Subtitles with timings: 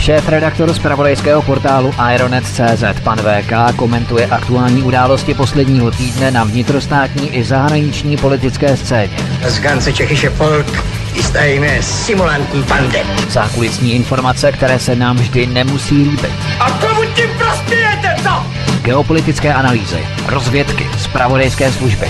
[0.00, 7.36] Šéf redaktor z pravodejského portálu Ironet.cz pan VK komentuje aktuální události posledního týdne na vnitrostátní
[7.36, 9.16] i zahraniční politické scéně.
[9.48, 10.84] Z ganze Čechische Volk
[11.14, 13.02] ist eine simulantní bande.
[13.28, 16.32] Zákulisní informace, které se nám vždy nemusí líbit.
[16.60, 18.46] A komu tím prospějete, co?
[18.82, 22.06] Geopolitické analýzy, rozvědky, zpravodajské služby.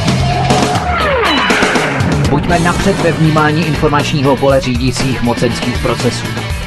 [2.31, 6.27] Buďme napřed ve vnímání informačního pole řídících mocenských procesů.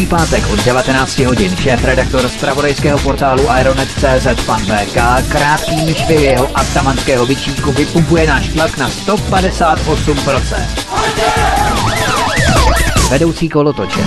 [0.00, 4.96] Každý pátek od 19 hodin šéf redaktor z pravodejského portálu Ironet.cz pan VK
[5.28, 10.56] krátkými švy jeho atamanského vyčítku vypumpuje náš tlak na 158%.
[13.10, 14.00] Vedoucí kolotoče.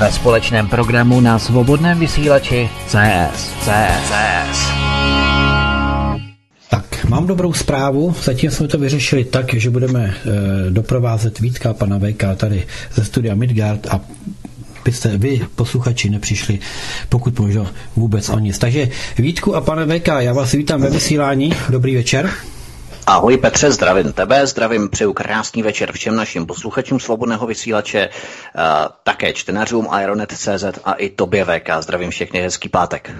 [0.00, 3.54] Ve společném programu na svobodném vysílači CS.
[3.62, 4.10] CS.
[4.10, 4.81] CS.
[7.08, 8.14] Mám dobrou zprávu.
[8.22, 13.34] Zatím jsme to vyřešili tak, že budeme e, doprovázet Vítka pana VK tady ze studia
[13.34, 14.00] Midgard a
[14.84, 16.58] byste vy, posluchači, nepřišli,
[17.08, 18.58] pokud možno vůbec o nic.
[18.58, 21.52] Takže Vítku a pane VK, já vás vítám ve vysílání.
[21.68, 22.30] Dobrý večer.
[23.06, 28.08] Ahoj Petře, zdravím tebe, zdravím, přeju krásný večer všem našim posluchačům Svobodného vysílače,
[29.02, 31.70] také čtenářům Ironet.cz a i tobě VK.
[31.80, 33.10] Zdravím všechny, hezký pátek.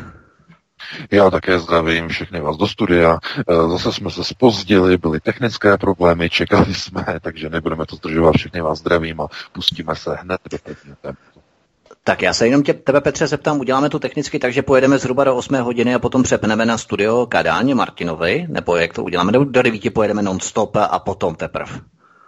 [1.10, 3.18] Já také zdravím všechny vás do studia.
[3.38, 8.34] Eh, zase jsme se spozdili, byly technické problémy, čekali jsme, takže nebudeme to zdržovat.
[8.36, 11.40] Všechny vás zdravím a pustíme se hned do tématu.
[12.04, 15.36] Tak já se jenom tě, tebe, Petře, zeptám, uděláme to technicky, takže pojedeme zhruba do
[15.36, 19.62] 8 hodiny a potom přepneme na studio Kadáně Martinovi, nebo jak to uděláme, do, do
[19.62, 21.80] 9 pojedeme non-stop a potom teprve.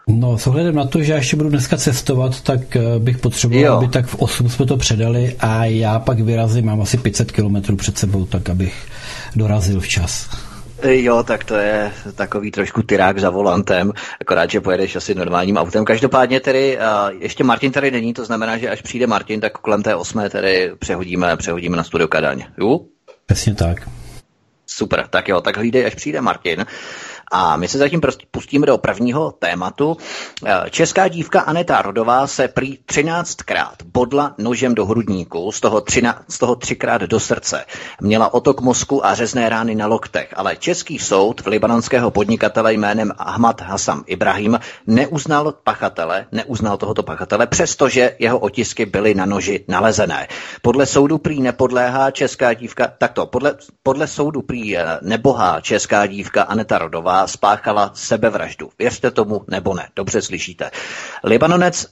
[0.09, 3.65] No, s ohledem na to, že já ještě budu dneska cestovat, tak eh, bych potřeboval,
[3.65, 3.77] jo.
[3.77, 7.77] aby tak v 8 jsme to předali a já pak vyrazím, mám asi 500 kilometrů
[7.77, 8.87] před sebou, tak abych
[9.37, 10.31] dorazil včas.
[10.83, 15.85] Jo, tak to je takový trošku tyrák za volantem, akorát, že pojedeš asi normálním autem.
[15.85, 16.79] Každopádně tedy,
[17.19, 20.73] ještě Martin tady není, to znamená, že až přijde Martin, tak kolem té osmé tedy
[20.79, 22.45] přehodíme, přehodíme na studio Kadaň.
[22.59, 22.81] Jo?
[23.27, 23.89] Přesně tak.
[24.67, 26.65] Super, tak jo, tak hlídej, až přijde Martin.
[27.37, 29.97] A my se zatím prostě pustíme do prvního tématu.
[30.47, 36.19] Eh, česká dívka Aneta Rodová se prý 13krát bodla nožem do hrudníku, z toho, 13,
[36.29, 37.65] z toho třikrát do srdce.
[38.01, 43.13] Měla otok mozku a řezné rány na loktech, ale český soud v libanonského podnikatele jménem
[43.19, 50.29] Ahmad Hassan Ibrahim neuznal pachatele, neuznal tohoto pachatele, přestože jeho otisky byly na noži nalezené.
[50.63, 56.43] Podle soudu prý nepodléhá česká dívka, takto, podle, podle soudu prý eh, nebohá česká dívka
[56.43, 58.71] Aneta Rodová spáchala sebevraždu.
[58.79, 60.71] Věřte tomu nebo ne, dobře slyšíte.
[61.25, 61.87] Libanonec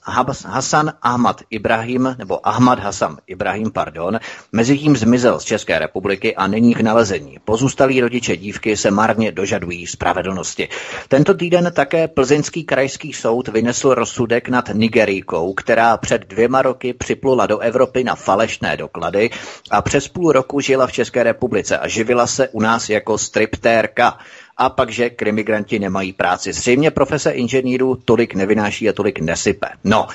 [0.46, 4.18] Hasan Ahmad Ibrahim, nebo Ahmad Hasan Ibrahim, pardon,
[4.52, 7.38] mezi tím zmizel z České republiky a není k nalezení.
[7.44, 10.68] Pozůstalí rodiče dívky se marně dožadují spravedlnosti.
[11.08, 17.46] Tento týden také plzeňský krajský soud vynesl rozsudek nad Nigerijkou, která před dvěma roky připlula
[17.46, 19.30] do Evropy na falešné doklady
[19.70, 24.18] a přes půl roku žila v České republice a živila se u nás jako striptérka
[24.62, 26.52] a pak, že krimigranti nemají práci.
[26.52, 29.68] Zřejmě profese inženýrů tolik nevynáší a tolik nesype.
[29.84, 30.06] No,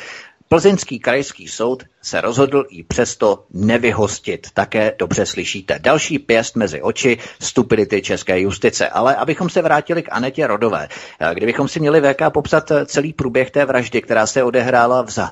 [0.49, 4.47] Plzeňský krajský soud se rozhodl i přesto nevyhostit.
[4.53, 5.79] Také dobře slyšíte.
[5.79, 8.89] Další pěst mezi oči stupidity české justice.
[8.89, 10.87] Ale abychom se vrátili k Anetě Rodové.
[11.33, 15.31] Kdybychom si měli VK popsat celý průběh té vraždy, která se odehrála v, za,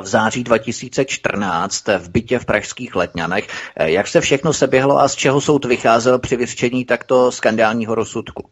[0.00, 3.48] v září 2014 v bytě v pražských Letňanech.
[3.80, 8.48] Jak se všechno seběhlo a z čeho soud vycházel při vyřčení takto skandálního rozsudku?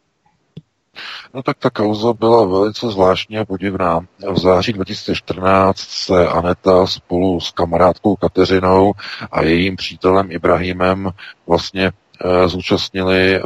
[1.34, 4.00] No tak ta kauza byla velice zvláštní a podivná.
[4.32, 8.92] V září 2014 se Aneta spolu s kamarádkou Kateřinou
[9.32, 11.10] a jejím přítelem Ibrahimem
[11.46, 11.92] vlastně
[12.46, 13.40] zúčastnili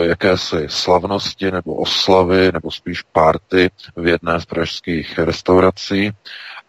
[0.00, 6.10] jakési slavnosti nebo oslavy, nebo spíš párty v jedné z pražských restaurací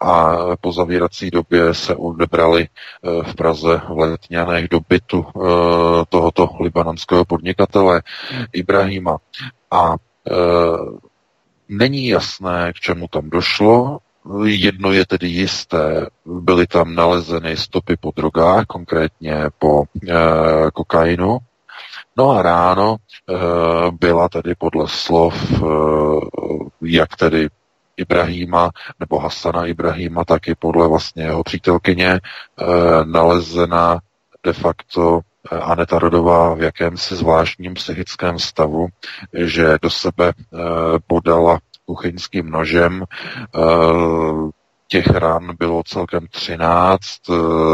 [0.04, 5.40] a po zavírací době se odebrali eh, v Praze v Letňanech do bytu eh,
[6.08, 8.02] tohoto libanonského podnikatele
[8.52, 9.16] Ibrahima.
[9.70, 10.32] A eh,
[11.68, 13.98] není jasné, k čemu tam došlo.
[14.44, 19.84] Jedno je tedy jisté, byly tam nalezeny stopy po drogách, konkrétně po
[20.74, 21.38] kokainu,
[22.16, 22.96] No a ráno
[23.90, 25.34] byla tedy podle slov,
[26.82, 27.48] jak tedy
[27.96, 28.70] Ibrahima
[29.00, 32.20] nebo Hasana Ibrahima, taky podle vlastně jeho přítelkyně e,
[33.04, 34.00] nalezena
[34.44, 35.20] de facto
[35.52, 38.88] eh, Aneta Rodová v jakémsi zvláštním psychickém stavu,
[39.32, 40.32] že do sebe e,
[41.06, 43.04] podala kuchyňským nožem.
[44.88, 47.00] Těch ran bylo celkem 13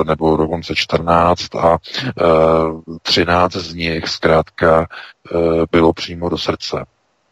[0.06, 1.78] nebo dokonce 14 a
[3.02, 4.86] 13 z nich zkrátka
[5.70, 6.84] bylo přímo do srdce.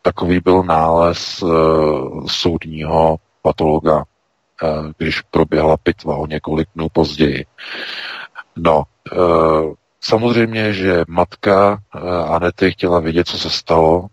[0.02, 4.04] Takový byl nález uh, soudního patologa, uh,
[4.98, 7.46] když proběhla pitva o několik dnů později.
[8.56, 8.82] No,
[9.16, 14.06] uh, samozřejmě, že matka uh, Anety chtěla vědět, co se stalo.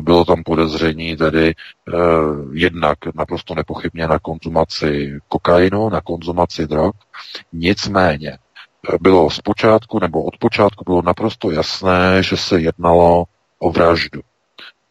[0.00, 6.92] Bylo tam podezření tedy uh, jednak naprosto nepochybně na konzumaci kokainu, na konzumaci drog.
[7.52, 8.38] Nicméně
[9.00, 13.24] bylo zpočátku nebo od počátku bylo naprosto jasné, že se jednalo
[13.58, 14.20] o vraždu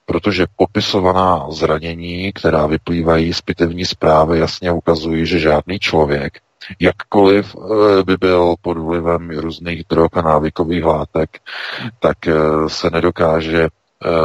[0.06, 6.40] protože popisovaná zranění, která vyplývají z pitevní zprávy, jasně ukazují, že žádný člověk,
[6.80, 11.40] jakkoliv eh, by byl pod vlivem různých drog a návykových látek,
[12.00, 12.34] tak eh,
[12.68, 13.68] se nedokáže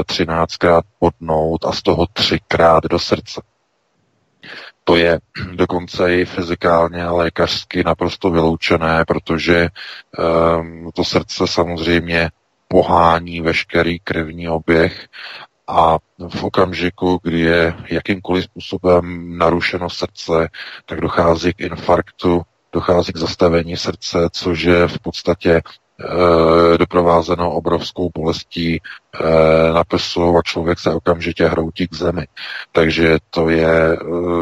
[0.03, 3.43] 13krát eh, podnout a z toho třikrát do srdce.
[4.85, 5.19] To je
[5.55, 9.69] dokonce i fyzikálně a lékařsky naprosto vyloučené, protože
[10.59, 12.31] um, to srdce samozřejmě
[12.69, 15.09] pohání veškerý krevní oběh
[15.71, 20.49] a v okamžiku, kdy je jakýmkoliv způsobem narušeno srdce,
[20.87, 28.11] tak dochází k infarktu, dochází k zastavení srdce, což je v podstatě e, doprovázeno obrovskou
[28.15, 28.81] bolestí e,
[29.73, 32.27] na prsu a člověk se okamžitě hroutí k zemi.
[32.73, 33.99] Takže to je e,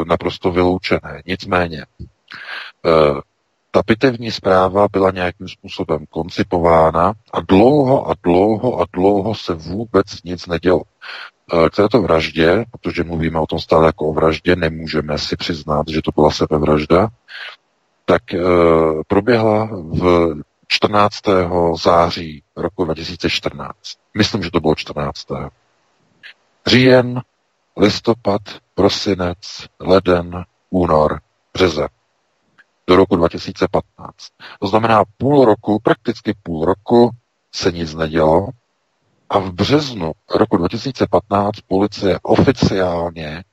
[0.07, 1.21] naprosto vyloučené.
[1.25, 1.85] Nicméně,
[3.71, 10.23] ta pitevní zpráva byla nějakým způsobem koncipována a dlouho a dlouho a dlouho se vůbec
[10.23, 10.81] nic nedělo.
[11.71, 16.01] K této vraždě, protože mluvíme o tom stále jako o vraždě, nemůžeme si přiznat, že
[16.01, 17.07] to byla sebevražda,
[18.05, 18.39] tak e,
[19.07, 20.33] proběhla v
[20.67, 21.15] 14.
[21.83, 23.73] září roku 2014.
[24.17, 25.27] Myslím, že to bylo 14.
[26.67, 27.21] Říjen,
[27.77, 28.41] listopad,
[28.75, 29.37] prosinec,
[29.79, 31.19] leden, únor,
[31.53, 31.87] březen
[32.89, 33.93] do roku 2015.
[34.59, 37.09] To znamená půl roku, prakticky půl roku
[37.51, 38.47] se nic nedělo
[39.29, 43.43] a v březnu roku 2015 policie oficiálně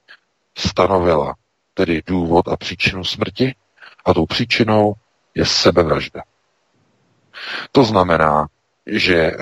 [0.58, 1.34] stanovila
[1.74, 3.54] tedy důvod a příčinu smrti
[4.04, 4.92] a tou příčinou
[5.34, 6.22] je sebevražda.
[7.72, 8.46] To znamená,
[8.86, 9.36] že eh,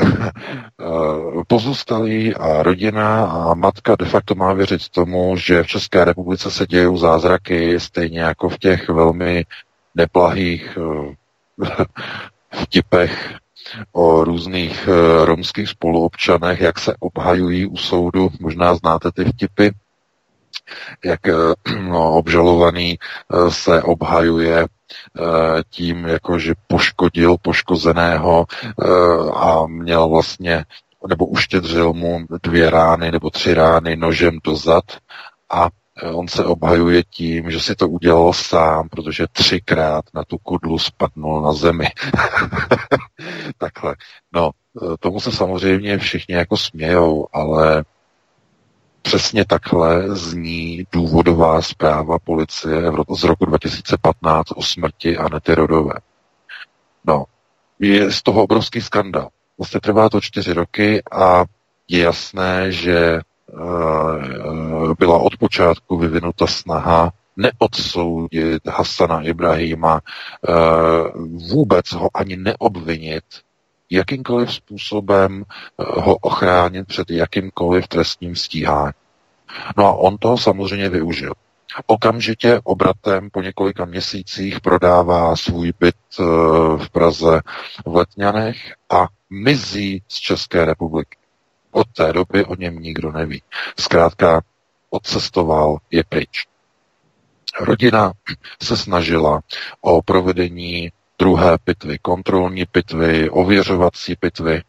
[1.46, 6.66] pozůstalí a rodina a matka de facto má věřit tomu, že v České republice se
[6.66, 9.44] dějí zázraky, stejně jako v těch velmi
[9.94, 11.84] neblahých eh,
[12.62, 13.34] vtipech
[13.92, 18.30] o různých eh, romských spoluobčanech, jak se obhajují u soudu.
[18.40, 19.70] Možná znáte ty vtipy,
[21.04, 21.34] jak eh,
[21.80, 22.98] no, obžalovaný
[23.48, 24.66] se obhajuje
[25.70, 28.46] tím, jako že poškodil poškozeného
[29.34, 30.64] a měl vlastně
[31.08, 34.84] nebo uštědřil mu dvě rány nebo tři rány nožem do zad
[35.50, 35.68] a
[36.02, 41.42] on se obhajuje tím, že si to udělal sám, protože třikrát na tu kudlu spadnul
[41.42, 41.86] na zemi.
[43.58, 43.96] Takhle.
[44.32, 44.50] No,
[44.82, 47.84] eh, tomu se samozřejmě všichni jako smějou, ale
[49.02, 55.94] přesně takhle zní důvodová zpráva policie z roku 2015 o smrti Anety Rodové.
[57.04, 57.24] No,
[57.78, 59.28] je z toho obrovský skandal.
[59.58, 61.44] Vlastně trvá to čtyři roky a
[61.88, 63.33] je jasné, že Eh,
[64.98, 70.52] byla od počátku vyvinuta snaha neodsoudit Hasana Ibrahima, eh,
[71.50, 73.24] vůbec ho ani neobvinit,
[73.90, 78.92] jakýmkoliv způsobem eh, ho ochránit před jakýmkoliv trestním stíháním.
[79.76, 81.32] No a on toho samozřejmě využil.
[81.86, 85.94] Okamžitě obratem po několika měsících prodává svůj byt
[86.76, 87.40] v Praze
[87.86, 91.16] v Letňanech a mizí z České republiky.
[91.74, 93.42] Od té doby o něm nikdo neví.
[93.78, 94.40] Zkrátka
[94.90, 96.46] odcestoval, je pryč.
[97.60, 98.12] Rodina
[98.62, 99.40] se snažila
[99.80, 104.54] o provedení druhé pitvy, kontrolní pitvy, ověřovací pitvy.
[104.56, 104.62] E,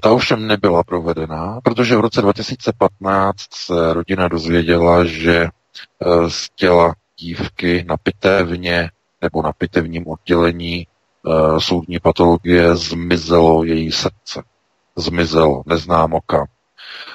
[0.00, 5.50] ta ovšem nebyla provedena, protože v roce 2015 se rodina dozvěděla, že e,
[6.30, 8.90] z těla dívky na pitevně
[9.22, 10.86] nebo na pitevním oddělení e,
[11.60, 14.42] soudní patologie zmizelo její srdce.
[14.96, 16.46] Zmizelo, neznámo kam.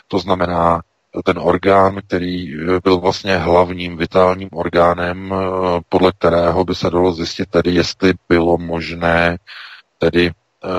[0.08, 0.82] To znamená,
[1.24, 7.50] ten orgán, který byl vlastně hlavním vitálním orgánem, eh, podle kterého by se dalo zjistit
[7.50, 9.38] tedy, jestli bylo možné
[9.98, 10.70] tedy eh,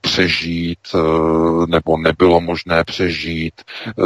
[0.00, 0.98] přežít eh,
[1.68, 3.54] nebo nebylo možné přežít,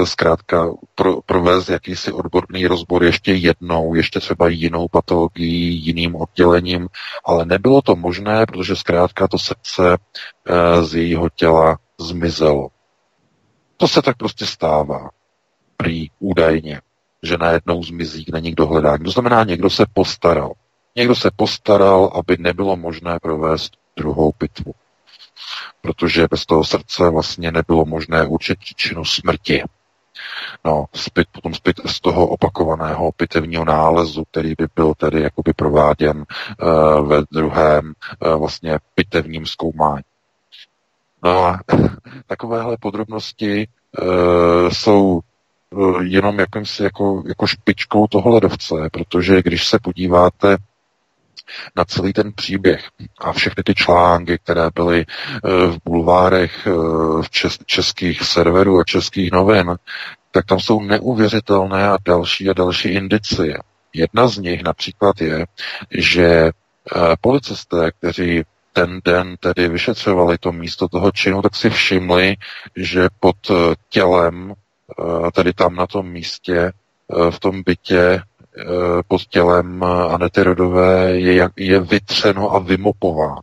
[0.05, 6.89] zkrátka pro, provést jakýsi odborný rozbor ještě jednou, ještě třeba jinou patologií, jiným oddělením,
[7.25, 9.97] ale nebylo to možné, protože zkrátka to srdce
[10.83, 12.69] z jejího těla zmizelo.
[13.77, 15.11] To se tak prostě stává
[15.77, 16.81] prý údajně,
[17.23, 18.99] že najednou zmizí, kde nikdo hledá.
[18.99, 20.53] To znamená, někdo se postaral.
[20.97, 24.73] Někdo se postaral, aby nebylo možné provést druhou pitvu.
[25.81, 29.63] Protože bez toho srdce vlastně nebylo možné určit příčinu smrti.
[30.65, 36.25] No, zpět, potom zpět z toho opakovaného pitevního nálezu, který by byl tedy jakoby prováděn
[36.63, 40.03] uh, ve druhém uh, vlastně pitevním zkoumání.
[41.23, 41.61] No a
[42.27, 43.69] takovéhle podrobnosti
[44.01, 45.21] uh, jsou
[45.73, 50.57] Eh, jenom jakýmsi jako, jako špičkou toho ledovce, protože když se podíváte
[51.77, 52.89] na celý ten příběh
[53.19, 56.67] a všechny ty články, které byly eh, v bulvárech
[57.23, 59.77] v čes, českých serverů a českých novin,
[60.31, 63.59] tak tam jsou neuvěřitelné a další a další indicie.
[63.95, 65.47] Jedna z nich například je,
[65.91, 66.51] že
[67.21, 72.37] policisté, kteří ten den tedy vyšetřovali to místo toho činu, tak si všimli,
[72.77, 73.37] že pod
[73.89, 74.55] tělem
[75.01, 78.65] Eh, tedy tam na tom místě, eh, v tom bytě eh,
[79.09, 83.41] pod tělem Anety Rodové je, je vytřeno a vymopováno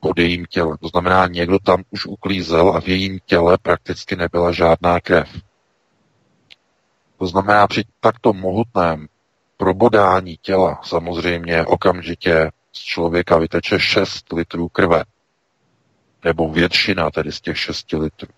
[0.00, 0.76] pod jejím tělem.
[0.80, 5.28] To znamená, někdo tam už uklízel a v jejím těle prakticky nebyla žádná krev.
[7.18, 9.06] To znamená, při takto mohutném
[9.56, 15.04] probodání těla samozřejmě okamžitě z člověka vyteče 6 litrů krve.
[16.24, 18.28] Nebo většina tedy z těch 6 litrů.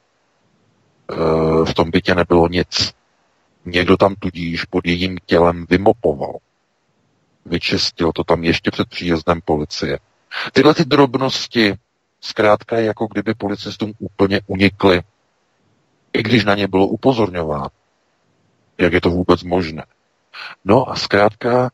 [1.13, 2.95] Eh, v tom bytě nebylo nic.
[3.65, 6.37] Někdo tam tudíž pod jejím tělem vymopoval.
[7.47, 9.99] Vyčistil to tam ještě před příjezdem policie.
[10.53, 11.75] Tyhle ty drobnosti
[12.21, 15.03] zkrátka jako kdyby policistům úplně unikly,
[16.13, 17.69] i když na ně bylo upozorňováno.
[18.79, 19.85] Jak je to vůbec možné?
[20.65, 21.71] No a zkrátka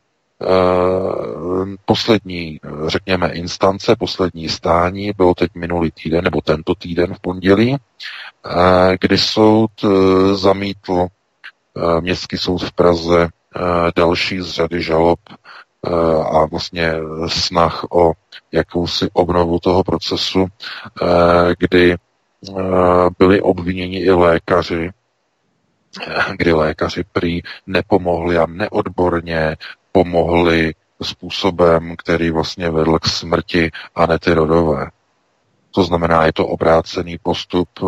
[1.85, 7.77] poslední, řekněme, instance, poslední stání bylo teď minulý týden, nebo tento týden v pondělí,
[8.99, 9.87] kdy soud e,
[10.35, 11.07] zamítl
[11.99, 13.29] městský soud v Praze
[13.95, 15.19] další z řady žalob
[16.31, 16.93] a vlastně
[17.27, 18.13] snah o
[18.51, 20.45] jakousi obnovu toho procesu,
[21.59, 21.95] kdy
[23.19, 24.91] byli obviněni i lékaři,
[26.37, 29.57] kdy lékaři prý nepomohli a neodborně
[29.97, 34.91] pomohli způsobem, který vlastně vedl k smrti Anety Rodové.
[35.71, 37.69] To znamená, je to obrácený postup.
[37.81, 37.85] Eh,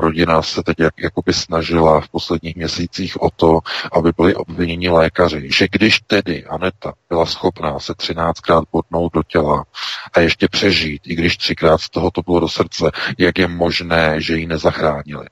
[0.00, 3.60] rodina se teď jak, jakoby snažila v posledních měsících o to,
[3.92, 5.48] aby byli obviněni lékaři.
[5.52, 9.64] Že když tedy Aneta byla schopná se 13krát bodnout do těla
[10.12, 14.20] a ještě přežít, i když třikrát z toho to bylo do srdce, jak je možné,
[14.20, 15.26] že ji nezachránili.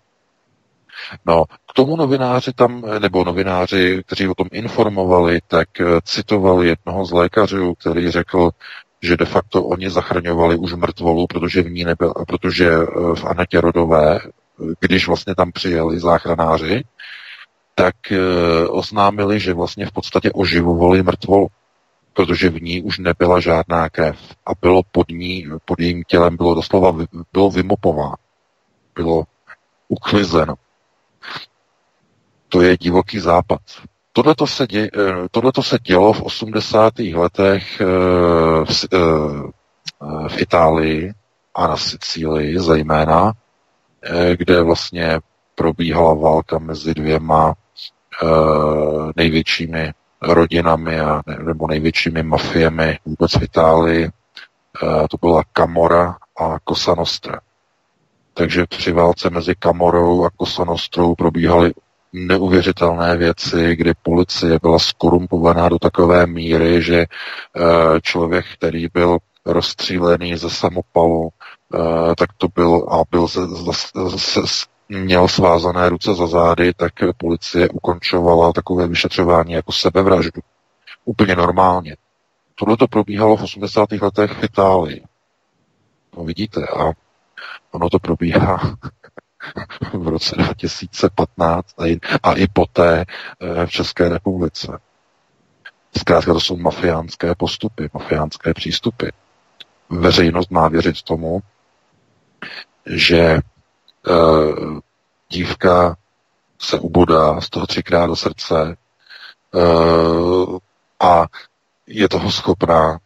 [1.26, 1.44] No,
[1.78, 7.74] tomu novináři tam, nebo novináři, kteří o tom informovali, tak eh, citovali jednoho z lékařů,
[7.74, 8.50] který řekl,
[9.02, 13.60] že de facto oni zachraňovali už mrtvolu, protože v ní nebyl, protože eh, v Anetě
[13.60, 14.18] Rodové,
[14.80, 16.84] když vlastně tam přijeli záchranáři,
[17.74, 18.18] tak eh,
[18.68, 21.46] oznámili, že vlastně v podstatě oživovali mrtvolu,
[22.12, 26.54] protože v ní už nebyla žádná krev a bylo pod ní, pod jejím tělem bylo
[26.54, 26.96] doslova
[27.32, 28.16] bylo vymopováno,
[28.94, 29.24] bylo
[29.88, 30.54] uklizeno.
[32.48, 33.60] To je divoký západ.
[34.12, 37.14] Tohle se, eh, se dělo v 80.
[37.14, 37.84] letech eh,
[38.64, 41.12] v, eh, v Itálii
[41.54, 43.32] a na Sicílii zejména,
[44.36, 45.20] kde vlastně
[45.54, 47.54] probíhala válka mezi dvěma
[49.16, 54.10] největšími rodinami a, nebo největšími mafiemi vůbec v Itálii.
[55.10, 57.40] To byla Camora a Cosa Nostra.
[58.34, 61.72] Takže při válce mezi Kamorou a Cosa Nostrou probíhaly
[62.12, 70.36] neuvěřitelné věci, kdy policie byla skorumpovaná do takové míry, že eh, člověk, který byl rozstřílený
[70.36, 71.28] ze samopalu,
[71.74, 73.40] eh, tak to byl a byl se,
[73.72, 80.40] se, se, měl svázané ruce za zády, tak policie ukončovala takové vyšetřování jako sebevraždu.
[81.04, 81.96] Úplně normálně.
[82.54, 83.92] Tohle to probíhalo v 80.
[83.92, 85.02] letech v Itálii.
[86.16, 86.92] No vidíte, a
[87.72, 88.76] ono to probíhá
[89.92, 91.74] v roce 2015
[92.22, 93.04] a i, poté
[93.40, 94.78] eh, v České republice.
[95.98, 99.06] Zkrátka to jsou mafiánské postupy, mafiánské přístupy.
[99.90, 101.40] Veřejnost má věřit tomu,
[102.86, 103.38] že
[104.08, 104.78] uh,
[105.28, 105.96] dívka
[106.58, 108.76] se ubodá z toho třikrát do srdce
[109.54, 110.58] uh,
[111.00, 111.26] a
[111.86, 112.98] je toho schopná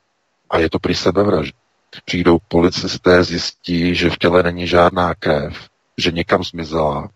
[0.51, 1.59] a je to prý sebevražda.
[2.05, 5.69] Přijdou policisté, zjistí, že v těle není žádná krev,
[5.99, 7.09] že někam zmizela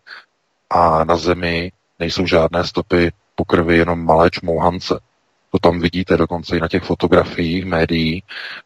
[0.71, 5.01] a na zemi nejsou žádné stopy po krvi, jenom malé čmouhance.
[5.51, 8.23] To tam vidíte dokonce i na těch fotografiích médií,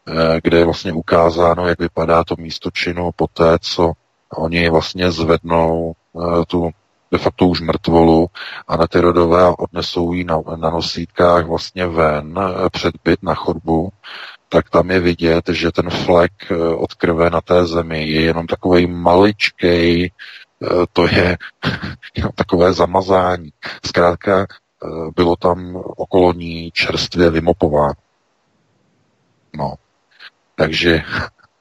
[0.09, 3.93] eh, kde je vlastně ukázáno, jak vypadá to místo činu po té, co
[4.37, 6.71] oni vlastně zvednou eh, tu
[7.13, 8.27] de facto už mrtvolu
[8.69, 13.35] a na ty rodové odnesou ji na, na nosítkách vlastně ven eh, před byt na
[13.35, 13.91] chodbu,
[14.53, 16.33] tak tam je vidět, že ten flek
[16.77, 20.11] od krve na té zemi je jenom takový maličkej,
[20.93, 21.39] to je
[22.17, 23.53] jenom takové zamazání.
[23.87, 24.47] Zkrátka
[24.85, 27.95] Eh, bylo tam okolo ní čerstvě vymopováno.
[29.57, 29.75] No,
[30.55, 31.03] takže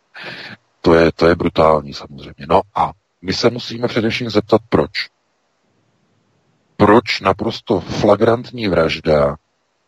[0.81, 2.45] to je, to je brutální samozřejmě.
[2.49, 2.91] No a
[3.21, 4.91] my se musíme především zeptat, proč.
[6.77, 9.35] Proč naprosto flagrantní vražda,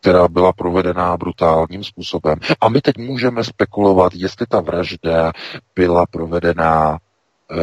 [0.02, 2.38] která byla provedená brutálním způsobem.
[2.60, 5.32] A my teď můžeme spekulovat, jestli ta vražda
[5.76, 7.56] byla provedená e,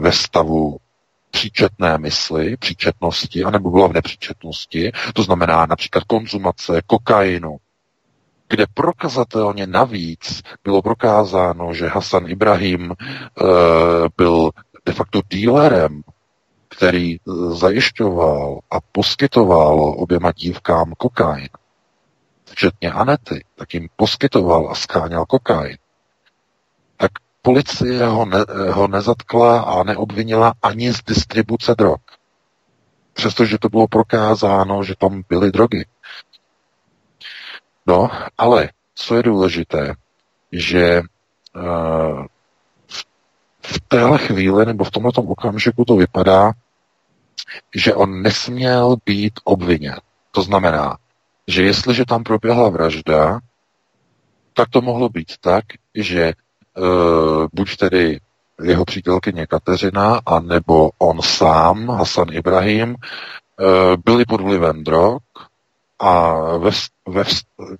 [0.00, 0.76] ve stavu
[1.30, 7.56] příčetné mysli, příčetnosti, anebo byla v nepříčetnosti, to znamená například konzumace kokainu,
[8.48, 12.94] kde prokazatelně navíc bylo prokázáno, že Hasan Ibrahim e,
[14.16, 14.50] byl
[14.86, 16.02] de facto dílerem,
[16.76, 17.16] který
[17.50, 21.48] zajišťoval a poskytoval oběma dívkám kokain,
[22.44, 25.78] včetně Anety, tak jim poskytoval a skáněl kokain,
[26.96, 27.10] tak
[27.42, 32.00] policie ho, ne, ho nezatkla a neobvinila ani z distribuce drog.
[33.12, 35.86] Přestože to bylo prokázáno, že tam byly drogy.
[37.86, 39.94] No, ale co je důležité,
[40.52, 41.02] že
[41.56, 42.26] uh,
[43.62, 46.52] v téhle chvíli nebo v tomto okamžiku to vypadá,
[47.74, 49.96] že on nesměl být obviněn.
[50.30, 50.96] To znamená,
[51.48, 53.40] že jestliže tam proběhla vražda,
[54.54, 56.32] tak to mohlo být tak, že
[56.78, 58.20] uh, buď tedy
[58.62, 62.96] jeho přítelkyně Kateřina, anebo on sám, Hasan Ibrahim, uh,
[64.04, 65.22] byli pod vlivem drog
[66.02, 66.70] a ve,
[67.08, 67.24] ve,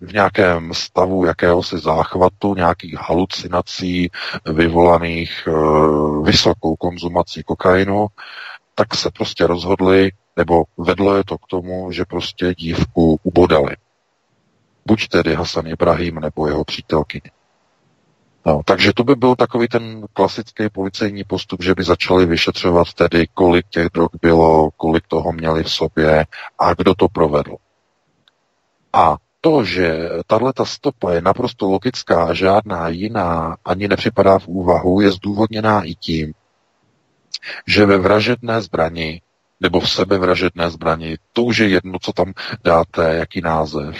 [0.00, 4.10] v nějakém stavu jakéhosi záchvatu, nějakých halucinací
[4.54, 8.06] vyvolaných uh, vysokou konzumací kokainu,
[8.74, 13.76] tak se prostě rozhodli, nebo vedlo je to k tomu, že prostě dívku ubodali.
[14.86, 17.30] Buď tedy Hasan Ibrahim, nebo jeho přítelkyně.
[18.46, 23.26] No, takže to by byl takový ten klasický policejní postup, že by začali vyšetřovat tedy,
[23.34, 26.26] kolik těch drog bylo, kolik toho měli v sobě
[26.58, 27.56] a kdo to provedl.
[28.92, 34.48] A to, že tahle ta stopa je naprosto logická a žádná jiná ani nepřipadá v
[34.48, 36.34] úvahu, je zdůvodněná i tím,
[37.66, 39.20] že ve vražedné zbrani
[39.60, 42.32] nebo v sebevražedné zbrani, to už je jedno, co tam
[42.64, 43.96] dáte, jaký název,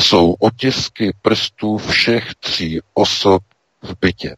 [0.00, 3.42] jsou otisky prstů všech tří osob
[3.82, 4.36] v bytě.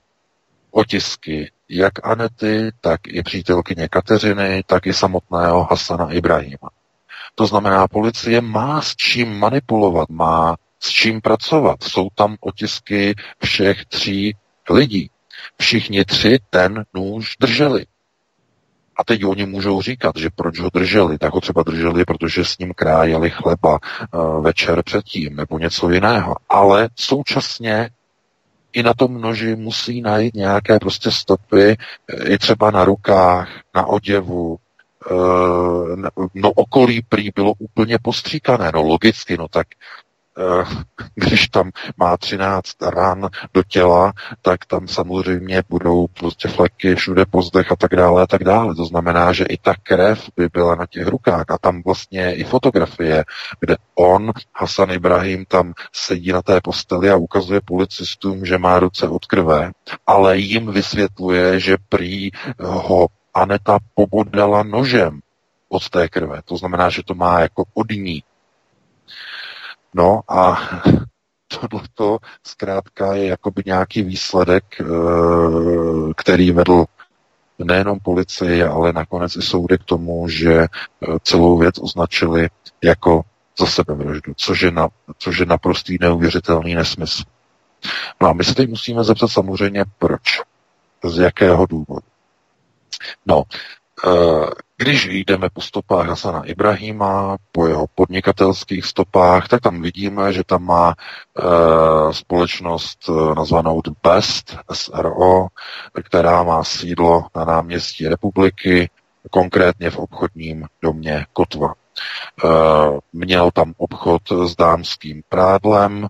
[0.70, 6.70] Otisky jak Anety, tak i přítelkyně Kateřiny, tak i samotného Hasana Ibrahima.
[7.34, 11.82] To znamená, policie má s čím manipulovat, má s čím pracovat.
[11.82, 14.36] Jsou tam otisky všech tří
[14.70, 15.10] lidí.
[15.58, 17.86] Všichni tři ten nůž drželi.
[18.96, 21.18] A teď oni můžou říkat, že proč ho drželi.
[21.18, 26.36] Tak ho třeba drželi, protože s ním krájeli chleba uh, večer předtím nebo něco jiného.
[26.48, 27.90] Ale současně
[28.74, 31.76] i na tom noži musí najít nějaké prostě stopy,
[32.08, 34.63] eh, i třeba na rukách, na oděvu, eh,
[36.34, 39.66] no okolí prý bylo úplně postříkané, no logicky, no tak
[40.38, 40.64] Eh,
[41.14, 44.12] když tam má 13 ran do těla,
[44.42, 48.74] tak tam samozřejmě budou prostě fleky všude po zdech a tak dále a tak dále.
[48.74, 52.44] To znamená, že i ta krev by byla na těch rukách a tam vlastně i
[52.44, 53.24] fotografie,
[53.60, 59.08] kde on, Hasan Ibrahim, tam sedí na té posteli a ukazuje policistům, že má ruce
[59.08, 59.70] od krve,
[60.06, 65.20] ale jim vysvětluje, že prý ho Aneta pobodala nožem
[65.68, 66.42] od té krve.
[66.44, 68.22] To znamená, že to má jako od ní
[69.94, 70.58] No a
[71.48, 74.84] tohleto zkrátka je jakoby nějaký výsledek, eh,
[76.16, 76.84] který vedl
[77.58, 80.66] nejenom policii, ale nakonec i soudy k tomu, že
[81.22, 82.48] celou věc označili
[82.84, 83.22] jako
[83.58, 87.22] za sebevraždu, což je, na, což je naprostý neuvěřitelný nesmysl.
[88.20, 90.22] No a my se teď musíme zeptat samozřejmě proč.
[91.04, 92.06] Z jakého důvodu.
[93.26, 93.42] No,
[94.06, 100.44] eh, když jdeme po stopách Hasana Ibrahima, po jeho podnikatelských stopách, tak tam vidíme, že
[100.44, 105.46] tam má e, společnost eh, nazvanou The Best, SRO,
[106.04, 108.90] která má sídlo na náměstí republiky,
[109.30, 111.74] konkrétně v obchodním domě Kotva.
[113.12, 116.08] Měl tam obchod s dámským prádlem,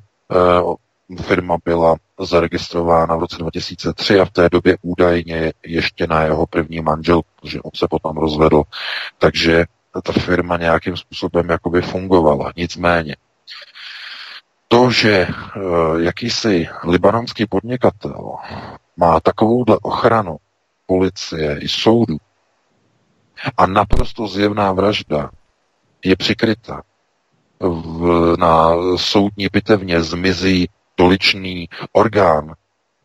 [1.23, 6.81] firma byla zaregistrována v roce 2003 a v té době údajně ještě na jeho první
[6.81, 8.63] manžel, protože on se potom rozvedl.
[9.19, 9.65] Takže
[10.03, 12.53] ta firma nějakým způsobem jakoby fungovala.
[12.57, 13.17] Nicméně,
[14.69, 18.35] to, že uh, jakýsi libanonský podnikatel
[18.97, 20.37] má takovouhle ochranu
[20.87, 22.17] policie i soudu
[23.57, 25.31] a naprosto zjevná vražda
[26.05, 26.83] je přikryta
[27.61, 32.55] v, na soudní pitevně zmizí doličný orgán,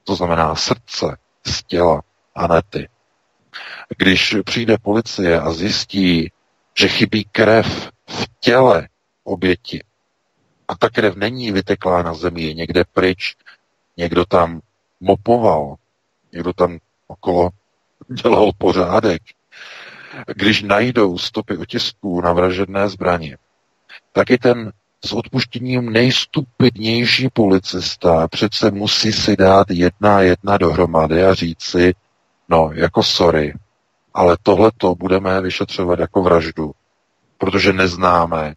[0.04, 2.02] to znamená srdce z těla
[2.36, 2.90] a ne ty.
[3.98, 6.32] Když přijde policie a zjistí,
[6.80, 8.88] že chybí krev v těle
[9.24, 9.84] oběti
[10.68, 13.36] a ta krev není vyteklá na zemi, je někde pryč,
[13.98, 14.62] někdo tam
[15.00, 15.76] mopoval,
[16.34, 17.50] někdo tam okolo
[18.08, 19.22] dělal pořádek,
[20.36, 23.38] když najdou stopy otisků na vražedné zbraně,
[24.12, 24.72] tak i ten
[25.06, 31.94] s odpuštěním nejstupidnější policista přece musí si dát jedna jedna dohromady a říct si,
[32.50, 33.54] no, jako sorry,
[34.14, 36.72] ale tohle to budeme vyšetřovat jako vraždu,
[37.38, 38.54] protože neznáme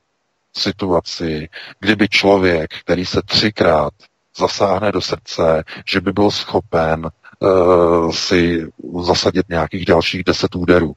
[0.57, 1.49] situaci,
[1.81, 3.93] kdyby člověk, který se třikrát
[4.39, 8.67] zasáhne do srdce, že by byl schopen uh, si
[9.03, 10.93] zasadit nějakých dalších deset úderů.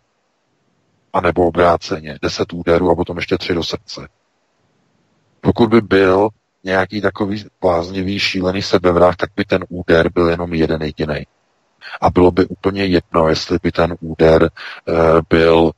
[1.14, 4.08] A nebo obráceně, deset úderů a potom ještě tři do srdce.
[5.46, 6.30] Pokud by byl
[6.64, 11.28] nějaký takový bláznivý, šílený sebevrah, tak by ten úder byl jenom jeden jediný.
[12.02, 14.96] A bylo by úplně jedno, jestli by ten úder uh,
[15.30, 15.72] byl, uh,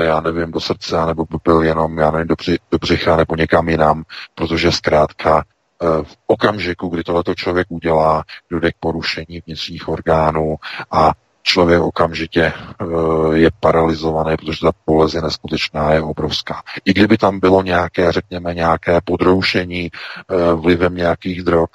[0.00, 3.36] já nevím, do srdce, nebo by byl jenom, já nevím, do, bři, do břicha, nebo
[3.36, 9.88] někam jinam, protože zkrátka uh, v okamžiku, kdy tohleto člověk udělá, dojde k porušení vnitřních
[9.88, 10.56] orgánů
[10.90, 11.12] a
[11.48, 16.62] člověk okamžitě uh, je paralizovaný, protože ta bolest je neskutečná, je obrovská.
[16.84, 21.68] I kdyby tam bylo nějaké, řekněme, nějaké podroušení uh, vlivem nějakých drog,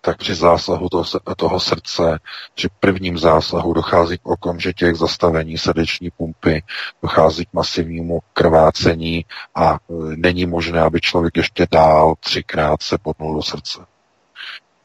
[0.00, 1.04] tak při zásahu toho,
[1.36, 2.18] toho srdce,
[2.54, 6.62] při prvním zásahu dochází k okamžitě k zastavení srdeční pumpy,
[7.02, 13.34] dochází k masivnímu krvácení a uh, není možné, aby člověk ještě dál třikrát se potnul
[13.34, 13.78] do srdce.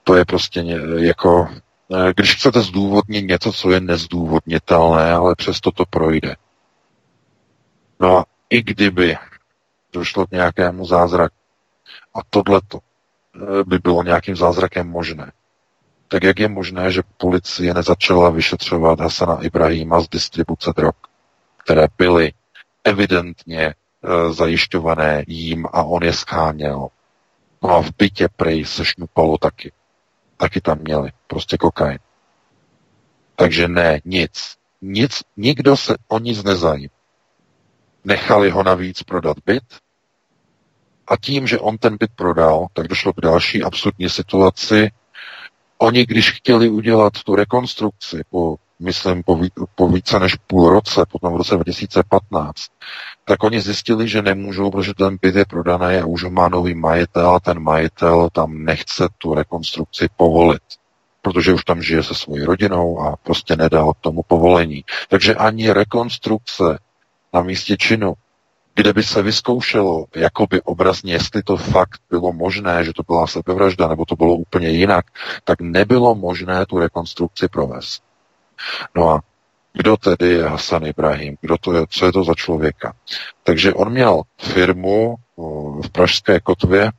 [0.03, 0.63] To je prostě
[0.97, 1.66] jako Eh,
[2.15, 6.35] když chcete zdůvodnit něco, co je nezdůvodnitelné, ale přesto to projde.
[7.99, 9.17] No a i kdyby
[9.93, 11.35] došlo k nějakému zázraku
[12.13, 15.31] a tohleto eh, by bylo nějakým zázrakem možné,
[16.07, 20.95] tak jak je možné, že policie nezačala vyšetřovat Hasana Ibrahima z distribuce drog,
[21.57, 22.33] které byly
[22.83, 23.73] evidentně e,
[24.33, 26.87] zajišťované jím a on je scháněl.
[27.63, 29.71] No a v bytě prej se šňupalo taky
[30.37, 31.11] taky tam měli.
[31.27, 31.99] Prostě kokain.
[33.35, 34.55] Takže ne, nic.
[34.81, 36.93] Nic, nikdo se o nic nezajímá.
[38.03, 39.63] Nechali ho navíc prodat byt
[41.07, 44.91] a tím, že on ten byt prodal, tak došlo k další absurdní situaci.
[45.77, 49.39] Oni, když chtěli udělat tu rekonstrukci po, myslím, po,
[49.75, 52.61] po více než půl roce, potom v roce 2015,
[53.25, 57.29] tak oni zjistili, že nemůžou, protože ten byt je prodaný a už má nový majitel
[57.29, 60.61] a ten majitel tam nechce tu rekonstrukci povolit,
[61.21, 64.83] protože už tam žije se svojí rodinou a prostě nedal tomu povolení.
[65.09, 66.79] Takže ani rekonstrukce
[67.33, 68.13] na místě činu,
[68.75, 73.87] kde by se vyzkoušelo, jakoby obrazně, jestli to fakt bylo možné, že to byla sebevražda,
[73.87, 75.05] nebo to bylo úplně jinak,
[75.43, 78.06] tak nebylo možné tu rekonstrukci provést.
[78.95, 79.21] No a
[79.73, 82.93] kdo tedy je Hasan Ibrahim, kdo to je, co je to za člověka.
[83.43, 85.15] Takže on měl firmu
[85.81, 86.91] v Pražské kotvě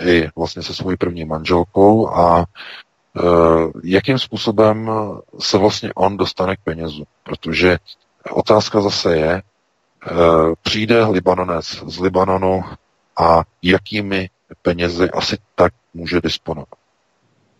[0.00, 2.44] i vlastně se svojí první manželkou a e,
[3.84, 4.90] jakým způsobem
[5.40, 7.04] se vlastně on dostane k penězu.
[7.22, 7.78] Protože
[8.30, 9.42] otázka zase je, e,
[10.62, 12.64] přijde Libanonec z Libanonu
[13.20, 14.30] a jakými
[14.62, 16.83] penězi asi tak může disponovat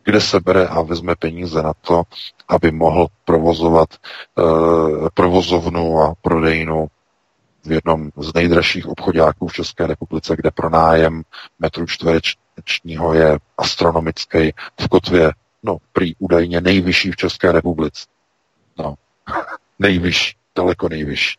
[0.05, 2.03] kde se bere a vezme peníze na to,
[2.49, 3.89] aby mohl provozovat
[4.35, 6.87] uh, provozovnu a prodejnu
[7.65, 11.23] v jednom z nejdražších obchodáků v České republice, kde pronájem
[11.59, 18.07] metru čtverečního je astronomický v kotvě, no, prý údajně nejvyšší v České republice.
[18.79, 18.95] No,
[19.79, 21.39] nejvyšší, daleko nejvyšší.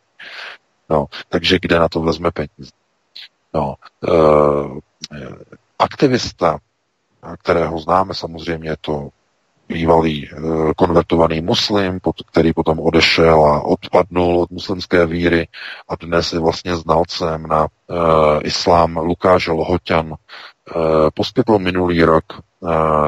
[0.89, 2.71] No, takže kde na to vezme peníze?
[3.53, 3.75] No,
[4.07, 4.11] e,
[5.79, 6.59] aktivista,
[7.39, 9.09] kterého známe samozřejmě, je to
[9.67, 10.29] bývalý e,
[10.75, 11.99] konvertovaný muslim,
[12.31, 15.47] který potom odešel a odpadnul od muslimské víry
[15.89, 17.67] a dnes je vlastně znalcem na e,
[18.43, 20.13] islám Lukáš Lhoťan.
[20.13, 20.15] E,
[21.13, 22.23] poskytl minulý rok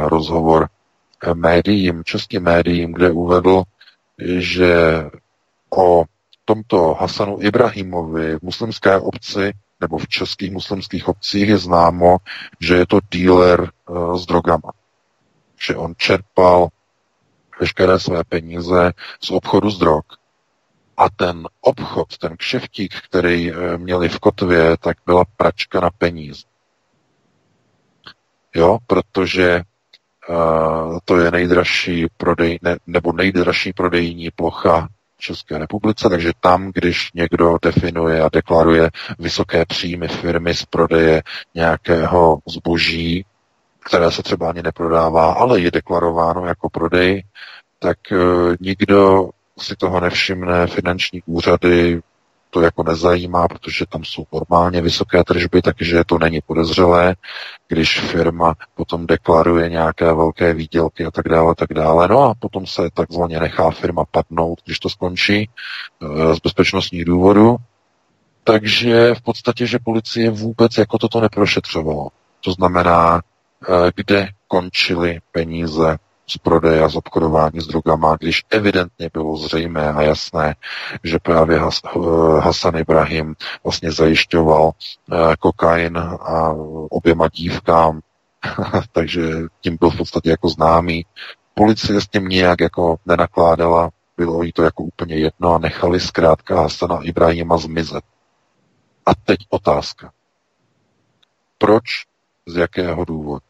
[0.05, 0.67] rozhovor
[1.33, 3.63] médiím, českým médiím, kde uvedl,
[4.37, 5.03] že
[5.77, 6.05] o
[6.45, 12.17] tomto Hasanu Ibrahimovi v muslimské obci nebo v českých muslimských obcích je známo,
[12.59, 14.71] že je to dealer uh, s drogama.
[15.59, 16.67] Že on čerpal
[17.59, 20.05] veškeré své peníze z obchodu s drog.
[20.97, 26.43] A ten obchod, ten kšeftík, který uh, měli v kotvě, tak byla pračka na peníze.
[28.55, 29.61] Jo, protože
[30.29, 34.87] uh, to je nejdražší prodej, ne, nebo nejdražší prodejní plocha
[35.17, 41.23] České republice, takže tam, když někdo definuje a deklaruje vysoké příjmy firmy z prodeje
[41.55, 43.25] nějakého zboží,
[43.85, 47.23] které se třeba ani neprodává, ale je deklarováno jako prodej,
[47.79, 52.01] tak uh, nikdo si toho nevšimne, finanční úřady
[52.57, 57.15] to jako nezajímá, protože tam jsou normálně vysoké tržby, takže to není podezřelé,
[57.67, 62.07] když firma potom deklaruje nějaké velké výdělky a tak dále, tak dále.
[62.07, 67.57] No a potom se takzvaně nechá firma padnout, když to skončí e, z bezpečnostních důvodů.
[68.43, 72.07] Takže v podstatě, že policie vůbec jako toto neprošetřovalo.
[72.41, 75.97] To znamená, e, kde končily peníze
[76.29, 80.55] z prodeje a z obchodování s drogama, když evidentně bylo zřejmé a jasné,
[81.03, 81.81] že právě Has,
[82.39, 86.53] Hasan Ibrahim vlastně zajišťoval eh, kokain a
[86.89, 87.99] oběma dívkám,
[88.91, 89.21] takže
[89.61, 91.05] tím byl v podstatě jako známý.
[91.53, 96.61] Policie s tím nějak jako nenakládala, bylo jí to jako úplně jedno a nechali zkrátka
[96.61, 98.03] Hasana Ibrahima zmizet.
[99.05, 100.11] A teď otázka.
[101.57, 101.83] Proč?
[102.47, 103.47] Z jakého důvodu?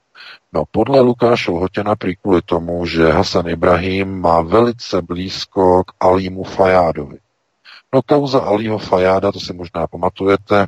[0.53, 6.43] No podle Lukáše Lhotěna prý kvůli tomu, že Hasan Ibrahim má velice blízko k Alímu
[6.43, 7.17] Fajádovi.
[7.93, 10.67] No kauza Alího Fajáda, to si možná pamatujete,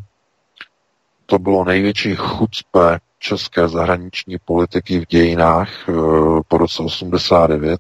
[1.25, 5.93] to bylo největší chucpe české zahraniční politiky v dějinách e,
[6.47, 7.79] po roce 89,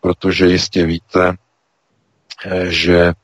[0.00, 1.36] protože jistě víte,
[2.46, 3.14] e, že e,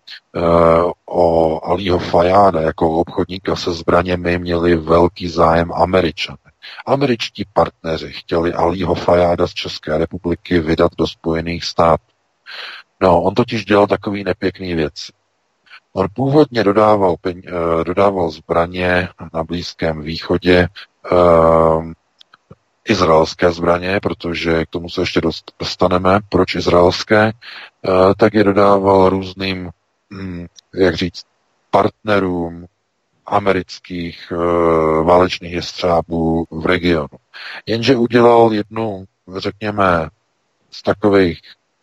[1.07, 6.48] o Alího Fajáda jako obchodníka se zbraněmi měli velký zájem američané.
[6.87, 12.05] Američtí partneři chtěli Alího Fajáda z České republiky vydat do Spojených států.
[13.01, 14.95] No, on totiž dělal takový nepěkný věc.
[15.93, 20.69] On původně dodával, peň, uh, dodával zbraně na Blízkém východě,
[21.13, 21.93] uh,
[22.85, 25.21] izraelské zbraně, protože k tomu se ještě
[25.59, 29.71] dostaneme, proč izraelské, uh, tak je dodával různým,
[30.13, 31.25] hm, jak říct,
[31.71, 32.67] partnerům,
[33.29, 37.19] amerických uh, válečných jestřábů v regionu.
[37.67, 39.05] Jenže udělal jednu,
[39.37, 40.09] řekněme,
[40.71, 41.41] z takových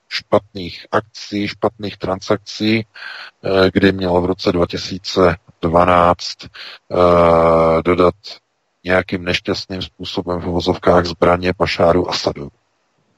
[0.10, 6.50] špatných akcí, špatných transakcí, uh, kdy měl v roce 2012 uh,
[7.80, 8.16] eh, dodat
[8.84, 12.52] nějakým nešťastným způsobem v vozovkách zbraně Pašáru Asadu.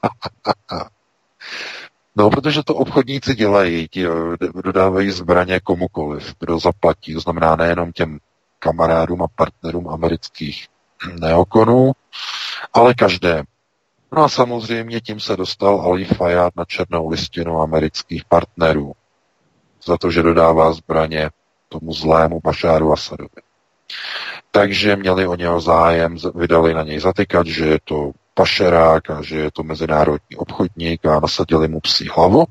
[2.18, 4.10] No, protože to obchodníci dělají, ti eh,
[4.64, 8.18] dodávají zbraně komukoliv, kdo zaplatí, to znamená nejenom těm
[8.58, 10.66] kamarádům a partnerům amerických
[11.20, 11.92] neokonů,
[12.74, 13.42] ale každé.
[14.12, 18.92] No a samozřejmě tím se dostal Ali Fayyad na černou listinu amerických partnerů
[19.84, 21.30] za to, že dodává zbraně
[21.68, 23.42] tomu zlému Bašáru Asadovi.
[24.50, 29.36] Takže měli o něho zájem, vydali na něj zatykat, že je to pašerák a že
[29.38, 32.44] je to mezinárodní obchodník a nasadili mu psí hlavu.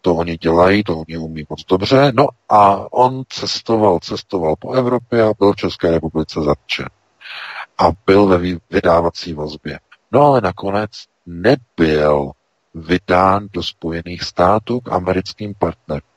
[0.00, 2.12] To oni dělají, to oni umí moc dobře.
[2.14, 6.88] No a on cestoval, cestoval po Evropě a byl v České republice zatčen.
[7.78, 8.38] A byl ve
[8.70, 9.78] vydávací vazbě.
[10.12, 10.90] No ale nakonec
[11.26, 12.30] nebyl
[12.74, 16.08] vydán do Spojených států k americkým partnerům.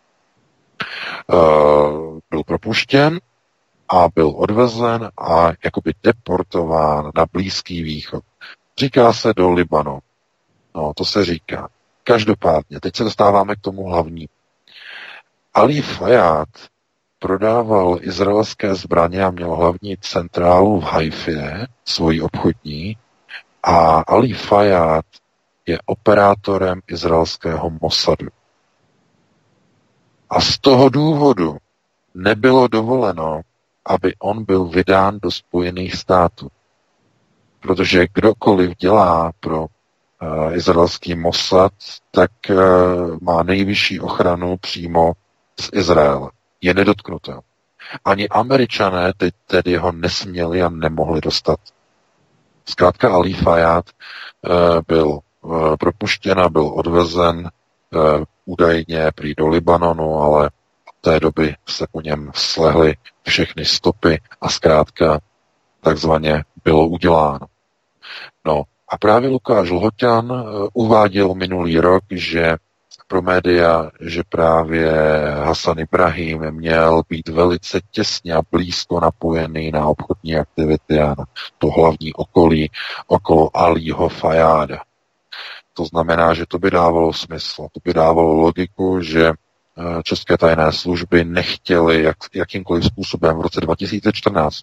[1.28, 3.20] Uh, byl propuštěn
[3.90, 8.24] a byl odvezen a jakoby deportován na Blízký východ.
[8.78, 10.00] Říká se do Libanu.
[10.76, 11.70] No, to se říká.
[12.04, 14.30] Každopádně, teď se dostáváme k tomu hlavní.
[15.54, 16.50] Ali Fayad
[17.20, 22.98] prodával izraelské zbraně a měl hlavní centrálu v Haifě, svoji obchodní,
[23.64, 25.06] a Ali Fayad
[25.66, 28.28] je operátorem izraelského Mossadu.
[30.30, 31.58] A z toho důvodu
[32.14, 33.42] nebylo dovoleno,
[33.86, 36.48] aby on byl vydán do Spojených států.
[37.62, 41.72] Protože kdokoliv dělá pro uh, izraelský Mossad,
[42.12, 42.58] tak uh,
[43.22, 45.12] má nejvyšší ochranu přímo
[45.60, 46.30] z Izraele.
[46.62, 47.42] Je nedotknutelný.
[48.06, 51.60] Ani američané teď tedy ho nesměli a nemohli dostat.
[52.66, 57.50] Zkrátka Ali Fayad uh, byl uh, propuštěn a byl odvezen
[57.94, 64.22] uh, údajně prý do Libanonu, ale od té doby se po něm slehly všechny stopy
[64.42, 65.20] a zkrátka
[65.82, 67.46] takzvaně bylo uděláno.
[68.46, 72.58] No a právě Lukáš Lhoťan eh, uváděl minulý rok, že
[73.12, 74.92] pro média, že právě
[75.44, 81.26] Hasan Ibrahim měl být velice těsně a blízko napojený na obchodní aktivity a na
[81.58, 82.72] to hlavní okolí
[83.08, 84.82] okolo Alího Fajáda.
[85.74, 89.34] To znamená, že to by dávalo smysl, to by dávalo logiku, že
[90.04, 94.58] české tajné služby nechtěly jak, jakýmkoliv způsobem v roce 2014,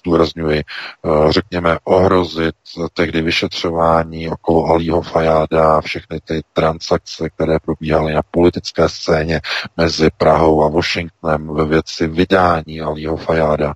[0.00, 2.54] zdůrazňuji, eh, řekněme, ohrozit
[2.92, 9.40] tehdy vyšetřování okolo Alího Fajáda všechny ty transakce, které probíhaly na politické scéně
[9.76, 13.74] mezi Prahou a Washingtonem ve věci vydání Alího Fajáda.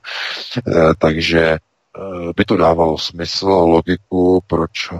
[0.69, 1.68] Eh, takže Eh,
[2.37, 4.97] by to dávalo smysl a logiku, proč eh,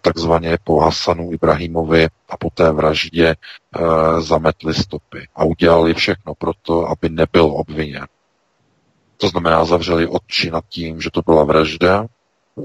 [0.00, 3.80] takzvaně po Hasanu Ibrahimovi a po té vraždě eh,
[4.20, 8.06] zametli stopy a udělali všechno pro to, aby nebyl obviněn.
[9.16, 12.06] To znamená, zavřeli oči nad tím, že to byla vražda,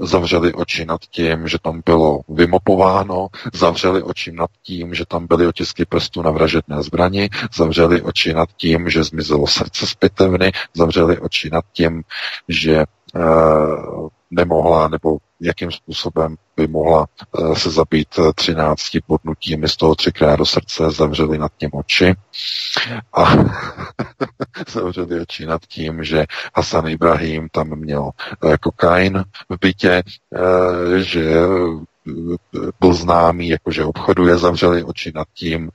[0.00, 5.46] zavřeli oči nad tím, že tam bylo vymopováno, zavřeli oči nad tím, že tam byly
[5.46, 11.18] otisky prstů na vražedné zbrani, zavřeli oči nad tím, že zmizelo srdce z pitevny, zavřeli
[11.18, 12.02] oči nad tím,
[12.48, 12.97] že Eh,
[14.30, 17.06] nemohla, nebo jakým způsobem by mohla
[17.38, 22.14] eh, se zabít 13 podnutími, z toho třikrát do srdce, zavřeli nad tím oči.
[23.12, 23.24] A
[24.68, 28.10] zavřeli oči nad tím, že Hasan Ibrahim tam měl
[28.44, 30.02] eh, kokain v bytě,
[30.96, 31.36] že
[32.80, 35.70] byl známý, jakože obchoduje, zavřeli oči nad tím,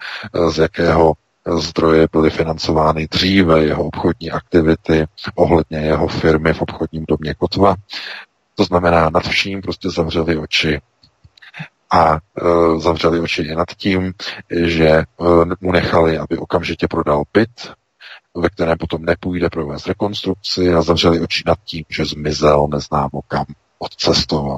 [0.50, 1.14] z jakého
[1.48, 7.76] zdroje byly financovány dříve, jeho obchodní aktivity ohledně jeho firmy v obchodním domě Kotva.
[8.56, 10.82] To znamená, nad vším prostě zavřeli oči
[11.92, 12.20] a e,
[12.80, 14.14] zavřeli oči i nad tím,
[14.66, 15.06] že e,
[15.62, 17.72] mu nechali, aby okamžitě prodal byt,
[18.36, 23.46] ve kterém potom nepůjde provést rekonstrukci a zavřeli oči nad tím, že zmizel neznámo kam
[23.80, 24.58] odcestoval.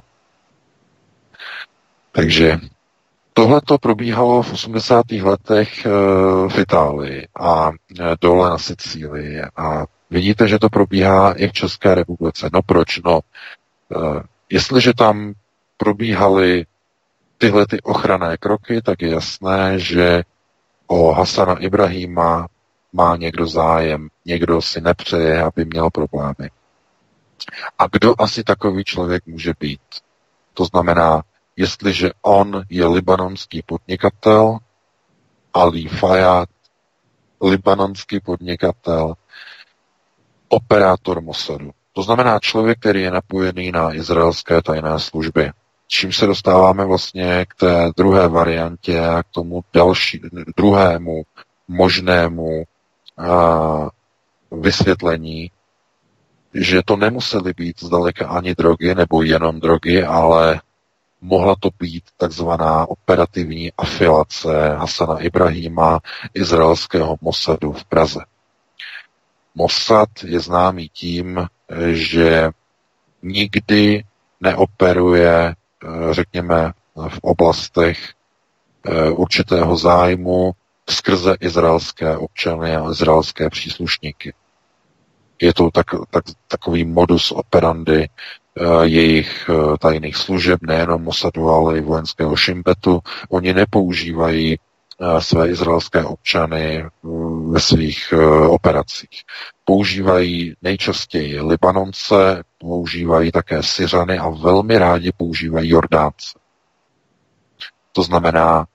[2.12, 2.60] Takže
[3.38, 5.12] Tohle to probíhalo v 80.
[5.12, 5.90] letech eh,
[6.48, 11.96] v Itálii a eh, dole na Sicílii a vidíte, že to probíhá i v České
[11.96, 12.50] republice.
[12.54, 13.00] No proč?
[13.06, 13.20] No,
[13.92, 15.34] eh, jestliže tam
[15.78, 16.66] probíhaly
[17.38, 20.24] tyhle ty ochranné kroky, tak je jasné, že
[20.88, 22.48] o Hasana Ibrahima
[22.94, 26.50] má někdo zájem, někdo si nepřeje, aby měl problémy.
[27.80, 29.82] A kdo asi takový člověk může být?
[30.54, 31.24] To znamená,
[31.56, 34.58] jestliže on je libanonský podnikatel,
[35.54, 36.50] Ali Fayad,
[37.42, 39.14] libanonský podnikatel,
[40.48, 41.72] operátor Mossadu.
[41.94, 45.52] To znamená člověk, který je napojený na izraelské tajné služby.
[45.88, 50.22] Čím se dostáváme vlastně k té druhé variantě a k tomu další,
[50.58, 51.24] druhému
[51.68, 52.64] možnému
[53.18, 53.90] a,
[54.52, 55.52] vysvětlení,
[56.54, 60.62] že to nemusely být zdaleka ani drogy nebo jenom drogy, ale
[61.26, 66.00] mohla to být takzvaná operativní afilace Hasana Ibrahima,
[66.34, 68.20] izraelského Mossadu v Praze.
[69.56, 71.48] Mossad je známý tím,
[71.92, 72.50] že
[73.22, 74.04] nikdy
[74.42, 75.56] neoperuje,
[76.12, 76.74] řekněme,
[77.10, 78.14] v oblastech
[78.86, 80.52] eh, určitého zájmu
[80.90, 84.34] skrze izraelské občany a izraelské příslušníky.
[85.42, 88.45] Je to tak, tak, takový modus operandi Eh,
[88.84, 93.00] jejich eh, tajných služeb, nejenom Mossadu, ale i vojenského šimpetu.
[93.30, 96.86] Oni nepoužívají eh, své izraelské občany
[97.50, 98.14] ve svých
[98.48, 99.22] operacích.
[99.66, 106.40] Používají nejčastěji Libanonce, používají také Syřany a velmi rádi používají Jordánce.
[107.92, 108.66] To znamená,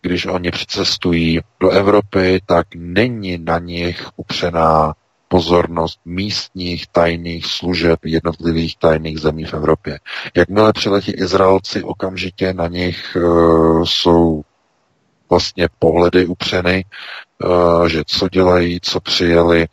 [0.00, 4.94] když oni přicestují do Evropy, tak není na nich upřená
[5.32, 9.98] pozornost místních tajných služeb jednotlivých tajných zemí v Evropě.
[10.36, 14.42] Jakmile přiletí Izraelci, okamžitě na nich uh, jsou
[15.30, 16.84] vlastně pohledy upřeny,
[17.44, 19.66] uh, že co dělají, co přijeli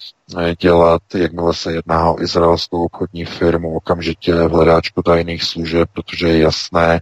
[0.60, 6.40] dělat, jakmile se jedná o izraelskou obchodní firmu, okamžitě v hledáčku tajných služeb, protože je
[6.40, 7.02] jasné,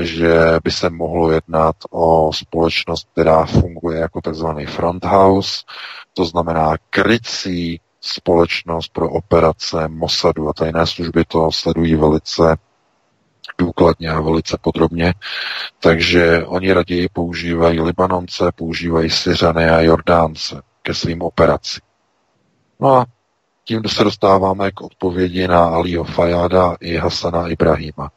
[0.00, 5.64] že by se mohlo jednat o společnost, která funguje jako takzvaný front house,
[6.12, 12.56] to znamená krycí společnost pro operace Mossadu a tajné služby to sledují velice
[13.58, 15.14] důkladně a velice podrobně.
[15.80, 21.91] Takže oni raději používají Libanonce, používají Syřany a Jordánce ke svým operacím.
[22.82, 23.06] No a
[23.64, 28.10] tím se dostáváme k odpovědi na Aliho Fajáda i Hasana Ibrahima.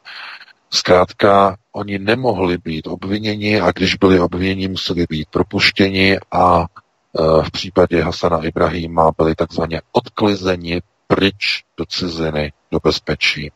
[0.70, 6.66] Zkrátka, oni nemohli být obviněni a když byli obviněni, museli být propuštěni a e,
[7.42, 13.52] v případě Hasana Ibrahima byli takzvaně odklizeni pryč do ciziny, do bezpečí.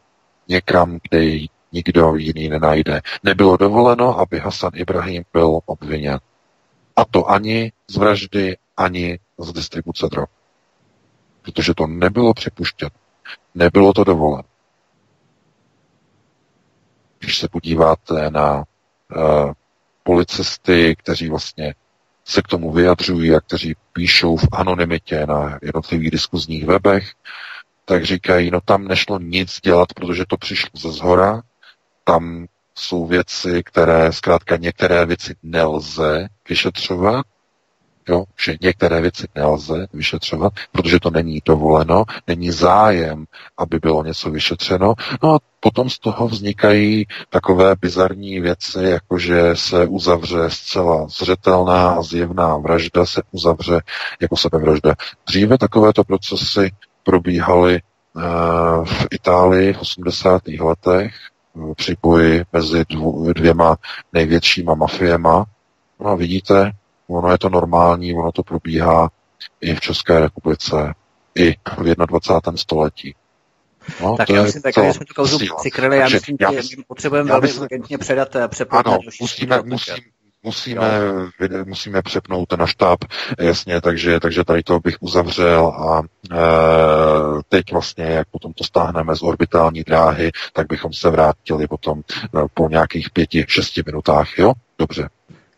[0.48, 3.00] Někam, kde ji nikdo jiný nenajde.
[3.22, 6.18] Nebylo dovoleno, aby Hasan Ibrahim byl obviněn.
[6.96, 10.28] A to ani z vraždy, ani z distribuce drog.
[11.54, 12.90] Protože to nebylo připuštěno.
[13.54, 14.42] Nebylo to dovoleno.
[17.18, 19.52] Když se podíváte na uh,
[20.02, 21.74] policisty, kteří vlastně
[22.24, 27.12] se k tomu vyjadřují a kteří píšou v anonymitě na jednotlivých diskuzních webech,
[27.84, 31.42] tak říkají, no tam nešlo nic dělat, protože to přišlo ze zhora,
[32.04, 37.26] tam jsou věci, které zkrátka některé věci nelze vyšetřovat,
[38.08, 43.24] jo, že některé věci nelze vyšetřovat, protože to není dovoleno, není zájem,
[43.58, 44.94] aby bylo něco vyšetřeno.
[45.22, 51.90] No a potom z toho vznikají takové bizarní věci, jako že se uzavře zcela zřetelná
[51.90, 53.80] a zjevná vražda, se uzavře
[54.20, 54.94] jako sebevražda.
[55.26, 56.70] Dříve takovéto procesy
[57.04, 58.20] probíhaly eh,
[58.84, 60.42] v Itálii v 80.
[60.60, 61.14] letech
[61.56, 62.84] eh, při boji mezi
[63.34, 63.76] dvěma
[64.12, 65.44] největšíma mafiema.
[66.00, 66.72] No a vidíte,
[67.10, 69.10] ono je to normální, ono to probíhá
[69.60, 70.94] i v České republice,
[71.34, 72.56] i v 21.
[72.56, 73.14] století.
[74.02, 77.30] No, tak já myslím, tak, že jsme tu kauzu přikryli, já myslím, já že potřebujeme
[77.30, 79.94] velmi urgentně předat eh, přepnout ano, musíme, musím,
[80.42, 80.90] musíme,
[81.64, 82.98] musíme přepnout na štáb,
[83.38, 86.36] jasně, takže, takže tady to bych uzavřel a e,
[87.48, 92.48] teď vlastně, jak potom to stáhneme z orbitální dráhy, tak bychom se vrátili potom e,
[92.54, 94.52] po nějakých pěti, šesti minutách, jo?
[94.78, 95.08] Dobře.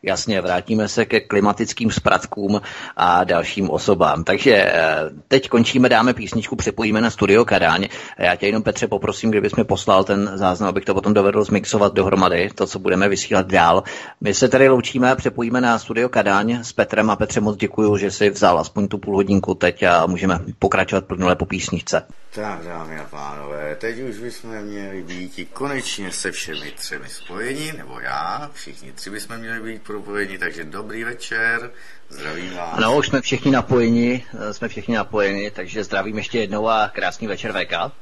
[0.05, 2.61] Jasně, vrátíme se ke klimatickým spratkům
[2.97, 4.25] a dalším osobám.
[4.25, 4.97] Takže eh,
[5.29, 7.89] teď končíme, dáme písničku, přepojíme na studio Kadaň.
[8.19, 11.95] Já tě jenom, Petře, poprosím, kdybys mi poslal ten záznam, abych to potom dovedl zmixovat
[11.95, 13.83] dohromady, to, co budeme vysílat dál.
[14.21, 17.97] My se tady loučíme a přepojíme na studio Kadaň s Petrem a Petře moc děkuji,
[17.97, 22.03] že jsi vzal aspoň tu půl hodinku teď a můžeme pokračovat plnule po písničce.
[22.35, 28.01] Tak, dámy a pánové, teď už bychom měli být konečně se všemi třemi spojení, nebo
[28.01, 31.71] já, všichni tři bychom měli být propojení, takže dobrý večer,
[32.09, 32.79] zdravím vás.
[32.79, 37.27] Ano, už jsme všichni napojeni, eh, jsme všichni napojeni, takže zdravím ještě jednou a krásný
[37.27, 37.93] večer VK.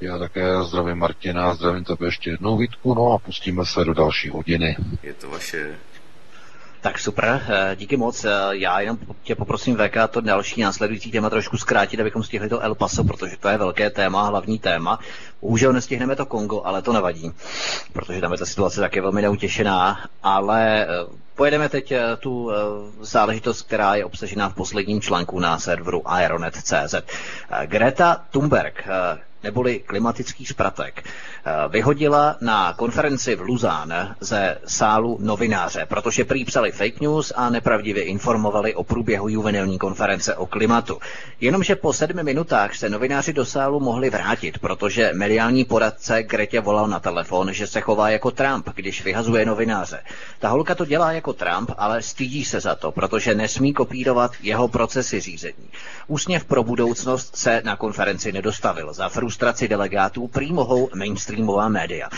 [0.00, 4.28] Já také zdravím Martina, zdravím tebe ještě jednou Vítku, no a pustíme se do další
[4.28, 4.76] hodiny.
[5.02, 5.74] Je to vaše
[6.80, 8.24] tak super, eh, díky moc.
[8.24, 12.60] Eh, já jenom tě poprosím VK to další následující téma trošku zkrátit, abychom stihli to
[12.60, 14.98] El Paso, protože to je velké téma, hlavní téma.
[15.42, 17.32] Bohužel nestihneme to Kongo, ale to nevadí,
[17.92, 20.88] protože tam je ta situace také velmi neutěšená, ale eh,
[21.38, 22.50] Pojedeme teď tu
[23.00, 26.94] záležitost, která je obsažená v posledním článku na serveru Aeronet.cz.
[27.66, 28.88] Greta Thunberg,
[29.42, 36.72] neboli klimatický spratek, eh, vyhodila na konferenci v Luzán ze sálu novináře, protože prý psali
[36.72, 40.98] fake news a nepravdivě informovali o průběhu juvenilní konference o klimatu.
[41.40, 46.88] Jenomže po sedmi minutách se novináři do sálu mohli vrátit, protože mediální poradce Gretě volal
[46.88, 50.00] na telefon, že se chová jako Trump, když vyhazuje novináře.
[50.38, 54.68] Ta holka to dělá jako Trump, ale stydí se za to, protože nesmí kopírovat jeho
[54.68, 55.70] procesy řízení.
[56.06, 58.92] Úsměv pro budoucnost se na konferenci nedostavil.
[58.92, 62.08] Za frustraci delegátů prý mohou mainstreamová média.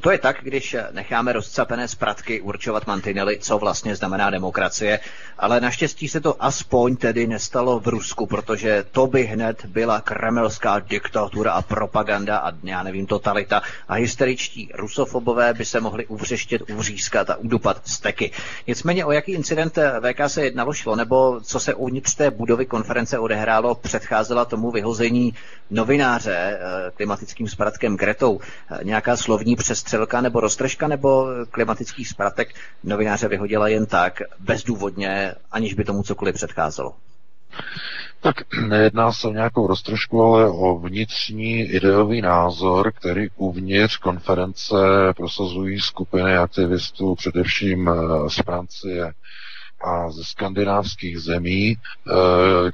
[0.00, 5.00] To je tak, když necháme rozcapené spratky určovat mantinely, co vlastně znamená demokracie,
[5.38, 10.78] ale naštěstí se to aspoň tedy nestalo v Rusku, protože to by hned byla kremelská
[10.78, 17.30] diktatura a propaganda a já nevím, totalita a hysteričtí rusofobové by se mohli uvřeštět, uvřískat
[17.30, 18.30] a udupat steky.
[18.66, 23.18] Nicméně o jaký incident VK se jednalo šlo, nebo co se uvnitř té budovy konference
[23.18, 25.34] odehrálo, předcházela tomu vyhození
[25.70, 26.57] novináře
[26.96, 28.40] klimatickým spratkem Gretou.
[28.70, 32.54] Eh, nějaká slovní přestřelka nebo roztržka nebo klimatický spratek
[32.84, 36.94] novináře vyhodila jen tak, bezdůvodně, aniž by tomu cokoliv předcházelo?
[38.20, 38.36] Tak
[38.68, 44.74] nejedná se o nějakou roztržku, ale o vnitřní ideový názor, který uvnitř konference
[45.16, 49.12] prosazují skupiny aktivistů, především eh, z Francie
[49.84, 52.12] a ze skandinávských zemí, eh,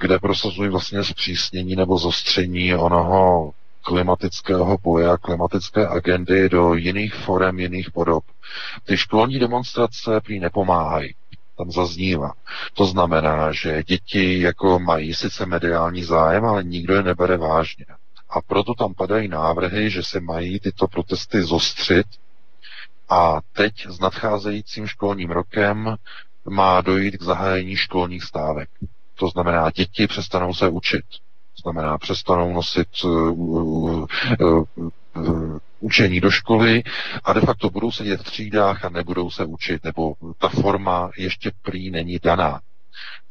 [0.00, 3.52] kde prosazují vlastně zpřísnění nebo zostření onoho
[3.84, 8.24] klimatického boje a klimatické agendy do jiných forem, jiných podob.
[8.84, 11.14] Ty školní demonstrace prý nepomáhají
[11.58, 12.32] tam zaznívá.
[12.74, 17.86] To znamená, že děti jako mají sice mediální zájem, ale nikdo je nebere vážně.
[18.30, 22.06] A proto tam padají návrhy, že se mají tyto protesty zostřit
[23.08, 25.96] a teď s nadcházejícím školním rokem
[26.48, 28.68] má dojít k zahájení školních stávek.
[29.14, 31.04] To znamená, děti přestanou se učit.
[31.64, 34.06] Znamená, přestanou nosit uh, uh,
[34.40, 36.82] uh, učení do školy
[37.24, 41.50] a de facto budou sedět v třídách a nebudou se učit, nebo ta forma ještě
[41.62, 42.60] prý není daná.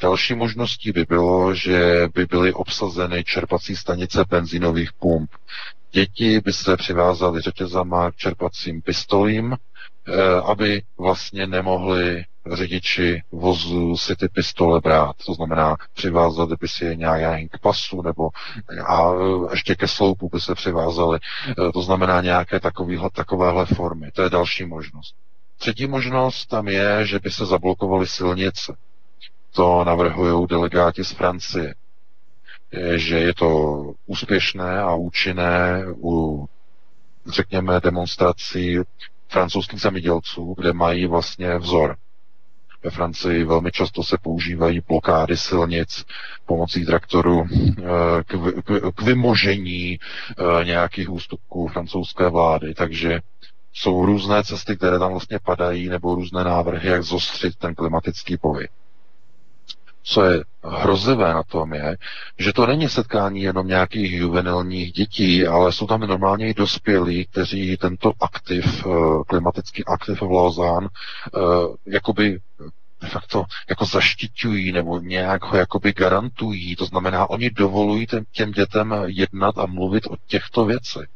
[0.01, 5.31] Další možností by bylo, že by byly obsazeny čerpací stanice benzínových pump.
[5.91, 9.55] Děti by se přivázaly řetězama k čerpacím pistolím,
[10.07, 15.15] eh, aby vlastně nemohli řidiči vozu si ty pistole brát.
[15.25, 18.29] To znamená, přivázali by si je nějak k pasu nebo
[18.87, 19.11] a
[19.51, 21.19] ještě ke sloupu by se přivázali.
[21.49, 24.11] Eh, to znamená nějaké takovýhle, takovéhle formy.
[24.11, 25.15] To je další možnost.
[25.57, 28.75] Třetí možnost tam je, že by se zablokovaly silnice.
[29.51, 31.75] To navrhují delegáti z Francie.
[32.95, 36.45] Že je to úspěšné a účinné u,
[37.27, 38.79] řekněme, demonstrací
[39.27, 41.97] francouzských zemědělců, kde mají vlastně vzor.
[42.83, 46.05] Ve Francii velmi často se používají blokády silnic
[46.45, 47.83] pomocí traktoru eh,
[48.23, 52.73] k, k, k vymožení eh, nějakých ústupků francouzské vlády.
[52.73, 53.19] Takže
[53.73, 58.71] jsou různé cesty, které tam vlastně padají, nebo různé návrhy, jak zostřit ten klimatický pohyb
[60.03, 61.97] co je hrozivé na tom je,
[62.39, 67.77] že to není setkání jenom nějakých juvenilních dětí, ale jsou tam normálně i dospělí, kteří
[67.77, 68.89] tento aktiv, eh,
[69.27, 70.87] klimatický aktiv v Lausanne,
[71.27, 71.39] eh,
[71.85, 72.39] jakoby
[73.01, 76.75] de facto jako zaštiťují nebo nějak ho jakoby garantují.
[76.75, 81.07] To znamená, oni dovolují těm dětem jednat a mluvit o těchto věcech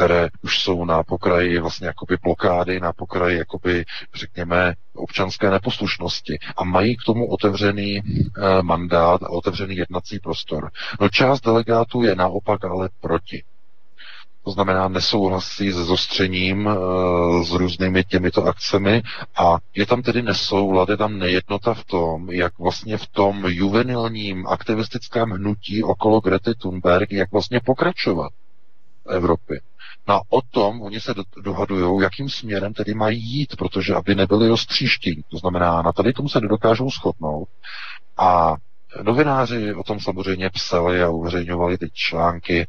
[0.00, 3.84] které už jsou na pokraji vlastně jakoby blokády, na pokraji jakoby,
[4.14, 8.02] řekněme, občanské neposlušnosti a mají k tomu otevřený e,
[8.62, 10.70] mandát a otevřený jednací prostor.
[11.00, 13.42] No část delegátů je naopak ale proti.
[14.44, 16.74] To znamená, nesouhlasí se zostřením e,
[17.44, 19.02] s různými těmito akcemi
[19.36, 24.46] a je tam tedy nesoulad, je tam nejednota v tom, jak vlastně v tom juvenilním
[24.46, 28.32] aktivistickém hnutí okolo Grety Thunberg, jak vlastně pokračovat
[29.06, 29.60] v Evropě.
[30.08, 35.24] No o tom oni se dohadují, jakým směrem tedy mají jít, protože aby nebyli roztříštění.
[35.30, 37.48] To znamená, na tady tomu se nedokážou shodnout
[38.16, 38.56] a
[39.02, 42.66] Novináři o tom samozřejmě psali a uveřejňovali ty články,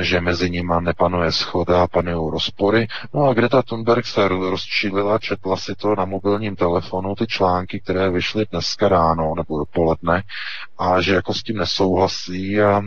[0.00, 2.86] že mezi nima nepanuje schoda a panují rozpory.
[3.14, 8.10] No a Greta Thunberg se rozčílila, četla si to na mobilním telefonu, ty články, které
[8.10, 10.22] vyšly dneska ráno nebo dopoledne
[10.78, 12.82] a že jako s tím nesouhlasí a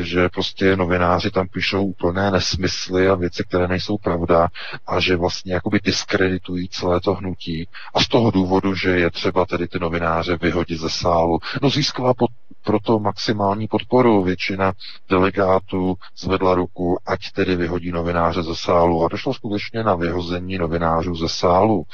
[0.00, 4.48] že prostě novináři tam píšou úplné nesmysly a věci, které nejsou pravda
[4.86, 9.46] a že vlastně jakoby diskreditují celé to hnutí a z toho důvodu, že je třeba
[9.46, 11.38] tedy ty novináře vyhodit ze sálu.
[11.62, 12.30] No získala pod,
[12.62, 14.22] proto maximální podporu.
[14.22, 14.72] Většina
[15.08, 19.04] delegátů zvedla ruku, ať tedy vyhodí novináře ze sálu.
[19.04, 21.84] A došlo skutečně na vyhození novinářů ze sálu.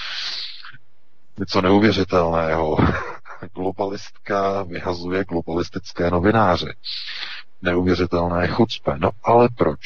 [1.38, 2.76] Něco neuvěřitelného.
[3.54, 6.74] Globalistka vyhazuje globalistické novináře.
[7.62, 8.94] Neuvěřitelné chucpe.
[8.98, 9.80] No ale proč?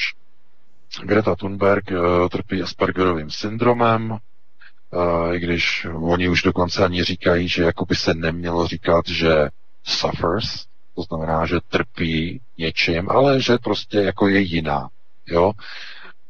[1.00, 7.62] Greta Thunberg uh, trpí Aspergerovým syndromem, uh, i když oni už dokonce ani říkají, že
[7.62, 9.48] jako by se nemělo říkat, že
[9.84, 10.64] suffers,
[10.94, 14.88] to znamená, že trpí něčím, ale že prostě jako je jiná.
[15.26, 15.52] Jo?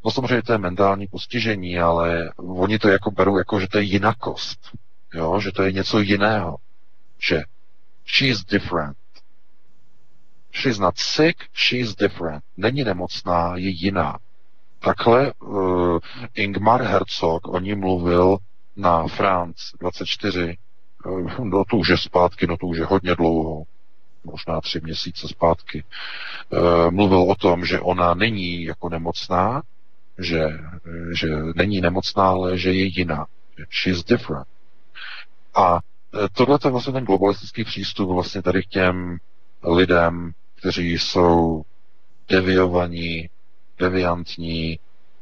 [0.04, 3.84] No samozřejmě to je mentální postižení, ale oni to jako berou jako, že to je
[3.84, 4.58] jinakost.
[5.14, 5.40] Jo?
[5.40, 6.56] Že to je něco jiného.
[7.18, 7.42] Že
[8.06, 8.96] she's different.
[10.52, 12.44] She's not sick, she's different.
[12.56, 14.18] Není nemocná, je jiná.
[14.78, 15.98] Takhle uh,
[16.34, 18.36] Ingmar Herzog o ní mluvil
[18.76, 20.56] na France 24
[21.44, 23.62] no to už je zpátky, no to už je hodně dlouho,
[24.24, 29.62] možná tři měsíce zpátky, e, mluvil o tom, že ona není jako nemocná,
[30.18, 30.48] že,
[31.18, 33.26] že není nemocná, ale že je jiná.
[33.70, 34.46] She's different.
[35.54, 35.80] A
[36.14, 39.16] eh, tohle je vlastně ten globalistický přístup vlastně tady k těm
[39.64, 41.62] lidem, kteří jsou
[42.28, 43.28] deviovaní,
[43.78, 44.78] deviantní,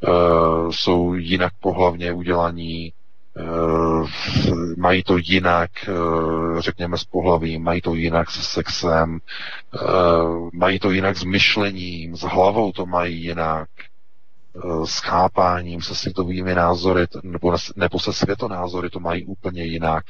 [0.09, 3.00] uh, jsou jinak pohlavně udělaní, Eh,
[4.77, 5.93] mají to jinak, eh,
[6.61, 9.19] řekněme, s pohlavím, mají to jinak se sexem,
[9.75, 9.79] eh,
[10.53, 13.69] mají to jinak s myšlením, s hlavou to mají jinak,
[14.85, 20.05] s chápáním, se světovými názory, nebo, nebo se světonázory to mají úplně jinak.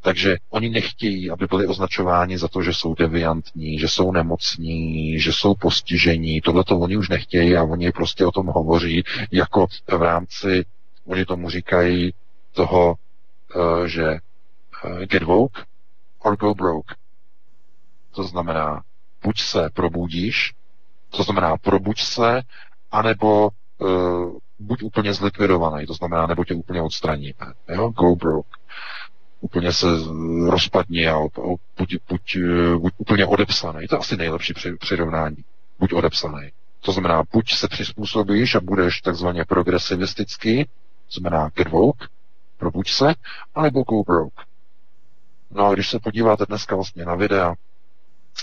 [0.00, 5.32] Takže oni nechtějí, aby byli označováni za to, že jsou deviantní, že jsou nemocní, že
[5.32, 6.40] jsou postižení.
[6.40, 10.64] Tohle to oni už nechtějí a oni prostě o tom hovoří jako v rámci,
[11.06, 12.12] oni tomu říkají
[12.54, 12.94] toho,
[13.56, 14.04] eh, že
[14.84, 15.62] eh, get woke
[16.18, 16.94] or go broke.
[18.14, 18.82] To znamená,
[19.24, 20.54] buď se probudíš,
[21.16, 22.42] To znamená, probuď se,
[22.90, 27.54] anebo uh, buď úplně zlikvidovaný, to znamená, nebo tě úplně odstraníme.
[27.68, 27.88] Jo?
[27.90, 28.50] Go broke.
[29.40, 29.86] Úplně se
[30.46, 31.18] rozpadni a
[31.78, 32.36] buď, buď,
[32.78, 33.86] buď úplně odepsaný.
[33.86, 35.36] To je asi nejlepší přirovnání.
[35.78, 36.50] Buď odepsaný.
[36.80, 42.06] To znamená, buď se přizpůsobíš a budeš takzvaně progresivistický, to znamená get woke,
[42.64, 43.14] probuď se,
[43.54, 44.42] anebo go broke.
[45.50, 47.54] No a když se podíváte dneska vlastně na videa,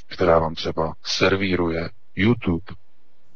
[0.07, 2.74] která vám třeba servíruje YouTube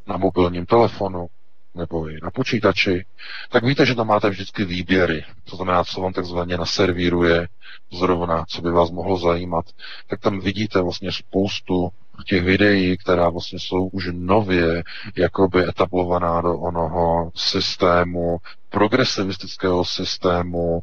[0.07, 1.27] na mobilním telefonu
[1.75, 3.05] nebo i na počítači,
[3.49, 5.23] tak víte, že tam máte vždycky výběry.
[5.49, 7.47] To znamená, co vám takzvaně naservíruje
[7.91, 9.65] zrovna, co by vás mohlo zajímat.
[10.07, 11.89] Tak tam vidíte vlastně spoustu
[12.27, 14.83] těch videí, která vlastně jsou už nově
[15.15, 18.37] jakoby etablovaná do onoho systému,
[18.69, 20.79] progresivistického systému,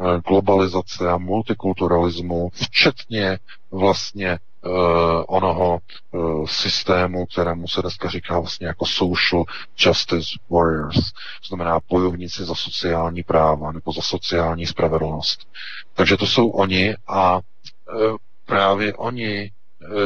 [0.00, 3.38] eh, globalizace a multikulturalismu, včetně
[3.70, 4.38] vlastně
[5.26, 5.78] onoho
[6.12, 9.44] uh, systému, kterému se dneska říká vlastně jako social
[9.86, 10.96] justice warriors,
[11.40, 15.48] to znamená bojovníci za sociální práva nebo za sociální spravedlnost.
[15.94, 19.50] Takže to jsou oni a uh, právě oni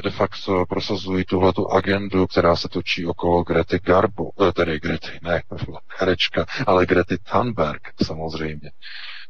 [0.04, 5.42] de facto prosazují tuhletu agendu, která se točí okolo Grety Garbo, tedy Grety, ne
[5.98, 8.70] herečka, ale Grety Thunberg samozřejmě.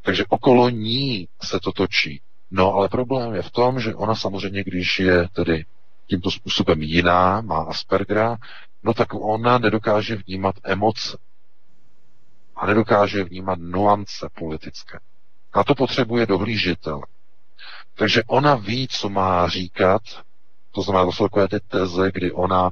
[0.02, 2.20] Takže okolo ní se to točí.
[2.56, 5.64] No ale problém je v tom, že ona samozřejmě, když je tedy
[6.06, 8.36] tímto způsobem jiná, má Aspergera,
[8.82, 11.18] no tak ona nedokáže vnímat emoce.
[12.56, 14.98] A nedokáže vnímat nuance politické.
[15.56, 17.00] Na to potřebuje dohlížitel.
[17.94, 20.02] Takže ona ví, co má říkat,
[20.70, 22.70] to znamená, to jsou takové ty teze, kdy ona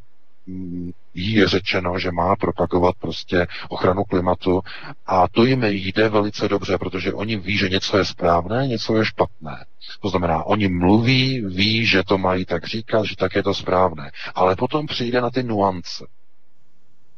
[1.14, 4.60] jí je řečeno, že má propagovat prostě ochranu klimatu
[5.06, 9.04] a to jim jde velice dobře, protože oni ví, že něco je správné, něco je
[9.04, 9.64] špatné.
[10.00, 14.10] To znamená, oni mluví, ví, že to mají tak říkat, že tak je to správné,
[14.34, 16.06] ale potom přijde na ty nuance.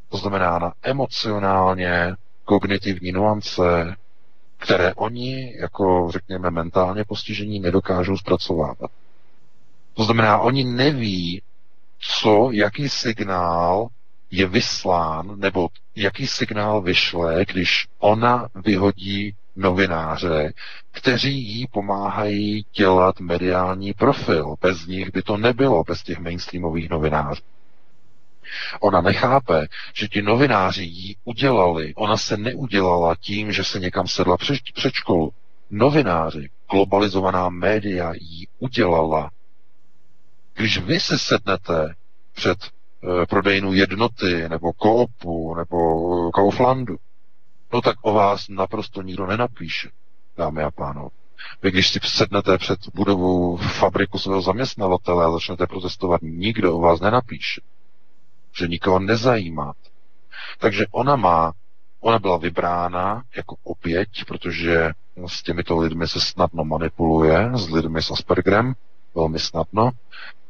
[0.08, 2.14] To znamená na emocionálně
[2.44, 3.96] kognitivní nuance,
[4.58, 8.90] které oni, jako řekněme, mentálně postižení nedokážou zpracovávat.
[9.94, 11.42] To znamená, oni neví,
[12.04, 13.88] co, jaký signál
[14.30, 20.52] je vyslán, nebo jaký signál vyšle, když ona vyhodí novináře,
[20.92, 24.54] kteří jí pomáhají dělat mediální profil.
[24.60, 27.42] Bez nich by to nebylo, bez těch mainstreamových novinářů.
[28.80, 31.94] Ona nechápe, že ti novináři jí udělali.
[31.94, 34.58] Ona se neudělala tím, že se někam sedla před,
[34.92, 35.32] školu.
[35.70, 39.30] Novináři, globalizovaná média jí udělala
[40.64, 41.94] když vy se sednete
[42.34, 46.96] před e, prodejnu jednoty, nebo koopu, nebo Kauflandu,
[47.72, 49.90] no tak o vás naprosto nikdo nenapíše,
[50.36, 51.10] dámy a pánové.
[51.62, 57.00] Vy když si sednete před budovou fabriku svého zaměstnavatele a začnete protestovat, nikdo o vás
[57.00, 57.60] nenapíše.
[58.58, 59.72] Že nikoho nezajímá.
[60.58, 61.52] Takže ona má,
[62.00, 64.90] ona byla vybrána jako oběť, protože
[65.26, 68.74] s těmito lidmi se snadno manipuluje, s lidmi s Aspergerem,
[69.14, 69.90] velmi snadno.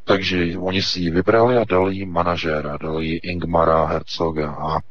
[0.04, 4.50] Takže oni si ji vybrali a dali jí manažéra, dali jí Ingmara Herzoga.
[4.50, 4.82] A e,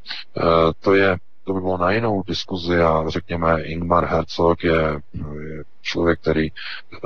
[0.80, 6.20] to je to by bylo na jinou diskuzi a řekněme, Ingmar Herzog je, je člověk,
[6.20, 6.52] který e,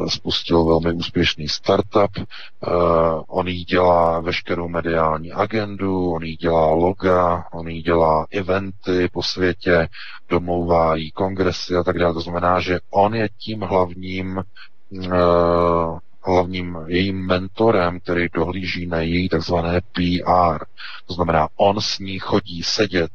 [0.08, 7.45] spustil velmi úspěšný startup, uh, on jí dělá veškerou mediální agendu, on jí dělá loga,
[7.53, 9.88] on jí dělá eventy po světě,
[10.30, 12.14] domlouvá jí kongresy a tak dále.
[12.14, 14.43] To znamená, že on je tím hlavním
[14.91, 20.65] uh, hlavním jejím mentorem, který dohlíží na její takzvané PR.
[21.05, 23.11] To znamená, on s ní chodí sedět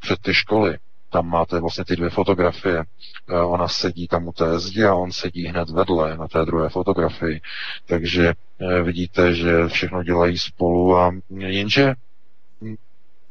[0.00, 0.78] před ty školy.
[1.10, 2.84] Tam máte vlastně ty dvě fotografie.
[3.30, 6.68] Eh, ona sedí tam u té zdi a on sedí hned vedle na té druhé
[6.68, 7.40] fotografii.
[7.86, 11.94] Takže eh, vidíte, že všechno dělají spolu a jenže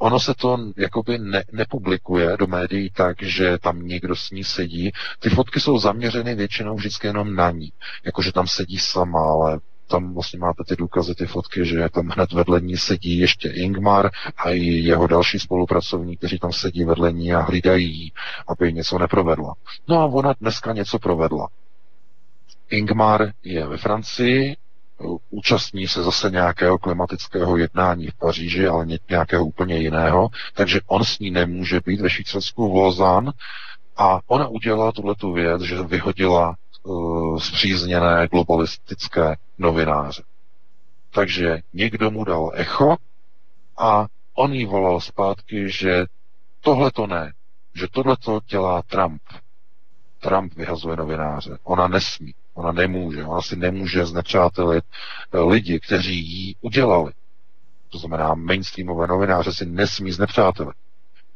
[0.01, 4.91] ono se to jakoby ne, nepublikuje do médií tak, že tam někdo s ní sedí.
[5.19, 7.73] Ty fotky jsou zaměřeny většinou vždycky jenom na ní.
[8.05, 12.31] Jakože tam sedí sama, ale tam vlastně máte ty důkazy, ty fotky, že tam hned
[12.31, 17.33] vedle ní sedí ještě Ingmar a i jeho další spolupracovník, kteří tam sedí vedle ní
[17.33, 18.13] a hlídají
[18.47, 19.53] aby něco neprovedla.
[19.87, 21.47] No a ona dneska něco provedla.
[22.69, 24.55] Ingmar je ve Francii,
[25.29, 31.19] účastní se zase nějakého klimatického jednání v Paříži, ale nějakého úplně jiného, takže on s
[31.19, 33.31] ní nemůže být ve Švýcarsku v Lozán
[33.97, 40.23] a ona udělala tuhle věc, že vyhodila uh, zpřízněné globalistické novináře.
[41.13, 42.95] Takže někdo mu dal echo
[43.77, 46.05] a on jí volal zpátky, že
[46.61, 47.33] tohle to ne,
[47.75, 49.21] že tohle to dělá Trump.
[50.19, 51.57] Trump vyhazuje novináře.
[51.63, 52.33] Ona nesmí.
[52.53, 54.83] Ona nemůže, ona si nemůže znepřátelit
[55.33, 57.11] eh, lidi, kteří jí udělali.
[57.89, 60.75] To znamená, mainstreamové novináře si nesmí znepřátelit.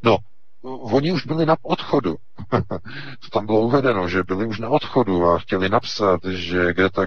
[0.03, 0.17] No,
[0.65, 2.15] oni už byli na odchodu.
[3.19, 7.05] to tam bylo uvedeno, že byli už na odchodu a chtěli napsat, že Greta,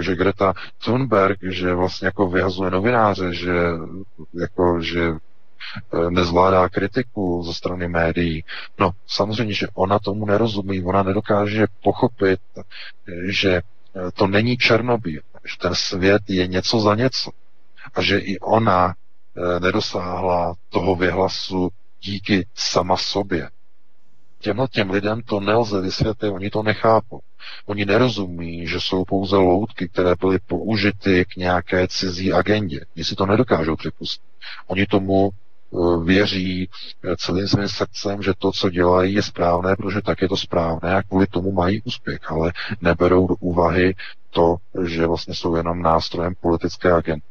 [0.00, 0.54] že Greta
[0.84, 3.52] Thunberg, že vlastně jako vyhazuje novináře, že
[4.40, 5.18] jako, že eh,
[6.10, 8.44] nezvládá kritiku ze strany médií.
[8.78, 12.40] No, samozřejmě, že ona tomu nerozumí, ona nedokáže pochopit,
[13.28, 17.30] že eh, to není Černobýl, že ten svět je něco za něco
[17.94, 21.70] a že i ona eh, nedosáhla toho vyhlasu
[22.02, 23.50] díky sama sobě.
[24.38, 27.20] Těmhle těm lidem to nelze vysvětlit, oni to nechápou.
[27.66, 32.80] Oni nerozumí, že jsou pouze loutky, které byly použity k nějaké cizí agendě.
[32.96, 34.22] Oni si to nedokážou připustit.
[34.66, 35.49] Oni tomu eh,
[36.04, 36.68] věří
[37.04, 40.96] eh, celým svým srdcem, že to, co dělají, je správné, protože tak je to správné
[40.96, 43.94] a kvůli tomu mají úspěch, ale neberou do úvahy
[44.30, 47.22] to, že vlastně jsou jenom nástrojem politické agendy.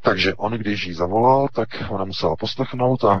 [0.00, 3.20] Takže on, když jí zavolal, tak ona musela poslechnout a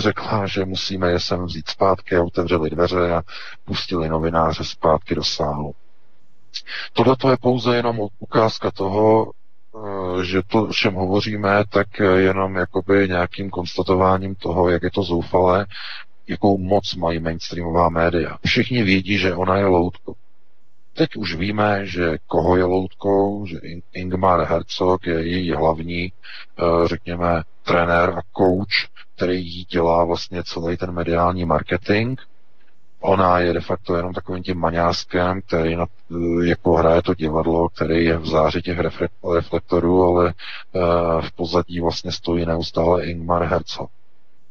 [0.00, 3.22] řekla, že musíme je sem vzít zpátky a otevřeli dveře a
[3.64, 5.74] pustili novináře zpátky do sálu.
[6.92, 9.32] Tohle to je pouze jenom ukázka toho,
[10.22, 15.66] že to, o čem hovoříme, tak jenom jakoby nějakým konstatováním toho, jak je to zoufalé,
[16.28, 18.38] jakou moc mají mainstreamová média.
[18.46, 20.14] Všichni vědí, že ona je loutkou.
[20.96, 23.58] Teď už víme, že koho je loutkou, že
[23.92, 30.76] Ingmar Herzog je její hlavní, eh, řekněme, trenér a coach, který jí dělá vlastně celý
[30.76, 32.20] ten mediální marketing.
[33.06, 35.86] Ona je de facto jenom takovým tím maňáskem, který na,
[36.44, 38.78] jako hraje to divadlo, který je v záři těch
[39.34, 40.24] reflektorů, ale
[40.72, 43.90] uh, v pozadí vlastně stojí neustále Ingmar Herzog.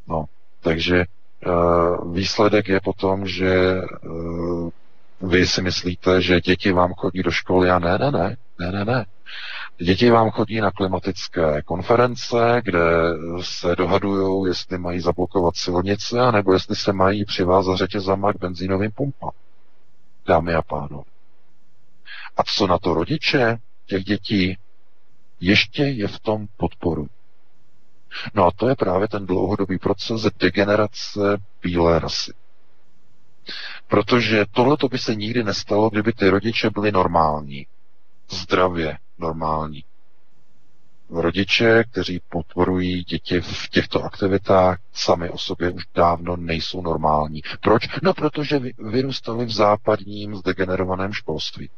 [0.07, 0.25] No,
[0.61, 1.05] takže
[1.47, 4.69] uh, výsledek je potom, že uh,
[5.21, 8.85] vy si myslíte, že děti vám chodí do školy a ne, ne, ne, ne, ne,
[8.85, 9.05] ne.
[9.77, 12.81] Děti vám chodí na klimatické konference, kde
[13.41, 19.31] se dohadují, jestli mají zablokovat silnice, anebo jestli se mají přivázat řetězama k benzínovým pumpám.
[20.25, 21.03] Dámy a pánové.
[22.37, 24.57] A co na to rodiče těch dětí?
[25.39, 27.07] Ještě je v tom podporu.
[28.33, 32.33] No a to je právě ten dlouhodobý proces degenerace bílé rasy.
[33.87, 37.67] Protože tohle by se nikdy nestalo, kdyby ty rodiče byli normální.
[38.29, 39.83] Zdravě normální.
[41.09, 47.41] Rodiče, kteří podporují děti v těchto aktivitách, sami o sobě už dávno nejsou normální.
[47.61, 47.87] Proč?
[48.03, 51.69] No, protože vyrůstali v západním zdegenerovaném školství.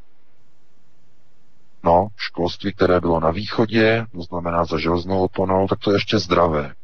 [1.84, 6.18] No, školství, které bylo na východě, to znamená za železnou oponou, tak to je ještě
[6.18, 6.74] zdravé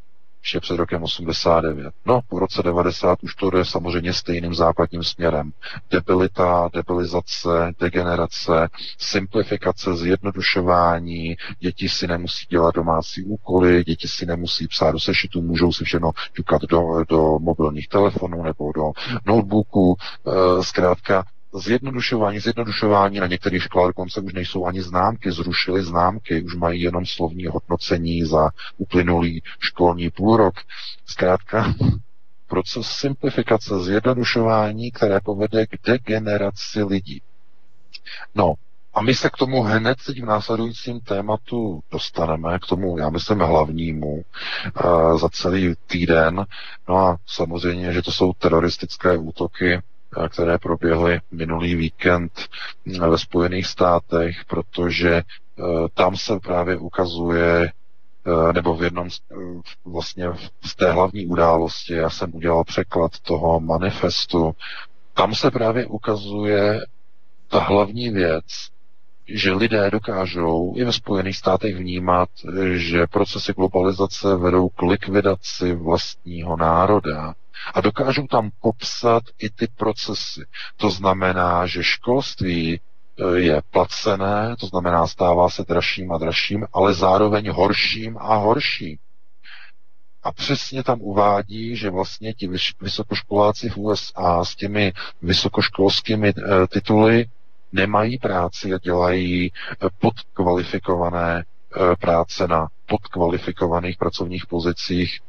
[0.43, 1.95] ještě před rokem 89.
[2.07, 5.53] No, po roce 90 už to jde samozřejmě stejným západním směrem.
[5.91, 8.69] Debilita, debilizace, degenerace,
[8.99, 15.73] simplifikace, zjednodušování, děti si nemusí dělat domácí úkoly, děti si nemusí psát do sešitu, můžou
[15.73, 18.93] si všechno ťukat do, do mobilních telefonů nebo do
[19.27, 19.97] notebooku.
[20.27, 21.25] E, zkrátka,
[21.55, 27.07] zjednodušování, zjednodušování na některých školách dokonce už nejsou ani známky, zrušili známky, už mají jenom
[27.07, 30.55] slovní hodnocení za uplynulý školní půlrok.
[31.07, 31.75] Zkrátka,
[32.47, 37.23] proces simplifikace, zjednodušování, které povede k degeneraci lidí.
[38.35, 38.55] No,
[38.95, 43.39] a my se k tomu hned teď v následujícím tématu dostaneme, k tomu, já myslím,
[43.39, 44.15] hlavnímu
[44.85, 46.47] uh, za celý týden.
[46.89, 49.83] No a samozřejmě, že to jsou teroristické útoky
[50.29, 52.33] které proběhly minulý víkend
[53.09, 55.23] ve Spojených státech, protože e,
[55.95, 57.73] tam se právě ukazuje,
[58.49, 59.09] e, nebo v jednom
[59.85, 60.27] vlastně
[60.65, 64.53] z té hlavní události, já jsem udělal překlad toho manifestu,
[65.15, 66.81] tam se právě ukazuje
[67.49, 68.45] ta hlavní věc,
[69.29, 72.29] že lidé dokážou i ve Spojených státech vnímat,
[72.73, 77.35] že procesy globalizace vedou k likvidaci vlastního národa
[77.75, 80.41] a dokážou tam popsat i ty procesy.
[80.77, 82.81] To znamená, že školství e,
[83.39, 88.99] je placené, to znamená stává se dražším a dražším, ale zároveň horším a horším.
[90.23, 92.49] A přesně tam uvádí, že vlastně ti
[92.81, 94.93] vysokoškoláci v USA s těmi
[95.23, 96.33] vysokoškolskými e,
[96.67, 97.27] tituly
[97.73, 99.51] nemají práci a dělají e,
[100.01, 101.45] podkvalifikované
[102.01, 105.21] práce na podkvalifikovaných pracovních pozicích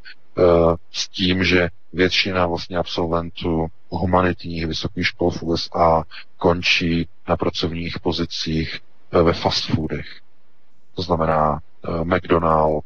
[0.92, 6.04] s tím, že většina vlastně absolventů humanitních vysokých škol v USA
[6.38, 8.80] končí na pracovních pozicích
[9.12, 10.06] eh, ve fast foodech.
[10.96, 11.60] To znamená uh,
[12.04, 12.86] McDonald,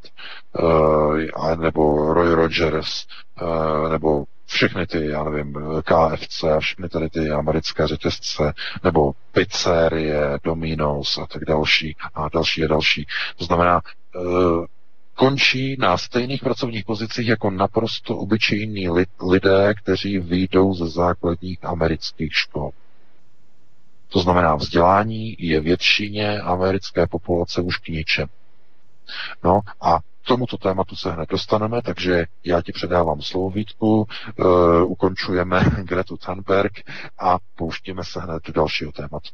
[1.59, 3.05] nebo Roy Rogers,
[3.89, 11.17] nebo všechny ty, já nevím, KFC a všechny tady ty americké řetězce, nebo pizzerie, Domino's
[11.17, 13.07] a tak další a další a další.
[13.37, 13.81] To znamená,
[15.17, 18.89] končí na stejných pracovních pozicích jako naprosto obyčejní
[19.29, 22.71] lidé, kteří vyjdou ze základních amerických škol.
[24.09, 28.27] To znamená, vzdělání je většině americké populace už k ničem.
[29.43, 34.07] No a tomuto tématu se hned dostaneme, takže já ti předávám slovo Vítku,
[34.39, 36.71] uh, ukončujeme Gretu Thunberg
[37.19, 39.29] a pouštíme se hned do dalšího tématu.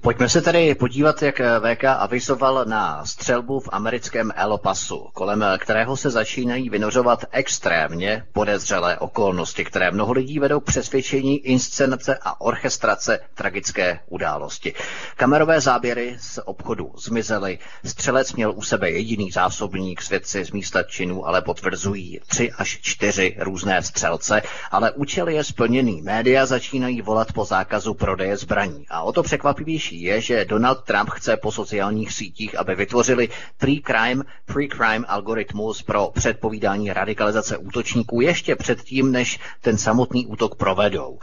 [0.00, 5.96] Pojďme se tedy podívat, jak VK avizoval na střelbu v americkém El Pasu, kolem kterého
[5.96, 14.00] se začínají vynořovat extrémně podezřelé okolnosti, které mnoho lidí vedou přesvědčení inscenace a orchestrace tragické
[14.08, 14.74] události.
[15.16, 21.26] Kamerové záběry z obchodu zmizely, střelec měl u sebe jediný zásobník, svědci z místa činu
[21.26, 26.02] ale potvrzují tři až čtyři různé střelce, ale účel je splněný.
[26.02, 28.86] Média začínají volat po zákazu prodeje zbraní.
[28.88, 33.28] A o to překvapivější je, že Donald Trump chce po sociálních sítích, aby vytvořili
[33.58, 41.18] pre-crime, pre-crime algoritmus pro předpovídání radikalizace útočníků ještě předtím, než ten samotný útok provedou.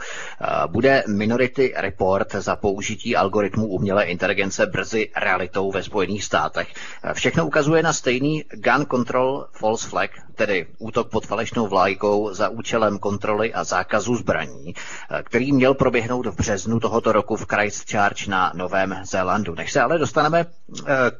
[0.66, 6.68] Bude Minority Report za použití algoritmů umělé inteligence brzy realitou ve Spojených státech.
[7.12, 12.98] Všechno ukazuje na stejný gun control false flag, tedy útok pod falešnou vlajkou za účelem
[12.98, 14.74] kontroly a zákazu zbraní,
[15.24, 19.54] který měl proběhnout v březnu tohoto roku v Christchurch na Novém Zélandu.
[19.54, 20.46] Než se ale dostaneme
[20.86, 21.10] eh,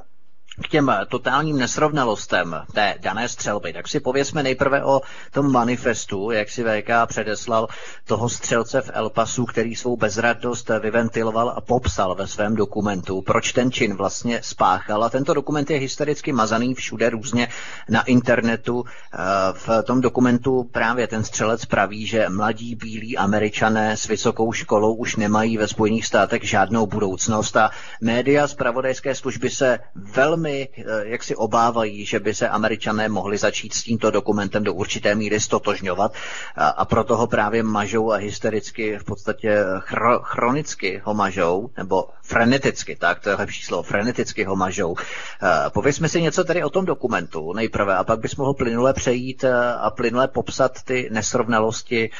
[0.64, 5.00] k těm totálním nesrovnalostem té dané střelby, tak si pověsme nejprve o
[5.32, 7.68] tom manifestu, jak si VK předeslal
[8.04, 13.52] toho střelce v El Pasu, který svou bezradnost vyventiloval a popsal ve svém dokumentu, proč
[13.52, 15.04] ten čin vlastně spáchal.
[15.04, 17.48] A tento dokument je historicky mazaný všude různě
[17.88, 18.84] na internetu.
[18.84, 19.18] Eh,
[19.52, 25.16] v tom dokumentu právě ten střelec praví, že mladí bílí američané s vysokou školou už
[25.16, 30.84] nemají ve Spojených státech žádnou budoucnost a média z pravodajské služby se velmi velmi eh,
[31.02, 35.40] jak si obávají, že by se američané mohli začít s tímto dokumentem do určité míry
[35.40, 36.14] stotožňovat
[36.56, 42.08] a, a proto ho právě mažou a hystericky v podstatě chro, chronicky ho mažou, nebo
[42.22, 44.96] freneticky, tak to je lepší slovo, freneticky ho mažou.
[45.42, 49.44] Eh, povězme si něco tedy o tom dokumentu nejprve a pak bys mohl plynule přejít
[49.44, 52.10] eh, a plynule popsat ty nesrovnalosti,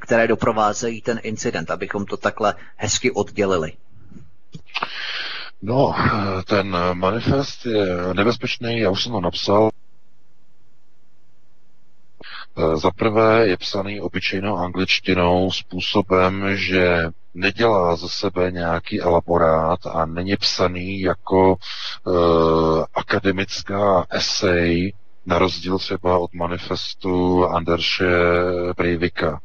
[0.00, 3.72] které doprovázejí ten incident, abychom to takhle hezky oddělili.
[5.62, 5.94] No,
[6.44, 9.70] ten manifest je nebezpečný, já už jsem to napsal.
[12.74, 17.02] Za prvé je psaný obyčejnou angličtinou způsobem, že
[17.34, 21.56] nedělá ze sebe nějaký elaborát a není psaný jako
[22.04, 24.92] uh, akademická esej,
[25.26, 28.10] na rozdíl třeba od manifestu Anderše
[28.76, 29.40] Breivika.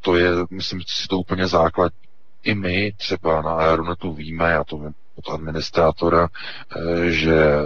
[0.00, 1.98] To je, myslím, si to úplně základní.
[2.42, 7.62] I my třeba na Aeronetu víme, já to vím od administrátora, eh, že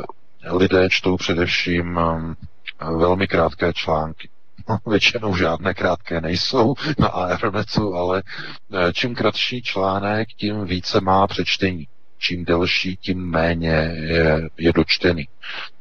[0.53, 2.35] lidé čtou především eh,
[2.97, 4.29] velmi krátké články.
[4.69, 8.23] No, většinou žádné krátké nejsou na Aeronetu, ale
[8.73, 11.87] eh, čím kratší článek, tím více má přečtení
[12.19, 15.29] čím delší, tím méně je, je dočtený.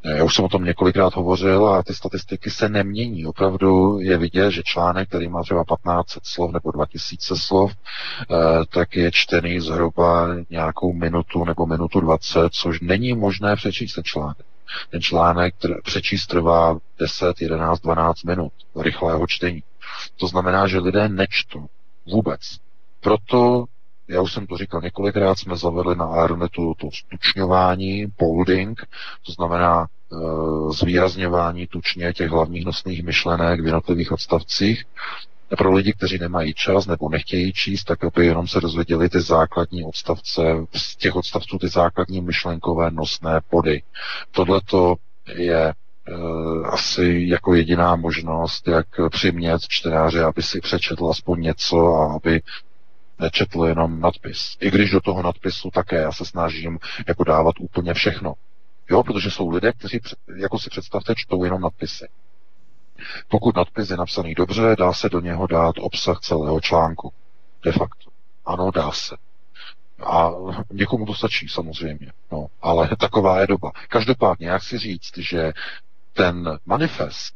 [0.06, 3.26] Já už jsem o tom několikrát hovořil a ty statistiky se nemění.
[3.26, 8.36] Opravdu je vidět, že článek, který má třeba 1500 slov nebo 2000 slov, eh,
[8.70, 14.46] tak je čtený zhruba nějakou minutu nebo minutu 20, což není možné přečíst ten článek.
[14.90, 19.64] Ten článek přečíst trvá 10, 11, 12 minut rychlého čtení.
[20.18, 21.66] To znamená, že lidé nečtou
[22.06, 22.42] vůbec.
[23.02, 23.66] Proto
[24.10, 28.82] já už jsem to říkal několikrát, jsme zavedli na Aeronetu to stučňování, bolding,
[29.26, 30.16] to znamená e,
[30.74, 34.86] zvýrazňování tučně těch hlavních nosných myšlenek v jednotlivých odstavcích.
[35.58, 39.84] Pro lidi, kteří nemají čas nebo nechtějí číst, tak aby jenom se dozvěděli ty základní
[39.84, 40.42] odstavce,
[40.76, 43.82] z těch odstavců ty základní myšlenkové nosné body.
[44.32, 44.96] Tohle to
[45.36, 45.74] je e,
[46.66, 52.42] asi jako jediná možnost, jak přimět čtenáře, aby si přečetl aspoň něco a aby
[53.20, 54.58] nečetl jenom nadpis.
[54.60, 58.34] I když do toho nadpisu také já se snažím jako dávat úplně všechno.
[58.90, 60.00] Jo, protože jsou lidé, kteří,
[60.36, 62.08] jako si představte, čtou jenom nadpisy.
[63.28, 67.14] Pokud nadpis je napsaný dobře, dá se do něho dát obsah celého článku.
[67.64, 68.10] De facto.
[68.46, 69.16] Ano, dá se.
[70.06, 70.32] A
[70.72, 72.12] někomu to stačí samozřejmě.
[72.32, 73.72] No, ale taková je doba.
[73.90, 75.54] Každopádně, jak si říct, že
[76.14, 77.36] ten manifest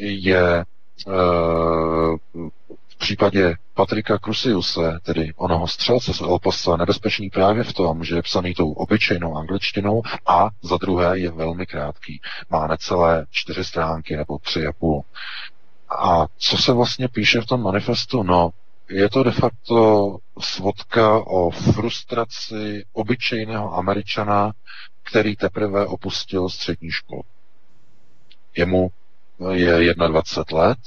[0.00, 0.64] je e,
[2.94, 8.22] v případě Patrika Crusiuse, tedy onoho střelce z Elpasa, nebezpečný právě v tom, že je
[8.22, 12.20] psaný tou obyčejnou angličtinou a za druhé je velmi krátký.
[12.50, 15.04] Má necelé čtyři stránky nebo tři a půl.
[15.98, 18.22] A co se vlastně píše v tom manifestu?
[18.22, 18.50] No,
[18.88, 24.52] je to de facto svodka o frustraci obyčejného američana,
[25.02, 27.22] který teprve opustil střední školu.
[28.56, 28.90] Jemu
[29.50, 30.78] je 21 let,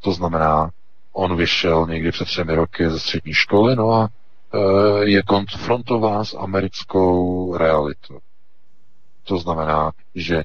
[0.00, 0.70] to znamená,
[1.16, 4.58] on vyšel někdy před třemi roky ze střední školy, no a e,
[5.04, 8.18] je konfrontován s americkou realitou.
[9.24, 10.44] To znamená, že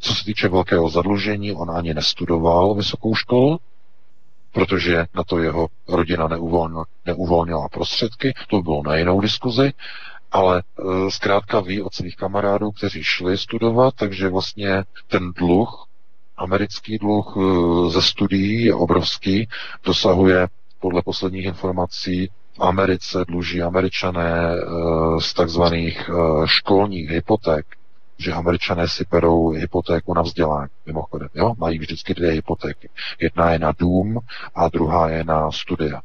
[0.00, 3.58] co se týče velkého zadlužení, on ani nestudoval vysokou školu,
[4.52, 6.28] protože na to jeho rodina
[7.06, 9.72] neuvolnila, prostředky, to bylo na jinou diskuzi,
[10.32, 15.86] ale e, zkrátka ví od svých kamarádů, kteří šli studovat, takže vlastně ten dluh,
[16.40, 17.40] americký dluh e,
[17.90, 19.48] ze studií je obrovský,
[19.84, 20.48] dosahuje
[20.80, 24.56] podle posledních informací Americe dluží američané e,
[25.20, 26.10] z takzvaných
[26.46, 27.66] školních hypoték
[28.20, 31.54] že američané si perou hypotéku na vzdělání, mimochodem, jo?
[31.58, 32.88] Mají vždycky dvě hypotéky.
[33.20, 34.18] Jedna je na dům
[34.54, 36.00] a druhá je na studia.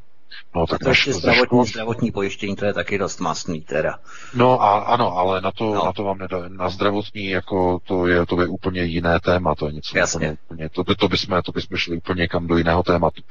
[0.54, 3.98] No, tak to ještě zdravotní, zdravotní pojištění, to je taky dost masný teda.
[4.34, 5.84] No a ano, ale na to, no.
[5.84, 9.66] na to vám nedá, na zdravotní jako to je, to je úplně jiné téma, to
[9.66, 10.16] je něco Jasně.
[10.16, 13.22] úplně, úplně to, to, bychom, to bychom šli úplně kam do jiného tématu.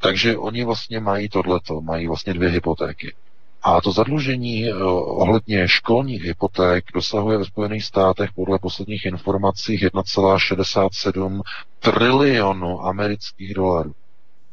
[0.00, 3.14] Takže oni vlastně mají tohleto, mají vlastně dvě hypotéky.
[3.62, 11.40] A to zadlužení eh, ohledně školních hypoték dosahuje ve Spojených státech podle posledních informací 1,67
[11.78, 13.92] trilionu amerických dolarů.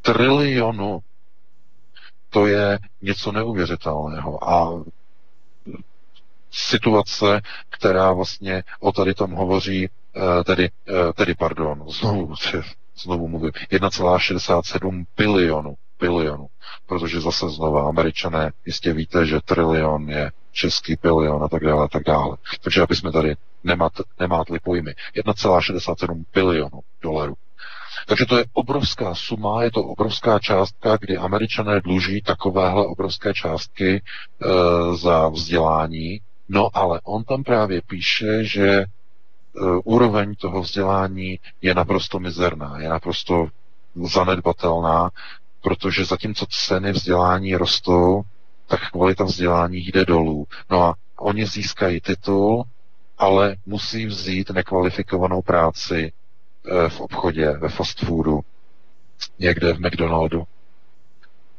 [0.02, 1.00] Trilionu.
[2.30, 4.50] To je něco neuvěřitelného.
[4.50, 4.82] A
[6.50, 12.34] situace, která vlastně o tady tom hovoří, eh, tedy, eh, tedy pardon, znovu,
[13.02, 16.46] znovu mluvím, 1,67 bilionu bilionu.
[16.86, 21.88] Protože zase znova američané jistě víte, že trilion je český bilion a tak dále a
[21.88, 22.36] tak dále.
[22.62, 24.94] Takže aby jsme tady nemat, nemátli pojmy.
[25.16, 27.34] 1,67 bilionu dolarů.
[28.06, 33.94] Takže to je obrovská suma, je to obrovská částka, kdy američané dluží takovéhle obrovské částky
[33.94, 34.02] e,
[34.96, 36.20] za vzdělání.
[36.48, 38.86] No ale on tam právě píše, že e,
[39.84, 43.48] úroveň toho vzdělání je naprosto mizerná, je naprosto
[44.04, 45.10] zanedbatelná
[45.62, 48.22] protože zatímco ceny vzdělání rostou,
[48.66, 50.46] tak kvalita vzdělání jde dolů.
[50.70, 52.64] No a oni získají titul,
[53.18, 56.12] ale musí vzít nekvalifikovanou práci
[56.88, 58.40] v obchodě, ve fast foodu,
[59.38, 60.44] někde v McDonaldu.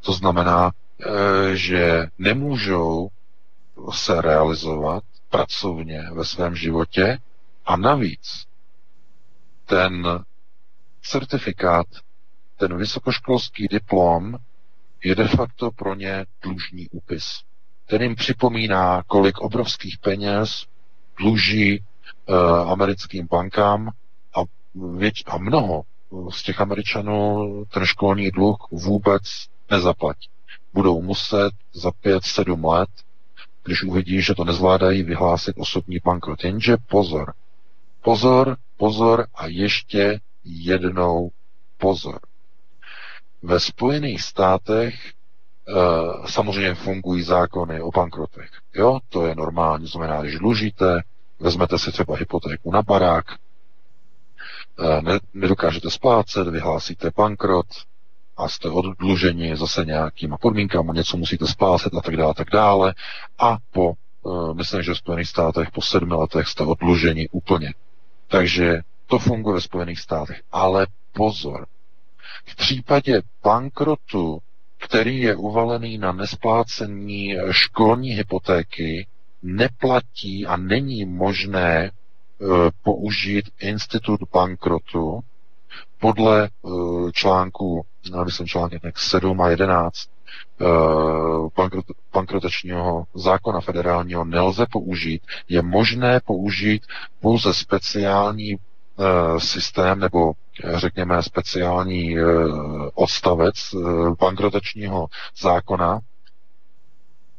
[0.00, 3.08] To znamená, eh, že nemůžou
[3.92, 7.18] se realizovat pracovně ve svém životě
[7.66, 8.44] a navíc
[9.66, 10.24] ten
[11.02, 11.86] certifikát
[12.56, 14.36] ten vysokoškolský diplom
[15.04, 17.40] je de facto pro ně dlužní úpis.
[17.86, 20.66] Ten jim připomíná, kolik obrovských peněz
[21.18, 22.36] dluží uh,
[22.70, 23.90] americkým bankám
[24.74, 25.82] a, věč, a mnoho
[26.30, 29.22] z těch Američanů ten školní dluh vůbec
[29.70, 30.28] nezaplatí.
[30.72, 32.88] Budou muset za pět, sedm let,
[33.64, 36.44] když uvidí, že to nezvládají, vyhlásit osobní bankrot.
[36.44, 37.32] Jenže pozor,
[38.02, 41.30] pozor, pozor a ještě jednou
[41.78, 42.20] pozor.
[43.42, 45.12] Ve Spojených státech e,
[46.26, 48.50] samozřejmě fungují zákony o bankrotech.
[48.74, 51.02] Jo, to je normální, znamená, když dlužíte,
[51.40, 53.24] vezmete si třeba hypotéku na barák,
[55.34, 57.66] nedokážete splácet, vyhlásíte bankrot
[58.36, 62.94] a jste oddluženi zase nějakýma podmínkama, něco musíte splácet a tak dále, tak dále.
[63.38, 67.74] A po, e, myslím, že v Spojených státech po sedmi letech jste oddluženi úplně.
[68.28, 70.42] Takže to funguje ve Spojených státech.
[70.52, 71.66] Ale pozor,
[72.44, 74.38] v případě bankrotu,
[74.78, 79.06] který je uvalený na nesplácení školní hypotéky,
[79.42, 81.90] neplatí a není možné
[82.82, 85.20] použít institut bankrotu
[86.00, 86.48] podle e,
[87.12, 87.86] článku,
[88.24, 90.08] myslím článek 7 a 11 e,
[91.56, 96.86] bankrot, bankrotačního zákona federálního nelze použít, je možné použít
[97.20, 98.56] pouze speciální
[99.00, 100.32] Eh, systém nebo
[100.64, 102.22] eh, řekněme speciální eh,
[102.94, 103.54] odstavec
[104.20, 105.06] bankrotačního
[105.40, 106.00] zákona,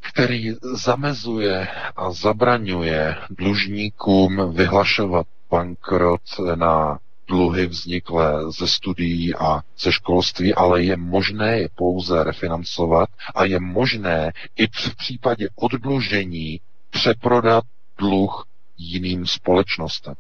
[0.02, 6.22] který zamezuje a zabraňuje dlužníkům vyhlašovat bankrot
[6.56, 13.46] na dluhy vzniklé ze studií a ze školství, ale je možné je pouze refinancovat a
[13.46, 17.64] je možné i v případě oddlužení přeprodat
[17.98, 18.48] dluh
[18.78, 20.14] jiným společnostem.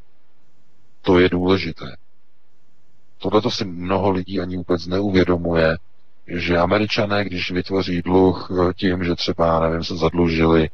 [1.01, 1.95] To je důležité.
[3.17, 5.77] Tohle to si mnoho lidí ani vůbec neuvědomuje,
[6.27, 10.69] že američané, když vytvoří dluh tím, že třeba, nevím, se zadlužili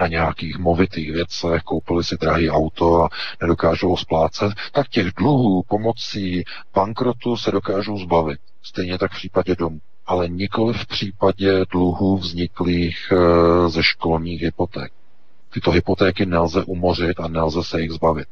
[0.00, 3.08] na nějakých movitých věcech, koupili si drahý auto a
[3.40, 6.44] nedokážou ho splácet, tak těch dluhů pomocí
[6.74, 8.40] bankrotu se dokážou zbavit.
[8.62, 9.78] Stejně tak v případě domu.
[10.06, 14.92] Ale nikoli v případě dluhů vzniklých eh, ze školních hypoték.
[15.52, 18.28] Tyto hypotéky nelze umořit a nelze se jich zbavit.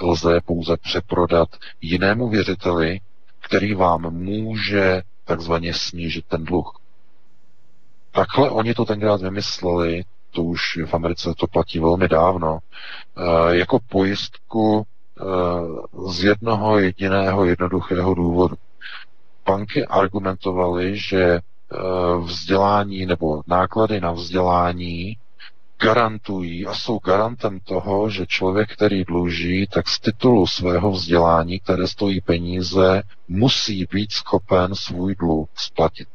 [0.00, 1.48] lze pouze přeprodat
[1.80, 3.00] jinému věřiteli,
[3.40, 6.72] který vám může takzvaně snížit ten dluh.
[8.12, 13.78] Takhle oni to tenkrát vymysleli, to už v Americe to platí velmi dávno, eh, jako
[13.88, 14.86] pojistku
[15.20, 15.24] eh,
[16.12, 18.56] z jednoho jediného jednoduchého důvodu.
[19.46, 21.40] Banky argumentovaly, že eh,
[22.24, 25.16] vzdělání nebo náklady na vzdělání
[25.78, 31.86] garantují a jsou garantem toho, že člověk, který dluží, tak z titulu svého vzdělání, které
[31.86, 36.08] stojí peníze, musí být schopen svůj dluh splatit.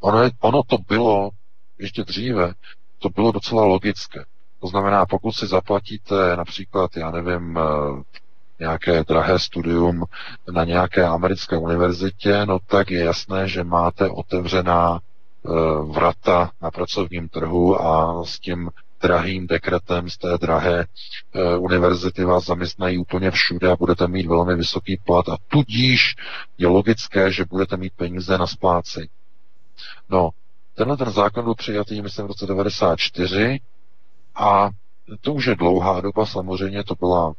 [0.00, 1.30] Ono, je, ono to bylo
[1.78, 2.54] ještě dříve,
[2.98, 4.24] to bylo docela logické.
[4.60, 8.02] To znamená, pokud si zaplatíte například, já nevím, eh,
[8.60, 10.04] nějaké drahé studium
[10.52, 15.00] na nějaké americké univerzitě, no tak je jasné, že máte otevřená
[15.92, 18.70] vrata na pracovním trhu a s tím
[19.00, 20.86] drahým dekretem z té drahé
[21.34, 26.14] e, univerzity vás zaměstnají úplně všude a budete mít velmi vysoký plat a tudíž
[26.58, 29.08] je logické, že budete mít peníze na spláci.
[30.08, 30.30] No,
[30.74, 33.60] tenhle ten zákon byl přijatý, myslím, v roce 94
[34.34, 34.70] a
[35.20, 37.32] to už je dlouhá doba, samozřejmě to byla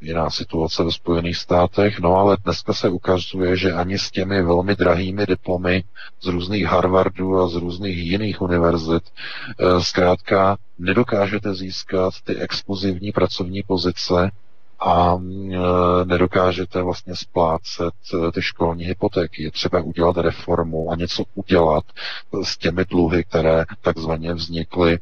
[0.00, 4.76] jiná situace ve Spojených státech, no ale dneska se ukazuje, že ani s těmi velmi
[4.76, 5.84] drahými diplomy
[6.20, 13.62] z různých Harvardů a z různých jiných univerzit eh, zkrátka nedokážete získat ty exkluzivní pracovní
[13.66, 14.30] pozice,
[14.80, 19.42] a e, nedokážete vlastně splácet e, ty školní hypotéky.
[19.42, 21.84] Je třeba udělat reformu a něco udělat
[22.42, 24.98] s těmi dluhy, které takzvaně vznikly e,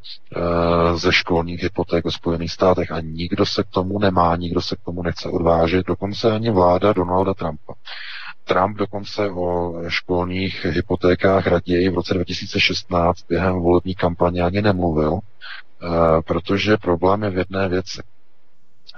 [0.97, 4.79] ze školních hypoték ve Spojených státech a nikdo se k tomu nemá, nikdo se k
[4.85, 7.73] tomu nechce odvážit, dokonce ani vláda Donalda Trumpa.
[8.43, 15.19] Trump dokonce o školních hypotékách raději v roce 2016 během volební kampaně ani nemluvil,
[16.25, 18.01] protože problém je v jedné věci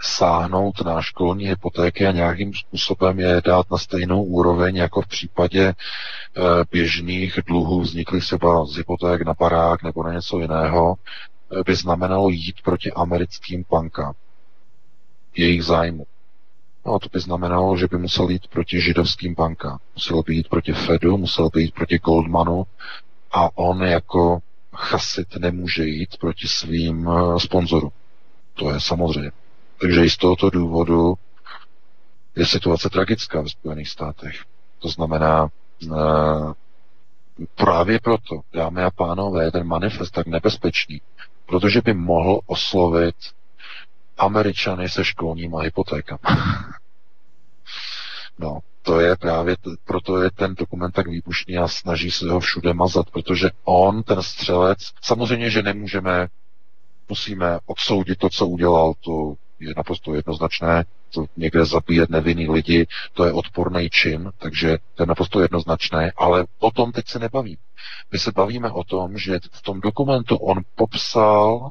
[0.01, 5.63] sáhnout na školní hypotéky a nějakým způsobem je dát na stejnou úroveň jako v případě
[5.67, 5.73] e,
[6.71, 12.29] běžných dluhů vzniklých třeba z hypoték na barák nebo na něco jiného, e, by znamenalo
[12.29, 14.13] jít proti americkým bankám,
[15.35, 16.05] jejich zájmu.
[16.85, 19.77] No a to by znamenalo, že by musel jít proti židovským bankám.
[19.95, 22.63] Musel by jít proti Fedu, musel by jít proti Goldmanu
[23.31, 24.39] a on jako
[24.75, 27.91] chasit nemůže jít proti svým e, sponzorům.
[28.53, 29.40] To je samozřejmě.
[29.81, 31.13] Takže i z tohoto důvodu
[32.35, 34.43] je situace tragická ve Spojených státech.
[34.79, 35.47] To znamená,
[35.83, 35.87] e,
[37.55, 41.01] právě proto, dámy a pánové, je ten manifest tak nebezpečný,
[41.45, 43.15] protože by mohl oslovit
[44.17, 46.19] Američany se školníma hypotékama.
[48.39, 49.55] no, to je právě,
[49.85, 54.21] proto je ten dokument tak výbušný a snaží se ho všude mazat, protože on, ten
[54.21, 56.27] střelec, samozřejmě, že nemůžeme,
[57.09, 60.85] musíme odsoudit to, co udělal, tu je naprosto jednoznačné,
[61.37, 66.71] někde zabíjet nevinný lidi, to je odporný čin, takže to je naprosto jednoznačné, ale o
[66.71, 67.57] tom teď se nebavím.
[68.11, 71.69] My se bavíme o tom, že v tom dokumentu on popsal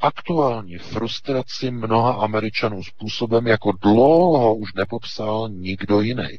[0.00, 6.38] aktuální frustraci mnoha Američanů způsobem, jako dlouho už nepopsal nikdo jiný.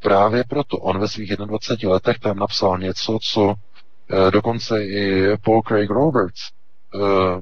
[0.00, 5.62] Právě proto on ve svých 21 letech tam napsal něco, co eh, dokonce i Paul
[5.62, 6.50] Craig Roberts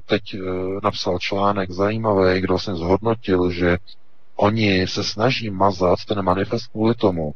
[0.05, 0.39] teď eh,
[0.83, 3.77] napsal článek zajímavý, kdo vlastně zhodnotil, že
[4.35, 7.33] oni se snaží mazat ten manifest kvůli tomu,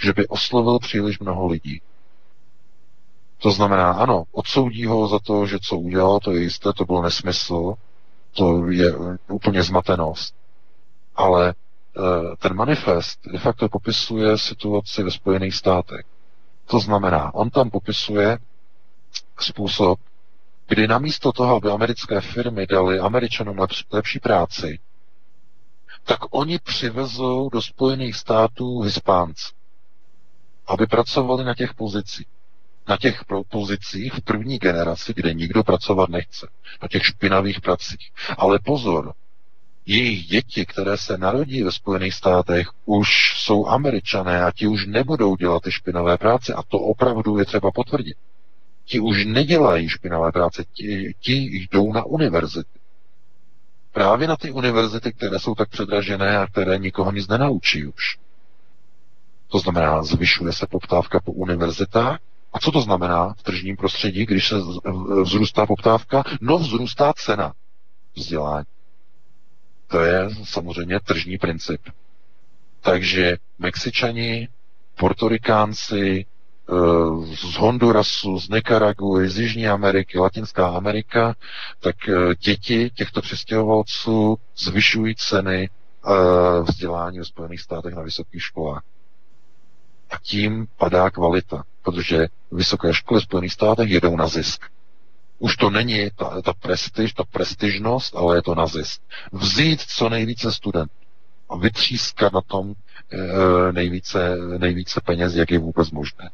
[0.00, 1.80] že by oslovil příliš mnoho lidí.
[3.38, 7.02] To znamená, ano, odsoudí ho za to, že co udělal, to je jisté, to byl
[7.02, 7.74] nesmysl,
[8.32, 8.94] to je
[9.28, 10.34] úplně zmatenost.
[11.16, 16.06] Ale eh, ten manifest de facto popisuje situaci ve Spojených státech.
[16.66, 18.38] To znamená, on tam popisuje
[19.40, 19.98] způsob,
[20.72, 23.58] kdy namísto toho, aby americké firmy dali američanům
[23.92, 24.78] lepší, práci,
[26.04, 29.52] tak oni přivezou do Spojených států Hispánci,
[30.66, 32.26] aby pracovali na těch pozicích.
[32.88, 36.48] Na těch pozicích v první generaci, kde nikdo pracovat nechce.
[36.82, 38.12] Na těch špinavých pracích.
[38.38, 39.12] Ale pozor,
[39.86, 43.08] jejich děti, které se narodí ve Spojených státech, už
[43.40, 47.70] jsou američané a ti už nebudou dělat ty špinavé práce a to opravdu je třeba
[47.70, 48.16] potvrdit.
[48.84, 52.78] Ti už nedělají špinavé práce, ti, ti jdou na univerzity.
[53.92, 58.18] Právě na ty univerzity, které jsou tak předražené a které nikoho nic nenaučí už.
[59.48, 62.18] To znamená, zvyšuje se poptávka po univerzitách.
[62.52, 64.54] A co to znamená v tržním prostředí, když se
[65.22, 66.24] vzrůstá poptávka?
[66.40, 67.52] No, vzrůstá cena
[68.16, 68.66] vzdělání.
[69.88, 71.80] To je samozřejmě tržní princip.
[72.80, 74.48] Takže Mexičani,
[74.98, 76.26] Portorikánci,
[77.34, 81.34] z Hondurasu, z Nikaraguy, z Jižní Ameriky, Latinská Amerika,
[81.80, 81.96] tak
[82.40, 85.70] děti těchto přistěhovalců zvyšují ceny
[86.62, 88.82] vzdělání ve Spojených státech na vysokých školách.
[90.10, 94.64] A tím padá kvalita, protože vysoké školy v Spojených státech jedou na zisk.
[95.38, 99.02] Už to není ta, ta prestiž, ta prestižnost, ale je to na zisk.
[99.32, 100.94] Vzít co nejvíce studentů
[101.48, 102.74] a vytřískat na tom
[103.12, 106.30] e, nejvíce, nejvíce peněz, jak je vůbec možné.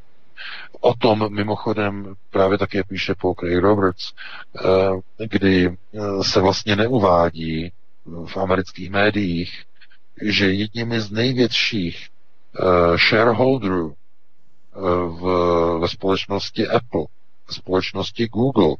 [0.80, 4.12] O tom mimochodem právě také píše Paul Craig Roberts,
[5.18, 5.76] e, kdy e,
[6.24, 7.72] se vlastně neuvádí
[8.26, 9.64] v amerických médiích,
[10.22, 12.08] že jedním z největších
[12.60, 13.94] uh, shareholderů
[15.06, 15.22] v,
[15.80, 17.04] ve společnosti Apple,
[17.48, 18.76] ve společnosti Google,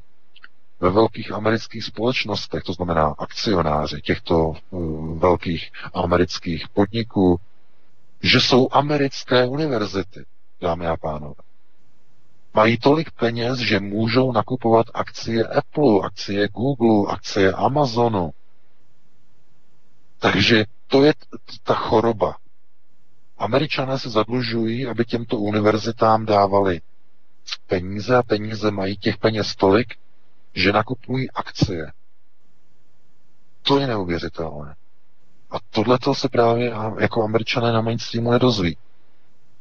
[0.80, 4.52] ve velkých amerických společnostech, to znamená akcionáři těchto
[5.14, 7.40] velkých amerických podniků,
[8.22, 10.24] že jsou americké univerzity,
[10.60, 11.47] dámy a pánové.
[12.58, 18.30] Mají tolik peněz, že můžou nakupovat akcie Apple, akcie Google, akcie Amazonu.
[20.18, 21.14] Takže to je
[21.62, 22.36] ta choroba.
[23.38, 26.80] Američané se zadlužují, aby těmto univerzitám dávali
[27.66, 29.94] peníze a peníze mají těch peněz tolik,
[30.54, 31.92] že nakupují akcie.
[33.62, 34.76] To je neuvěřitelné.
[35.50, 38.76] A tohle se právě jako američané na mainstreamu nedozví.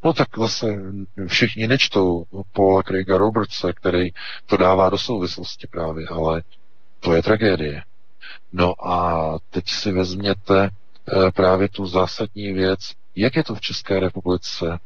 [0.03, 0.65] No tak zase
[1.28, 4.10] všichni nečtou Paula Craiga Robertse, který
[4.45, 6.44] to dává do souvislosti právě, ale
[6.99, 7.84] to je tragédie.
[8.53, 10.69] No a teď si vezměte
[11.14, 12.80] Eh, právě tu zásadní věc,
[13.15, 14.80] jak je to v České republice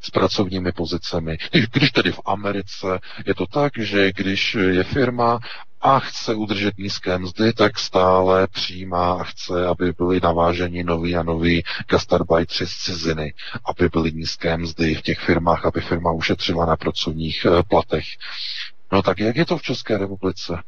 [0.00, 1.38] s pracovními pozicemi.
[1.72, 2.86] Když tedy v Americe
[3.26, 5.38] je to tak, že když je firma
[5.80, 11.22] a chce udržet nízké mzdy, tak stále přijímá a chce, aby byly naváženi noví a
[11.22, 13.34] noví gastarbajtři z ciziny,
[13.64, 18.04] aby byly nízké mzdy v těch firmách, aby firma ušetřila na pracovních eh, platech.
[18.92, 20.62] No tak jak je to v České republice?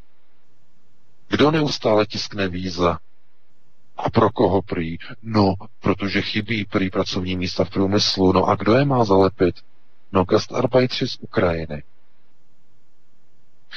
[1.29, 2.99] Kdo neustále tiskne víza?
[3.97, 4.99] A pro koho prý?
[5.23, 8.33] No, protože chybí prý pracovní místa v průmyslu.
[8.33, 9.55] No a kdo je má zalepit?
[10.13, 11.83] No, gastarbeitři z Ukrajiny.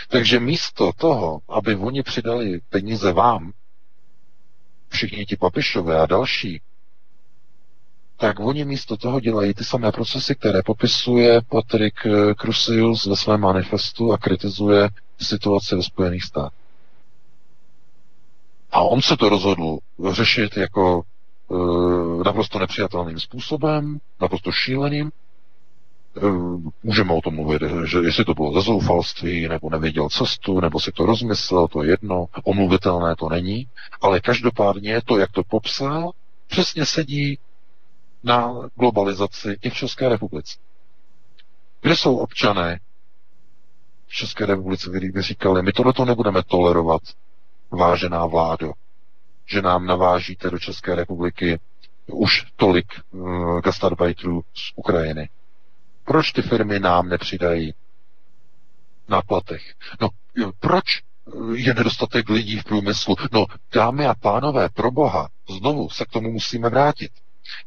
[0.09, 3.51] Takže místo toho, aby oni přidali peníze vám,
[4.89, 6.61] všichni ti papišové a další,
[8.17, 11.93] tak oni místo toho dělají ty samé procesy, které popisuje Patrik
[12.41, 14.89] Crusius ve svém manifestu a kritizuje
[15.21, 16.59] situaci ve Spojených státech.
[18.71, 19.77] A on se to rozhodl
[20.11, 21.01] řešit jako
[21.51, 25.11] e, naprosto nepřijatelným způsobem, naprosto šíleným.
[26.17, 26.21] E,
[26.83, 30.91] můžeme o tom mluvit, že jestli to bylo ze zoufalství, nebo nevěděl cestu, nebo si
[30.91, 33.67] to rozmyslel, to je jedno, omluvitelné to není,
[34.01, 36.11] ale každopádně to, jak to popsal,
[36.47, 37.39] přesně sedí
[38.23, 40.57] na globalizaci i v České republice.
[41.81, 42.79] Kde jsou občané
[44.07, 47.01] v České republice, kteří by říkali, my tohle to nebudeme tolerovat,
[47.71, 48.71] vážená vládo,
[49.45, 51.59] že nám navážíte do České republiky
[52.07, 55.29] už tolik uh, gastarbajtrů z Ukrajiny.
[56.05, 57.73] Proč ty firmy nám nepřidají
[59.07, 59.73] na platech?
[60.01, 60.09] No,
[60.59, 60.85] proč
[61.55, 63.15] je nedostatek lidí v průmyslu?
[63.31, 67.11] No, dámy a pánové, pro boha, znovu se k tomu musíme vrátit.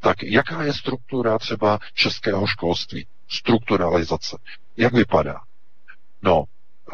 [0.01, 3.07] Tak jaká je struktura třeba českého školství?
[3.29, 4.37] Strukturalizace.
[4.77, 5.41] Jak vypadá?
[6.23, 6.45] No,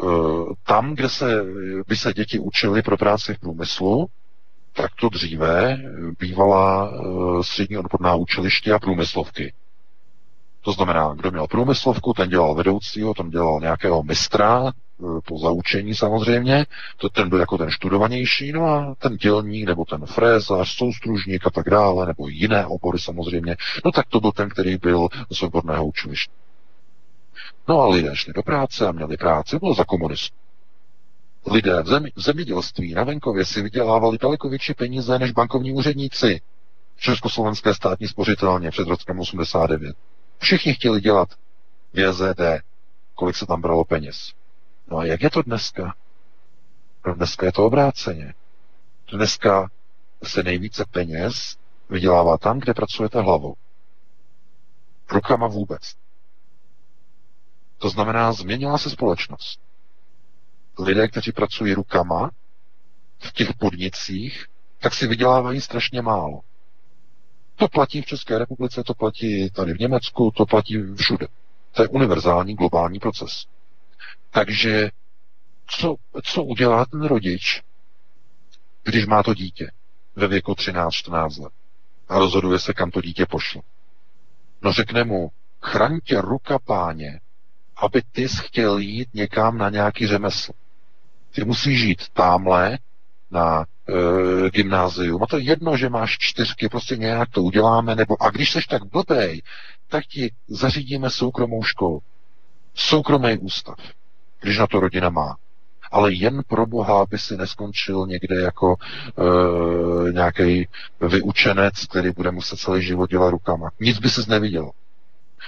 [0.01, 1.43] Eh, tam, kde se,
[1.87, 4.07] by se děti učily pro práci v průmyslu,
[4.73, 5.77] tak to dříve
[6.19, 9.53] bývala eh, střední odborná učiliště a průmyslovky.
[10.63, 15.95] To znamená, kdo měl průmyslovku, ten dělal vedoucího, ten dělal nějakého mistra, eh, po zaučení
[15.95, 16.65] samozřejmě,
[16.97, 21.49] to ten byl jako ten študovanější, no a ten dělník, nebo ten frézař, soustružník a
[21.49, 25.85] tak dále, nebo jiné obory samozřejmě, no tak to byl ten, který byl z odborného
[25.85, 26.31] učiliště.
[27.67, 30.35] No a lidé šli do práce a měli práci, bylo za komunistů.
[31.51, 36.41] Lidé v, zemi, v zemědělství na venkově si vydělávali daleko větší peníze než bankovní úředníci
[36.97, 39.95] Československé státní spořitelně před rokem 89.
[40.43, 41.29] Všichni chtěli dělat
[41.93, 42.41] VZD,
[43.15, 44.33] kolik se tam bralo peněz.
[44.87, 45.95] No a jak je to dneska?
[47.07, 48.33] No dneska je to obráceně.
[49.13, 49.71] Dneska
[50.23, 51.57] se nejvíce peněz
[51.89, 53.55] vydělává tam, kde pracujete hlavou.
[55.11, 55.81] Rukama vůbec.
[57.77, 59.59] To znamená, změnila se společnost.
[60.79, 62.31] Lidé, kteří pracují rukama
[63.19, 64.45] v těch podnicích,
[64.79, 66.41] tak si vydělávají strašně málo.
[67.55, 71.27] To platí v České republice, to platí tady v Německu, to platí všude.
[71.71, 73.45] To je univerzální globální proces.
[74.29, 74.89] Takže
[75.67, 77.61] co, co udělá ten rodič,
[78.83, 79.71] když má to dítě
[80.15, 81.53] ve věku 13-14 let
[82.09, 83.61] a rozhoduje se, kam to dítě pošle?
[84.61, 85.31] No řekne mu,
[85.61, 87.19] chraň tě ruka páně,
[87.75, 90.51] aby ty chtěl jít někam na nějaký řemesl.
[91.31, 92.77] Ty musíš žít tamhle
[93.31, 95.23] na e, gymnázium.
[95.23, 98.65] A to je jedno, že máš čtyřky, prostě nějak to uděláme, nebo a když seš
[98.65, 99.41] tak blbej,
[99.89, 102.01] tak ti zařídíme soukromou školu.
[102.75, 103.75] Soukromý ústav,
[104.41, 105.35] když na to rodina má.
[105.91, 110.67] Ale jen pro boha, aby si neskončil někde jako e, nějaký
[111.01, 113.69] vyučenec, který bude muset celý život dělat rukama.
[113.79, 114.71] Nic by se neviděl.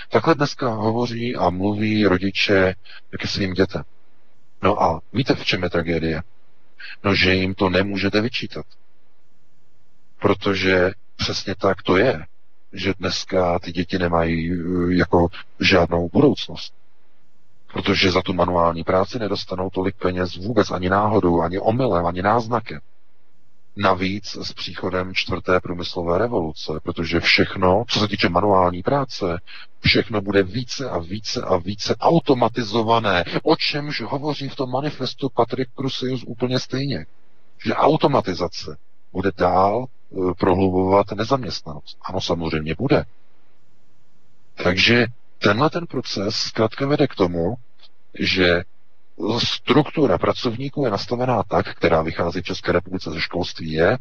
[0.09, 2.75] Takhle dneska hovoří a mluví rodiče
[3.19, 3.83] ke svým dětem.
[4.61, 6.21] No a víte, v čem je tragédie?
[7.03, 8.65] No, že jim to nemůžete vyčítat.
[10.19, 12.25] Protože přesně tak to je,
[12.73, 15.27] že dneska ty děti nemají eh, jako
[15.59, 16.73] žádnou budoucnost.
[17.73, 22.79] Protože za tu manuální práci nedostanou tolik peněz vůbec ani náhodou, ani omylem, ani náznakem.
[23.77, 29.41] Navíc s příchodem čtvrté průmyslové revoluce, protože všechno, co se týče manuální práce,
[29.79, 35.69] všechno bude více a více a více automatizované, o čemž hovoří v tom manifestu Patrik
[35.79, 37.05] Crusius úplně stejně.
[37.65, 38.77] Že automatizace
[39.13, 41.97] bude dál e, prohlubovat nezaměstnanost.
[42.01, 43.05] Ano, samozřejmě bude.
[44.63, 45.05] Takže
[45.39, 47.55] tenhle ten proces zkrátka vede k tomu,
[48.19, 48.63] že
[49.37, 53.97] struktura pracovníků je nastavená tak, která vychází v České republice ze školství, je,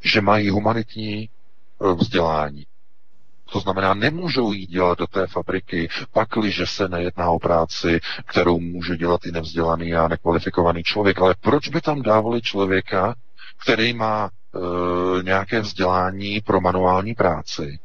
[0.00, 1.28] že mají humanitní e,
[1.94, 2.66] vzdělání.
[3.52, 8.96] To znamená, nemůžou jít dělat do té fabriky, pakliže se nejedná o práci, kterou může
[8.96, 11.20] dělat i nevzdělaný a nekvalifikovaný člověk.
[11.20, 13.14] Ale proč by tam dávali člověka,
[13.62, 17.78] který má e, nějaké vzdělání pro manuální práci,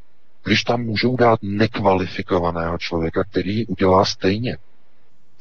[0.44, 4.58] když tam můžou dát nekvalifikovaného člověka, který udělá stejně?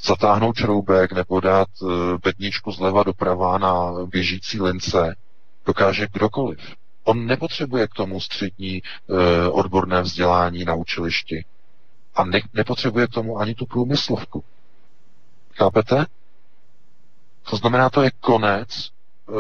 [0.03, 1.87] Zatáhnout čroubek nebo dát e,
[2.25, 5.17] bedničku zleva doprava na běžící lince,
[5.67, 6.59] dokáže kdokoliv.
[7.05, 8.83] On nepotřebuje k tomu střední e,
[9.49, 11.45] odborné vzdělání na učilišti.
[12.15, 14.45] A ne, nepotřebuje k tomu ani tu průmyslovku.
[15.55, 16.07] Chápete?
[17.51, 19.33] To znamená, to je konec e,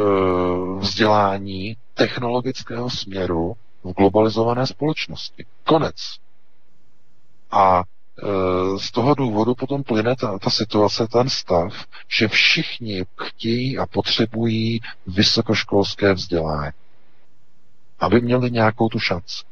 [0.80, 5.46] vzdělání technologického směru v globalizované společnosti.
[5.64, 5.96] Konec.
[7.50, 7.82] A
[8.78, 11.72] z toho důvodu potom plyne ta, ta situace, ten stav,
[12.08, 16.72] že všichni chtějí a potřebují vysokoškolské vzdělání,
[17.98, 19.44] aby měli nějakou tu šanci.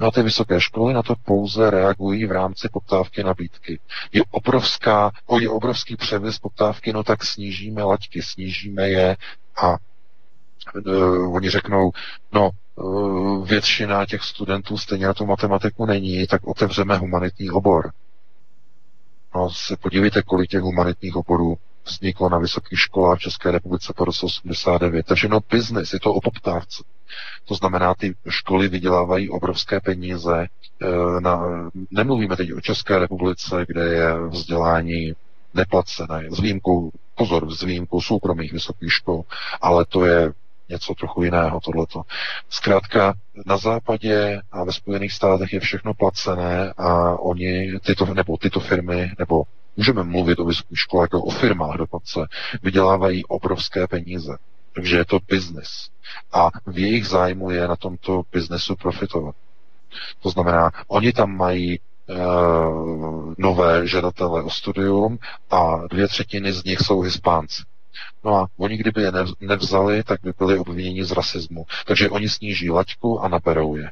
[0.00, 3.80] No a ty vysoké školy na to pouze reagují v rámci poptávky nabídky.
[4.12, 5.10] Je obrovská,
[5.40, 9.16] je obrovský převis poptávky, no tak snížíme laťky, snížíme je
[9.62, 9.76] a
[11.32, 11.90] oni řeknou,
[12.32, 17.92] no uh, většina těch studentů stejně na tu matematiku není, tak otevřeme humanitní obor.
[19.34, 21.56] No se podívejte, kolik těch humanitních oborů
[21.88, 25.06] vzniklo na vysokých školách v České republice po roce 89.
[25.06, 26.84] Takže no business, je to o poptávce.
[27.44, 30.42] To znamená, ty školy vydělávají obrovské peníze.
[30.42, 31.42] E, na,
[31.90, 35.12] nemluvíme teď o České republice, kde je vzdělání
[35.54, 39.22] neplacené, s výjimkou, pozor, s výjimkou soukromých vysokých škol,
[39.60, 40.32] ale to je
[40.68, 42.02] něco trochu jiného tohleto.
[42.48, 43.14] Zkrátka,
[43.46, 49.12] na západě a ve Spojených státech je všechno placené a oni, tyto, nebo tyto firmy,
[49.18, 49.42] nebo
[49.76, 52.20] můžeme mluvit o vysokých školách jako o firmách dokonce,
[52.62, 54.36] vydělávají obrovské peníze.
[54.74, 55.88] Takže je to biznis.
[56.32, 59.34] A v jejich zájmu je na tomto biznesu profitovat.
[60.22, 65.18] To znamená, oni tam mají uh, nové žadatele o studium
[65.50, 67.62] a dvě třetiny z nich jsou Hispánci.
[68.24, 71.66] No a oni, kdyby je nevzali, tak by byli obviněni z rasismu.
[71.86, 73.90] Takže oni sníží laťku a naberou je.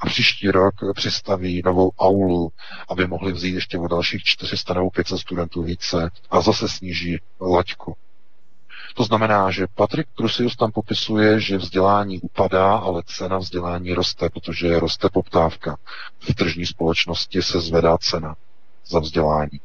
[0.00, 2.52] A příští rok přistaví novou aulu,
[2.88, 7.96] aby mohli vzít ještě o dalších 400 nebo 500 studentů více a zase sníží laťku.
[8.94, 14.80] To znamená, že Patrik Crusius tam popisuje, že vzdělání upadá, ale cena vzdělání roste, protože
[14.80, 15.76] roste poptávka.
[16.18, 18.36] V tržní společnosti se zvedá cena
[18.86, 19.60] za vzdělání.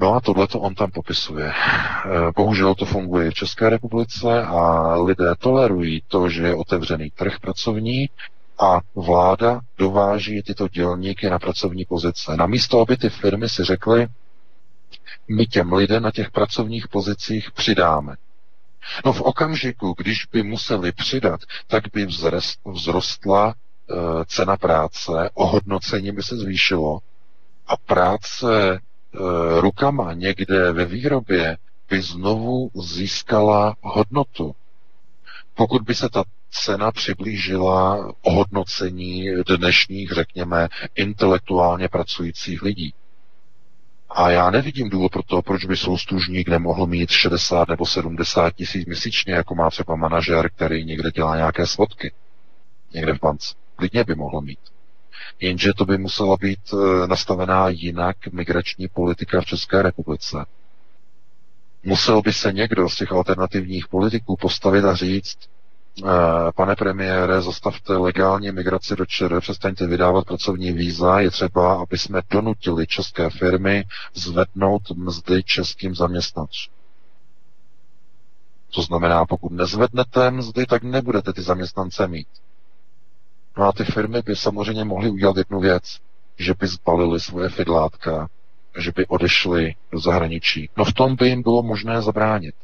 [0.00, 1.52] No a tohle to on tam popisuje.
[1.52, 7.40] Eh, bohužel to funguje v České republice a lidé tolerují to, že je otevřený trh
[7.40, 8.08] pracovní
[8.58, 12.36] a vláda dováží tyto dělníky na pracovní pozice.
[12.36, 14.06] Namísto, aby ty firmy si řekly,
[15.28, 18.14] my těm lidem na těch pracovních pozicích přidáme.
[19.04, 22.06] No v okamžiku, když by museli přidat, tak by
[22.74, 23.94] vzrostla e,
[24.24, 26.98] cena práce, ohodnocení by se zvýšilo
[27.66, 28.46] a práce
[28.76, 28.78] Eh,
[29.60, 31.56] rukama někde ve výrobě
[31.90, 34.54] by znovu získala hodnotu.
[35.54, 42.94] Pokud by se ta cena přiblížila ohodnocení dnešních, řekněme, intelektuálně pracujících lidí.
[44.10, 48.86] A já nevidím důvod pro to, proč by soustužník nemohl mít 60 nebo 70 tisíc
[48.86, 52.12] měsíčně, jako má třeba manažer, který někde dělá nějaké svodky.
[52.92, 53.54] Někde v bance.
[53.76, 54.58] Klidně by mohl mít.
[55.40, 60.36] Jenže to by musela být eh, nastavená jinak migrační politika v České republice.
[61.82, 65.38] Musel by se někdo z těch alternativních politiků postavit a říct,
[66.04, 66.08] eh,
[66.56, 72.20] pane premiére, zastavte legální migraci do ČR, přestaňte vydávat pracovní víza, je třeba, aby jsme
[72.30, 73.84] donutili české firmy
[74.14, 76.74] zvednout mzdy českým zaměstnancům.
[78.74, 82.28] To znamená, pokud nezvednete mzdy, tak nebudete ty zaměstnance mít.
[83.56, 85.98] No a ty firmy by samozřejmě mohly udělat jednu věc,
[86.38, 88.28] že by zbalili svoje fidlátka,
[88.78, 90.70] že by odešli do zahraničí.
[90.76, 92.54] No v tom by jim bylo možné zabránit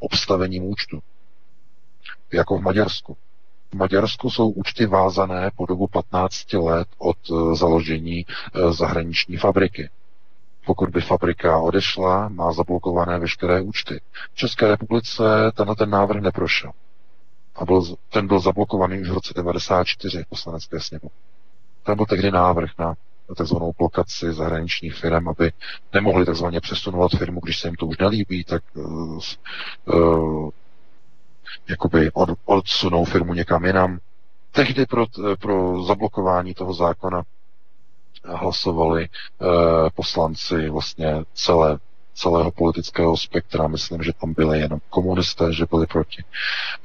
[0.00, 1.00] obstavením účtu.
[2.32, 3.16] Jako v Maďarsku.
[3.70, 9.90] V Maďarsku jsou účty vázané po dobu 15 let od eh, založení eh, zahraniční fabriky.
[10.66, 14.00] Pokud by fabrika odešla, má zablokované veškeré účty.
[14.32, 15.22] V České republice
[15.54, 16.72] tenhle ten návrh neprošel.
[17.60, 17.82] A byl,
[18.12, 21.10] ten byl zablokovaný už v roce 94 poslanecké sněmu.
[21.82, 22.94] Ten byl tehdy návrh na
[23.36, 25.52] takzvanou blokaci zahraničních firm, aby
[25.94, 29.20] nemohli takzvaně přesunovat firmu, když se jim to už nelíbí, tak uh,
[29.84, 30.50] uh,
[31.68, 33.98] jakoby od, odsunou firmu někam jinam.
[34.50, 35.06] Tehdy pro,
[35.40, 37.22] pro zablokování toho zákona
[38.24, 39.08] hlasovali
[39.38, 39.48] uh,
[39.94, 41.78] poslanci vlastně celé
[42.14, 43.68] celého politického spektra.
[43.68, 46.24] Myslím, že tam byly jenom komunisté, že byli proti.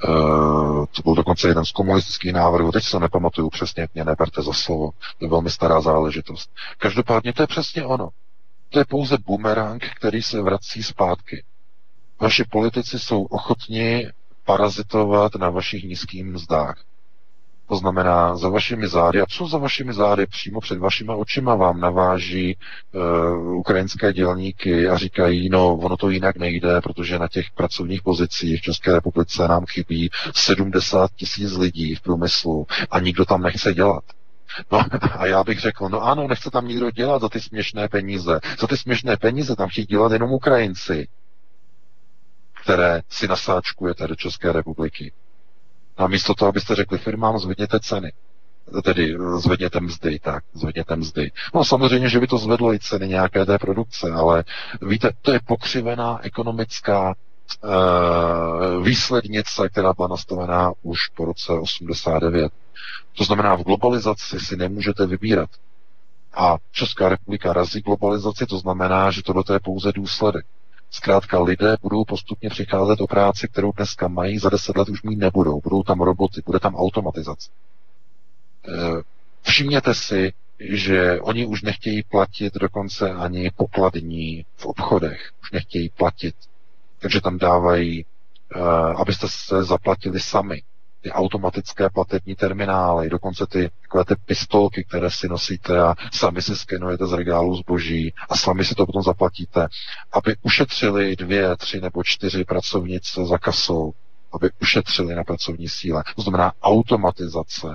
[0.08, 2.72] Uh, to byl dokonce jeden z komunistických návrhů.
[2.72, 4.92] Teď se nepamatuju přesně, mě neberte za slovo.
[5.20, 6.50] To je velmi stará záležitost.
[6.78, 8.10] Každopádně to je přesně ono.
[8.70, 11.44] To je pouze bumerang, který se vrací zpátky.
[12.22, 14.08] Vaši politici jsou ochotni
[14.46, 16.84] parazitovat na vašich nízkých mzdách.
[17.70, 21.80] To znamená, za vašimi zády, a co za vašimi zády, přímo před vašima očima vám
[21.80, 22.58] naváží
[22.92, 28.60] uh, ukrajinské dělníky a říkají, no ono to jinak nejde, protože na těch pracovních pozicích
[28.60, 34.04] v České republice nám chybí 70 tisíc lidí v průmyslu a nikdo tam nechce dělat.
[34.72, 34.82] No
[35.20, 38.40] a já bych řekl, no ano, nechce tam nikdo dělat za ty směšné peníze.
[38.60, 41.08] Za ty směšné peníze tam chtějí dělat jenom Ukrajinci,
[42.64, 45.12] které si nasáčkujete do České republiky.
[45.98, 48.12] A místo toho, abyste řekli firmám, zvedněte ceny.
[48.84, 51.32] Tedy zvedněte mzdy, tak, zvedněte mzdy.
[51.56, 54.44] No samozřejmě, že by to zvedlo i ceny nějaké té produkce, ale
[54.82, 57.14] víte, to je pokřivená ekonomická
[57.64, 62.52] uh, výslednice, která byla nastavená už po roce 89.
[63.18, 65.50] To znamená, v globalizaci si nemůžete vybírat.
[66.34, 70.46] A Česká republika razí globalizaci, to znamená, že tohle je pouze důsledek.
[70.96, 75.16] Zkrátka lidé budou postupně přicházet o práci, kterou dneska mají, za deset let už mít
[75.16, 75.62] nebudou.
[75.62, 77.50] Budou tam roboty, bude tam automatizace.
[78.68, 79.02] Eh,
[79.42, 85.32] všimněte si, že oni už nechtějí platit dokonce ani pokladní v obchodech.
[85.42, 86.36] Už nechtějí platit.
[87.00, 88.06] Takže tam dávají,
[88.56, 88.60] eh,
[88.96, 90.62] abyste se zaplatili sami
[91.06, 96.56] ty automatické platební terminály, dokonce ty, takové ty pistolky, které si nosíte a sami si
[96.56, 99.68] skenujete z regálu zboží a sami si to potom zaplatíte,
[100.14, 103.94] aby ušetřili dvě, tři nebo čtyři pracovnice za kasou,
[104.34, 106.04] aby ušetřili na pracovní síle.
[106.16, 107.68] To znamená automatizace.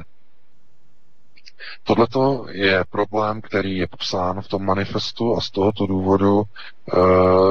[1.84, 2.06] Tohle
[2.50, 6.96] je problém, který je popsán v tom manifestu a z tohoto důvodu e,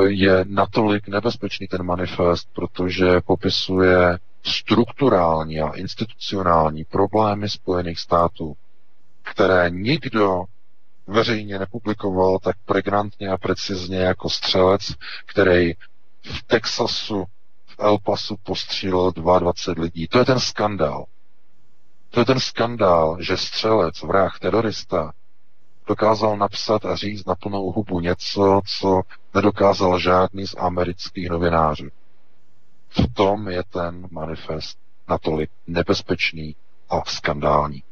[0.07, 8.55] je natolik nebezpečný ten manifest, protože popisuje strukturální a institucionální problémy Spojených států,
[9.23, 10.43] které nikdo
[11.07, 14.81] veřejně nepublikoval tak pregnantně a precizně jako střelec,
[15.25, 15.73] který
[16.23, 17.25] v Texasu,
[17.65, 20.07] v El Pasu postřílel 22 lidí.
[20.07, 21.05] To je ten skandál.
[22.09, 25.11] To je ten skandál, že střelec, vrah, terorista
[25.87, 29.01] dokázal napsat a říct na plnou hubu něco, co
[29.33, 31.89] nedokázal žádný z amerických novinářů.
[32.89, 34.77] V tom je ten manifest
[35.09, 36.55] natolik nebezpečný
[36.89, 37.83] a skandální.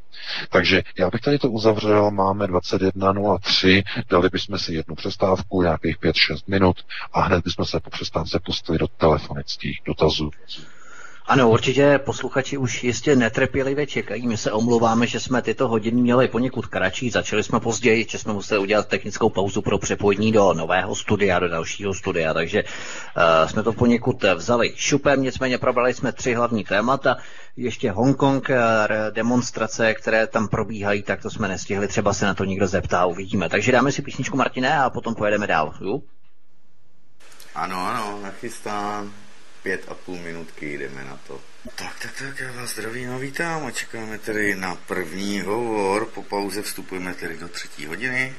[0.50, 6.38] Takže já bych tady to uzavřel, máme 21.03, dali bychom si jednu přestávku, nějakých 5-6
[6.48, 10.32] minut a hned bychom se po přestávce pustili do telefonických dotazů.
[11.28, 14.28] Ano, určitě posluchači už jistě netrpělivě čekají.
[14.28, 17.10] My se omluváme, že jsme tyto hodiny měli poněkud kratší.
[17.10, 21.50] Začali jsme později, že jsme museli udělat technickou pauzu pro přepojení do nového studia, do
[21.50, 25.22] dalšího studia, takže uh, jsme to poněkud vzali šupem.
[25.22, 27.18] Nicméně probrali jsme tři hlavní témata.
[27.58, 28.56] Ještě Hongkong, uh,
[29.12, 31.88] demonstrace, které tam probíhají, tak to jsme nestihli.
[31.88, 33.50] Třeba se na to někdo zeptá, uvidíme.
[33.50, 35.74] Takže dáme si písničku Martine a potom pojedeme dál.
[35.82, 36.00] Jo?
[37.56, 39.14] Ano, ano, nachystám
[39.64, 41.42] pět a půl minutky jdeme na to.
[41.76, 46.06] Tak, tak, tak, já vás zdravím a vítám a čekáme tedy na první hovor.
[46.06, 48.36] Po pauze vstupujeme tedy do třetí hodiny.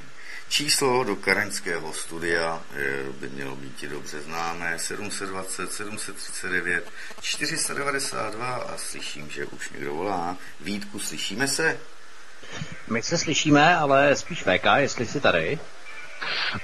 [0.49, 2.63] Číslo do karenského studia
[3.21, 6.91] by mělo být dobře známé 720 739
[7.21, 10.37] 492 a slyším, že už někdo volá.
[10.61, 11.79] Vítku, slyšíme se?
[12.89, 15.59] My se slyšíme, ale spíš VK, jestli jsi tady.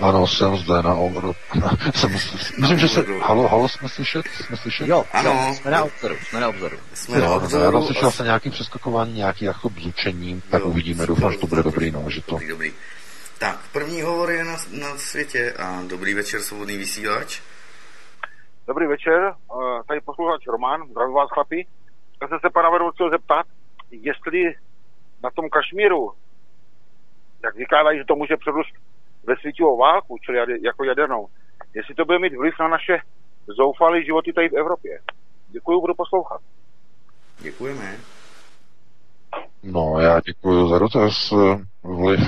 [0.00, 1.34] Ano, jsem zde na obru.
[1.94, 2.12] jsem,
[2.58, 3.04] myslím, že se...
[3.22, 4.26] Halo, halo, jsme slyšet?
[4.26, 4.88] Jsme slyšet?
[4.88, 5.30] Jo, ano.
[5.30, 6.76] Jo, jsme na obzoru, jsme na obzoru.
[6.94, 7.64] Jsme na obzoru.
[7.64, 11.46] Já tam slyšel se nějaký přeskakování, nějaký jako bzučení, tak jo, uvidíme, doufám, že to
[11.46, 12.32] bude dobrý, no, že to...
[12.32, 12.72] Dobrý, dobrý.
[13.38, 17.40] Tak, první hovor je na, na světě a dobrý večer, svobodný vysílač.
[18.66, 19.34] Dobrý večer,
[19.88, 21.66] tady posluchač Roman, zdravím vás chlapi.
[22.22, 23.46] Já jsem se pana chtěl zeptat,
[23.90, 24.54] jestli
[25.22, 26.12] na tom Kašmíru,
[27.44, 28.74] jak vykádají, že to může předust
[29.26, 31.26] ve světovou válku, čili jako jadernou,
[31.74, 32.98] jestli to bude mít vliv na naše
[33.56, 35.00] zoufalé životy tady v Evropě.
[35.48, 36.40] Děkuji, budu poslouchat.
[37.40, 37.96] Děkujeme.
[39.62, 41.32] No, já děkuji za dotaz.
[41.82, 42.20] Vliv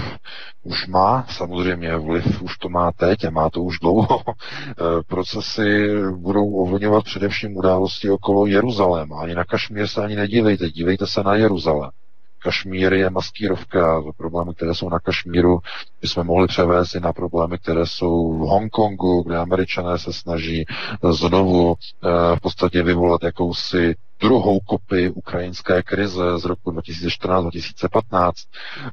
[0.63, 4.23] už má, samozřejmě vliv už to má teď a má to už dlouho.
[5.07, 9.21] Procesy budou ovlivňovat především události okolo Jeruzaléma.
[9.21, 11.91] Ani na Kašmír se ani nedívejte, dívejte se na Jeruzalém.
[12.39, 14.03] Kašmír je maskírovka.
[14.17, 15.59] Problémy, které jsou na Kašmíru,
[16.03, 20.65] jsme mohli převést i na problémy, které jsou v Hongkongu, kde američané se snaží
[21.11, 28.33] znovu eh, v podstatě vyvolat jakousi druhou kopii ukrajinské krize z roku 2014-2015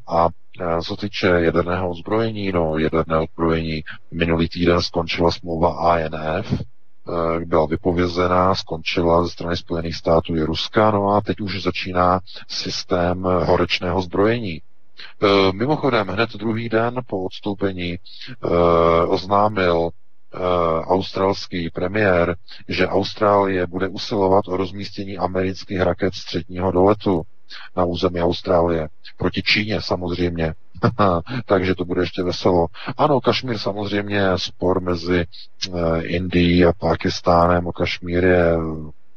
[0.07, 0.27] a
[0.61, 6.53] eh, co týče jaderného ozbrojení, no jaderné ozbrojení minulý týden skončila smlouva ANF,
[7.45, 13.23] byla vypovězená, skončila ze strany Spojených států i Ruska, no a teď už začíná systém
[13.23, 14.61] horečného zbrojení.
[15.23, 18.47] Eh, mimochodem, hned druhý den po odstoupení eh,
[19.07, 19.89] oznámil
[20.83, 22.35] australský premiér,
[22.67, 27.23] že Austrálie bude usilovat o rozmístění amerických raket středního doletu
[27.75, 28.89] na území Austrálie.
[29.17, 30.53] Proti Číně samozřejmě.
[31.45, 32.67] Takže to bude ještě veselo.
[32.97, 37.67] Ano, Kašmír samozřejmě spor mezi eh, Indií a Pakistánem.
[37.75, 38.57] Kašmír je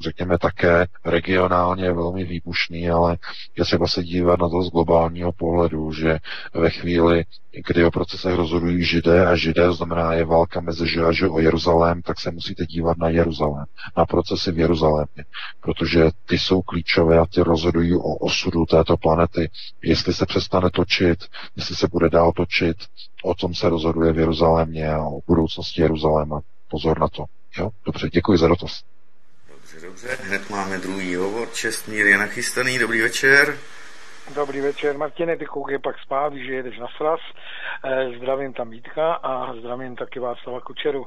[0.01, 3.19] řekněme, také regionálně velmi výbušný, ale
[3.59, 6.19] je třeba se dívat na to z globálního pohledu, že
[6.55, 7.25] ve chvíli,
[7.67, 12.21] kdy o procesech rozhodují židé a židé, znamená je válka mezi židé o Jeruzalém, tak
[12.21, 13.65] se musíte dívat na Jeruzalém,
[13.97, 15.25] na procesy v Jeruzalémě,
[15.61, 19.51] protože ty jsou klíčové a ty rozhodují o osudu této planety.
[19.83, 21.19] Jestli se přestane točit,
[21.57, 22.77] jestli se bude dál točit,
[23.25, 26.41] o tom se rozhoduje v Jeruzalémě a o budoucnosti Jeruzaléma.
[26.71, 27.25] Pozor na to.
[27.59, 27.71] Jo?
[27.87, 28.83] Dobře, děkuji za dotaz.
[29.97, 30.17] Dobře.
[30.23, 31.49] Hned máme druhý hovor.
[31.53, 32.79] Čestmír je nachystaný.
[32.79, 33.59] Dobrý večer.
[34.35, 37.21] Dobrý večer, Martine, ty koukej pak spát, že jedeš na sraz.
[37.85, 41.07] Eh, zdravím tam Vítka a zdravím taky Václava Kučeru.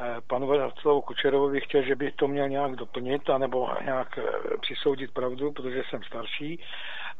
[0.00, 4.22] Eh, panu Václavu Kučerovi bych chtěl, že by to měl nějak doplnit, anebo nějak eh,
[4.60, 6.60] přisoudit pravdu, protože jsem starší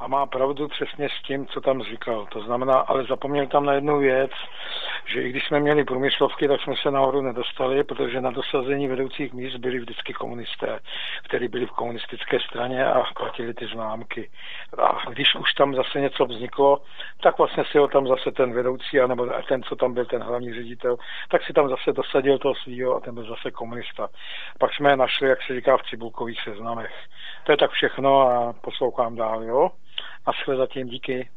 [0.01, 2.27] a má pravdu přesně s tím, co tam říkal.
[2.27, 4.31] To znamená, ale zapomněl tam na jednu věc,
[5.05, 9.33] že i když jsme měli průmyslovky, tak jsme se nahoru nedostali, protože na dosazení vedoucích
[9.33, 10.79] míst byli vždycky komunisté,
[11.25, 14.31] kteří byli v komunistické straně a platili ty známky.
[14.79, 16.79] A když už tam zase něco vzniklo,
[17.23, 20.55] tak vlastně si ho tam zase ten vedoucí, anebo ten, co tam byl ten hlavní
[20.55, 20.97] ředitel,
[21.29, 24.09] tak si tam zase dosadil toho svého a ten byl zase komunista.
[24.59, 26.93] Pak jsme je našli, jak se říká, v cibulkových seznamech.
[27.45, 29.71] To je tak všechno a poslouchám dál, jo?
[30.31, 31.29] A zatím díky.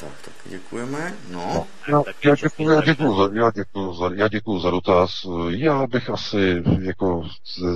[0.00, 1.14] Tak, tak děkujeme.
[1.30, 1.66] No.
[1.88, 5.26] Já, já, děkuju, já, děkuju za, já, děkuju za, já děkuju za dotaz.
[5.48, 7.28] Já bych asi jako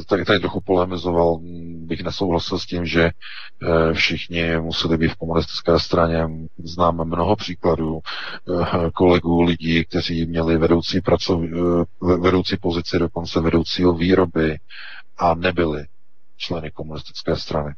[0.08, 1.38] tady, tady trochu polemizoval,
[1.74, 6.28] bych nesouhlasil s tím, že eh, všichni museli být v komunistické straně.
[6.58, 13.92] Znám mnoho příkladů eh, kolegů, lidí, kteří měli vedoucí, pracov, eh, vedoucí pozici, dokonce vedoucího
[13.92, 14.58] výroby
[15.18, 15.84] a nebyli
[16.36, 17.74] členy komunistické strany.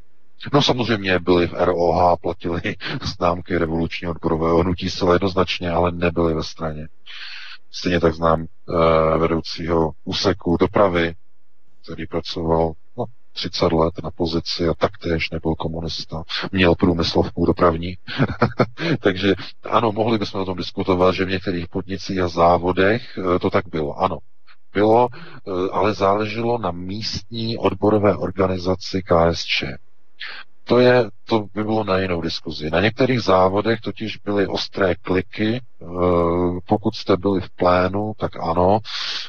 [0.53, 2.61] No samozřejmě byli v ROH, platili
[3.17, 6.89] známky revolučního odborového hnutí zcela jednoznačně, ale nebyli ve straně.
[7.71, 8.77] Stejně tak znám uh,
[9.21, 11.15] vedoucího úseku dopravy,
[11.83, 16.23] který pracoval no, 30 let na pozici a taktéž nebyl komunista.
[16.53, 17.99] Měl průmyslovku dopravní.
[19.01, 19.35] Takže
[19.71, 23.69] ano, mohli bychom o tom diskutovat, že v některých podnicích a závodech uh, to tak
[23.69, 23.99] bylo.
[23.99, 24.19] Ano,
[24.75, 25.09] bylo,
[25.45, 29.65] uh, ale záleželo na místní odborové organizaci KSČ
[30.65, 32.71] to, je, to by bylo na jinou diskuzi.
[32.71, 35.61] Na některých závodech totiž byly ostré kliky.
[35.83, 35.87] Eh,
[36.67, 38.79] pokud jste byli v plénu, tak ano,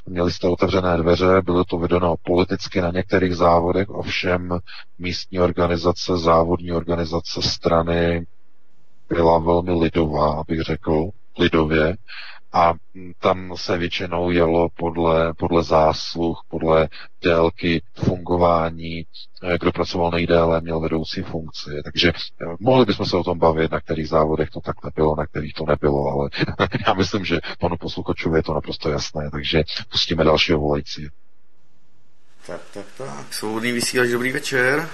[0.05, 4.59] měli jste otevřené dveře, bylo to vedeno politicky na některých závodech, ovšem
[4.99, 8.25] místní organizace, závodní organizace strany
[9.09, 11.09] byla velmi lidová, abych řekl,
[11.39, 11.95] lidově
[12.53, 12.73] a
[13.19, 16.89] tam se většinou jelo podle, podle zásluh, podle
[17.23, 19.05] délky fungování,
[19.59, 21.69] kdo pracoval nejdéle, měl vedoucí funkci.
[21.83, 25.25] Takže eh, mohli bychom se o tom bavit, na kterých závodech to tak nebylo, na
[25.25, 26.29] kterých to nebylo, ale
[26.87, 31.07] já myslím, že panu posluchačovi je to naprosto jasné, takže pustíme dalšího volající.
[32.47, 33.33] Tak, tak, tak.
[33.33, 34.89] Svobodný vysílač, dobrý večer.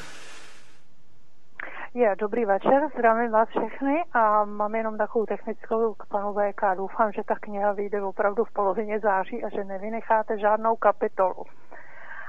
[1.93, 6.61] Je, dobrý večer, zdravím vás všechny a mám jenom takovou technickou k panu VK.
[6.75, 11.43] Doufám, že ta kniha vyjde opravdu v polovině září a že nevynecháte žádnou kapitolu.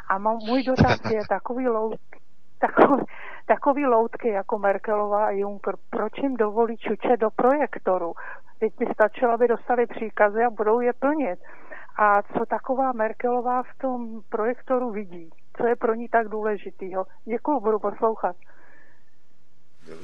[0.08, 2.20] A mám, můj dotaz je takový loutky,
[2.58, 3.04] takový,
[3.46, 5.74] takový loutky jako Merkelová a Juncker.
[5.90, 8.12] Proč jim dovolí čuče do projektoru?
[8.60, 11.38] Teď by stačilo, aby dostali příkazy a budou je plnit.
[11.98, 15.30] A co taková Merkelová v tom projektoru vidí?
[15.56, 17.04] Co je pro ní tak důležitýho?
[17.24, 18.36] Děkuji, budu poslouchat.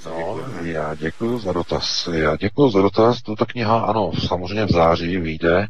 [0.06, 2.08] No, já děkuji za dotaz.
[2.12, 3.22] Já děkuji za dotaz.
[3.22, 5.66] Tuto kniha, ano, samozřejmě v září vyjde,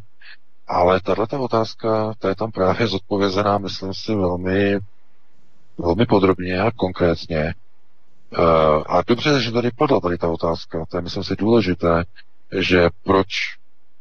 [0.67, 4.79] ale tato otázka, ta je tam právě zodpovězená, myslím si, velmi,
[5.77, 7.53] velmi podrobně a konkrétně.
[8.37, 10.85] Uh, a dobře, že tady padla tady ta otázka.
[10.89, 12.03] To je, myslím si, důležité,
[12.59, 13.27] že proč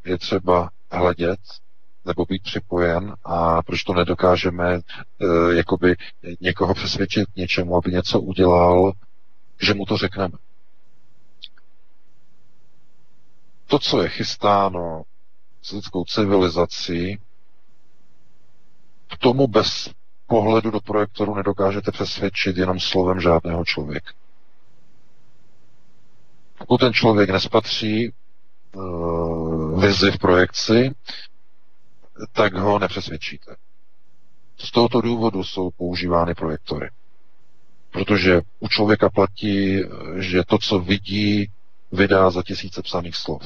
[0.05, 1.41] je třeba hledět
[2.05, 5.97] nebo být připojen a proč to nedokážeme uh, jakoby
[6.41, 8.93] někoho přesvědčit něčemu, aby něco udělal,
[9.61, 10.39] že mu to řekneme.
[13.66, 15.03] To, co je chystáno
[15.62, 17.19] s lidskou civilizací,
[19.09, 19.91] k tomu bez
[20.27, 24.12] pohledu do projektoru nedokážete přesvědčit jenom slovem žádného člověka.
[26.59, 28.12] Pokud ten člověk nespatří
[28.74, 30.95] uh, vizi v projekci,
[32.33, 33.57] tak ho nepřesvědčíte.
[34.59, 36.91] Z tohoto důvodu jsou používány projektory.
[37.97, 39.82] Protože u člověka platí,
[40.16, 41.51] že to, co vidí,
[41.93, 43.43] vydá za tisíce psaných slov.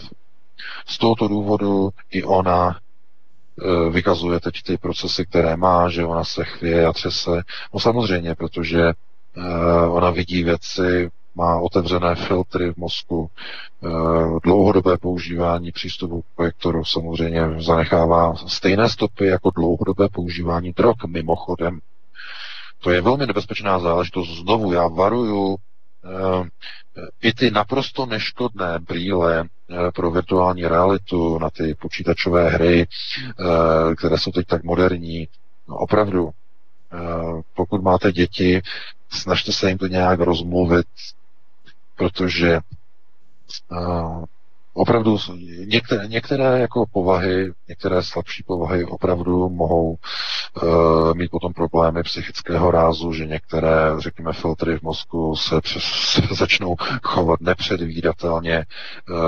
[0.86, 6.44] Z tohoto důvodu i ona e, vykazuje teď ty procesy, které má, že ona se
[6.44, 7.42] chvěje a třese.
[7.74, 8.94] No samozřejmě, protože e,
[9.86, 13.88] ona vidí věci, má otevřené filtry v mozku, e,
[14.42, 21.80] dlouhodobé používání přístupu k projektoru samozřejmě zanechává stejné stopy jako dlouhodobé používání drog, mimochodem.
[22.82, 24.28] To je velmi nebezpečná záležitost.
[24.38, 25.56] Znovu já varuju
[26.04, 26.48] eh,
[27.22, 34.18] i ty naprosto neškodné brýle eh, pro virtuální realitu na ty počítačové hry, eh, které
[34.18, 35.28] jsou teď tak moderní.
[35.68, 36.30] No, opravdu,
[37.54, 38.62] pokud máte děti,
[39.10, 40.86] snažte se jim to nějak rozmluvit,
[41.96, 42.60] protože
[44.74, 45.18] opravdu
[45.64, 49.90] některé, některé jako povahy, některé slabší povahy opravdu mohou
[50.62, 56.22] uh, mít potom problémy psychického rázu, že některé, řekněme, filtry v mozku se, přes, se
[56.30, 58.66] začnou chovat nepředvídatelně
[59.10, 59.18] uh,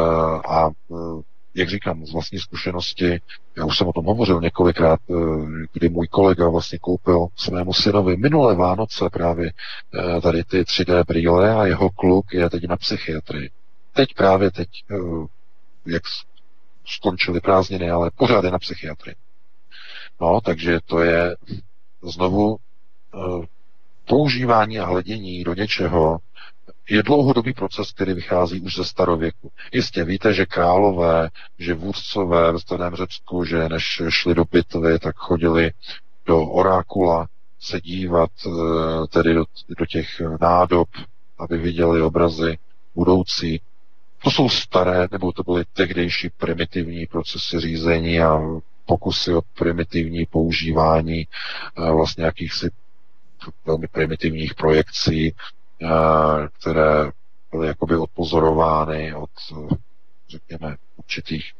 [0.47, 1.21] a uh,
[1.55, 3.21] jak říkám, z vlastní zkušenosti,
[3.57, 5.01] já už jsem o tom hovořil několikrát,
[5.73, 9.53] kdy můj kolega vlastně koupil svému synovi minulé Vánoce právě
[10.23, 13.51] tady ty 3D brýle a jeho kluk je teď na psychiatrii
[13.93, 14.97] teď právě teď, eh,
[15.87, 16.03] jak
[16.87, 19.17] skončily prázdniny, ale pořád je na psychiatrii.
[20.21, 21.37] No, takže to je
[22.03, 22.57] znovu
[23.15, 23.47] eh,
[24.09, 26.19] používání a hledění do něčeho
[26.91, 29.53] je dlouhodobý proces, který vychází už ze starověku.
[29.73, 31.29] Jistě víte, že králové,
[31.59, 35.71] že vůdcové ve starém Řecku, že než šli do bitvy, tak chodili
[36.27, 37.29] do orákula
[37.61, 38.51] se dívat eh,
[39.09, 39.45] tedy do,
[39.79, 40.09] do těch
[40.41, 40.89] nádob,
[41.39, 42.59] aby viděli obrazy
[42.95, 43.61] budoucí.
[44.25, 48.41] To jsou staré, nebo to byly tehdejší primitivní procesy řízení a
[48.87, 52.71] pokusy o primitivní používání eh, vlastně jakýchsi
[53.67, 55.35] velmi primitivních projekcí,
[55.83, 55.89] eh,
[56.61, 57.11] které
[57.53, 59.75] byly jakoby odpozorovány od, eh,
[60.29, 61.53] řekněme, určitých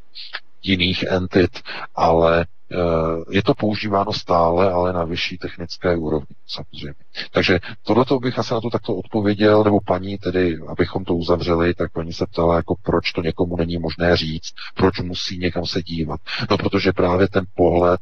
[0.63, 1.61] jiných entit,
[1.95, 6.95] ale Eh, je to používáno stále, ale na vyšší technické úrovni, samozřejmě.
[7.31, 11.93] Takže tohleto bych asi na to takto odpověděl, nebo paní tedy, abychom to uzavřeli, tak
[11.93, 16.21] paní se ptala, jako proč to někomu není možné říct, proč musí někam se dívat.
[16.51, 18.01] No, protože právě ten pohled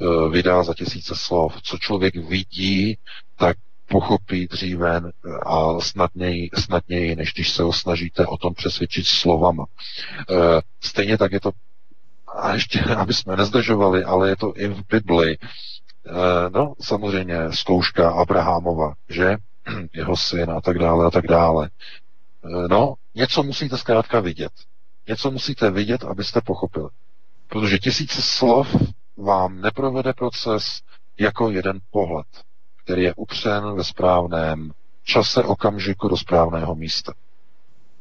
[0.00, 1.62] uh, vydá za tisíce slov.
[1.62, 2.98] Co člověk vidí,
[3.36, 3.56] tak
[3.88, 9.64] pochopí dříve eh, a snadněji, snadněji, než když se ho snažíte o tom přesvědčit slovama.
[10.80, 11.50] Stejně tak je to
[12.36, 15.38] a ještě, aby jsme nezdržovali, ale je to i v Bibli.
[16.06, 19.36] Eh, no, samozřejmě zkouška Abrahamova, že?
[19.92, 21.70] Jeho syn a tak dále a tak dále.
[22.44, 24.52] Eh, no, něco musíte zkrátka vidět.
[25.08, 26.88] Něco musíte vidět, abyste pochopili.
[27.48, 28.76] Protože tisíce slov
[29.16, 30.80] vám neprovede proces
[31.18, 32.26] jako jeden pohled,
[32.84, 34.72] který je upřen ve správném
[35.04, 37.12] čase, okamžiku do správného místa.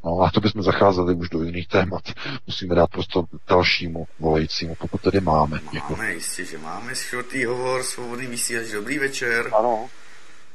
[0.06, 2.02] No a to bychom zacházeli už do jiných témat.
[2.48, 5.60] Musíme dát prostor dalšímu volajícímu, pokud tedy máme.
[5.72, 5.96] Děkuji.
[5.96, 9.46] Máme, jistě, že máme skvělý hovor, svobodný vysílač, dobrý večer.
[9.58, 9.90] Ano,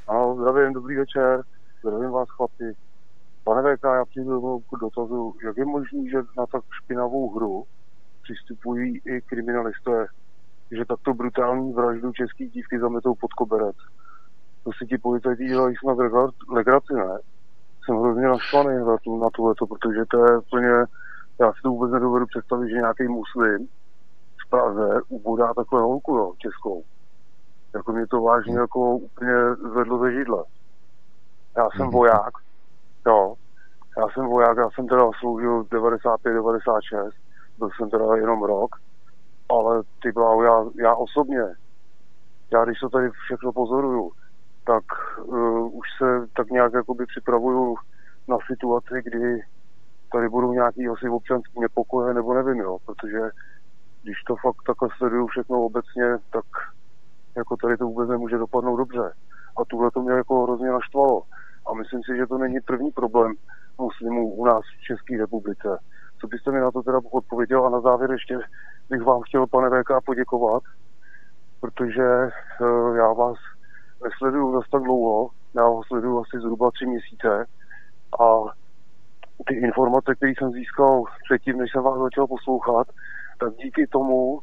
[0.08, 1.42] ano, zdravím, dobrý večer,
[1.80, 2.64] zdravím vás chlapi.
[3.44, 7.64] Pane VK, já přijdu k dotazu, jak je možné, že na tak špinavou hru
[8.22, 10.06] přistupují i kriminalisté,
[10.70, 13.76] že takto brutální vraždu český dívky zametou pod koberec.
[14.64, 15.98] To si ti policajti dělají snad
[16.48, 17.18] legraci, ne?
[17.86, 20.68] Jsem hrozně naštvaný na, tu, na tohleto, protože to je úplně,
[21.40, 23.66] já si to vůbec nedovedu představit, že nějaký muslim
[24.46, 26.82] v Praze ubodá takhle holku, jo, českou.
[27.74, 28.60] Jako mě to vážně Hmm.
[28.60, 30.44] jako úplně zvedlo ze židle.
[31.56, 31.90] Já jsem Mhm.
[31.90, 32.32] voják,
[33.06, 33.34] jo,
[33.98, 37.10] já jsem voják, já jsem teda sloužil 95-96,
[37.58, 38.70] byl jsem teda jenom rok,
[39.50, 41.44] ale ty bláho, já, já osobně,
[42.52, 44.10] já když to tady všechno pozoruju,
[44.66, 44.84] tak
[45.24, 47.76] uh, už se tak nějak jakoby připravuju
[48.28, 49.40] na situaci, kdy
[50.12, 53.20] tady budou nějaký asi občanský nepokoje, nebo nevím, jo, protože
[54.02, 56.44] když to fakt takhle sleduju všechno obecně, tak
[57.36, 59.12] jako tady to vůbec nemůže dopadnout dobře.
[59.60, 61.22] A tuhle to mě jako hrozně naštvalo.
[61.66, 63.34] A myslím si, že to není první problém
[63.78, 65.78] muslimů u nás v České republice.
[66.20, 67.66] Co byste mi na to teda odpověděl?
[67.66, 68.38] A na závěr ještě
[68.90, 70.62] bych vám chtěl, pane VK, poděkovat,
[71.60, 72.30] protože
[72.60, 73.36] uh, já vás
[74.04, 77.46] nesleduju zase tak dlouho, já ho sleduju asi zhruba tři měsíce
[78.20, 78.26] a
[79.46, 82.86] ty informace, které jsem získal předtím, než jsem vás začal poslouchat,
[83.40, 84.40] tak díky tomu,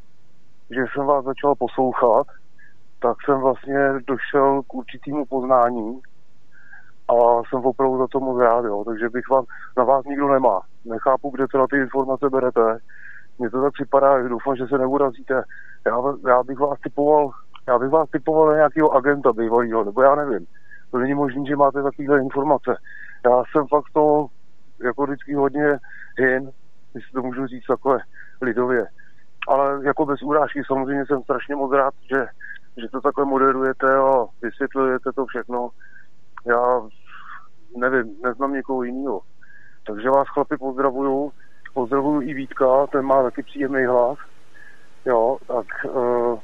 [0.70, 2.28] že jsem vás začal poslouchat,
[3.00, 6.02] tak jsem vlastně došel k určitému poznání
[7.08, 7.14] a
[7.50, 8.84] jsem opravdu za to moc rád, jo.
[8.86, 9.46] takže bych vám,
[9.78, 10.62] na vás nikdo nemá.
[10.86, 12.78] Nechápu, kde teda ty informace berete.
[13.40, 15.44] Mně to tak připadá, že doufám, že se neurazíte.
[15.86, 15.98] Já,
[16.28, 17.32] já bych vás typoval,
[17.68, 20.46] já bych vás typoval na nějakého agenta bývalého, nebo já nevím.
[20.92, 22.76] To není možné, že máte takovéhle informace.
[23.26, 24.28] Já jsem fakt to
[24.84, 25.80] jako vždycky hodně
[26.18, 26.52] hin,
[26.96, 28.00] jestli to můžu říct takhle
[28.42, 28.88] lidově.
[29.48, 32.26] Ale jako bez urážky samozřejmě jsem strašně moc rád, že,
[32.78, 35.70] že to takhle moderujete a vysvětlujete to všechno.
[36.46, 36.82] Já
[37.78, 39.22] nevím, neznám někoho jiného.
[39.88, 41.32] Takže vás chlapi pozdravuju.
[41.74, 44.18] Pozdravuju i Vítka, ten má taky příjemný hlas.
[45.06, 46.40] Jo, tak uh,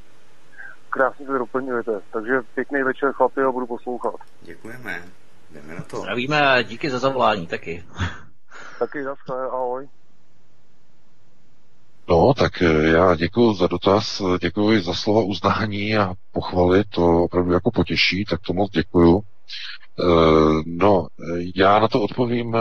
[0.90, 1.92] krásně to doplňujete.
[2.14, 4.16] Takže pěkný večer chlapi a budu poslouchat.
[4.42, 5.04] Děkujeme.
[5.52, 5.98] Jdeme na to.
[5.98, 7.84] Zdravíme a díky za zavolání taky.
[8.80, 9.88] Taky zaschle, ahoj.
[12.10, 17.52] No, tak eh, já děkuji za dotaz, děkuji za slova uznání a pochvaly, to opravdu
[17.52, 19.22] jako potěší, tak to moc děkuju.
[20.00, 21.08] Eh, No,
[21.56, 22.60] já na to odpovím eh,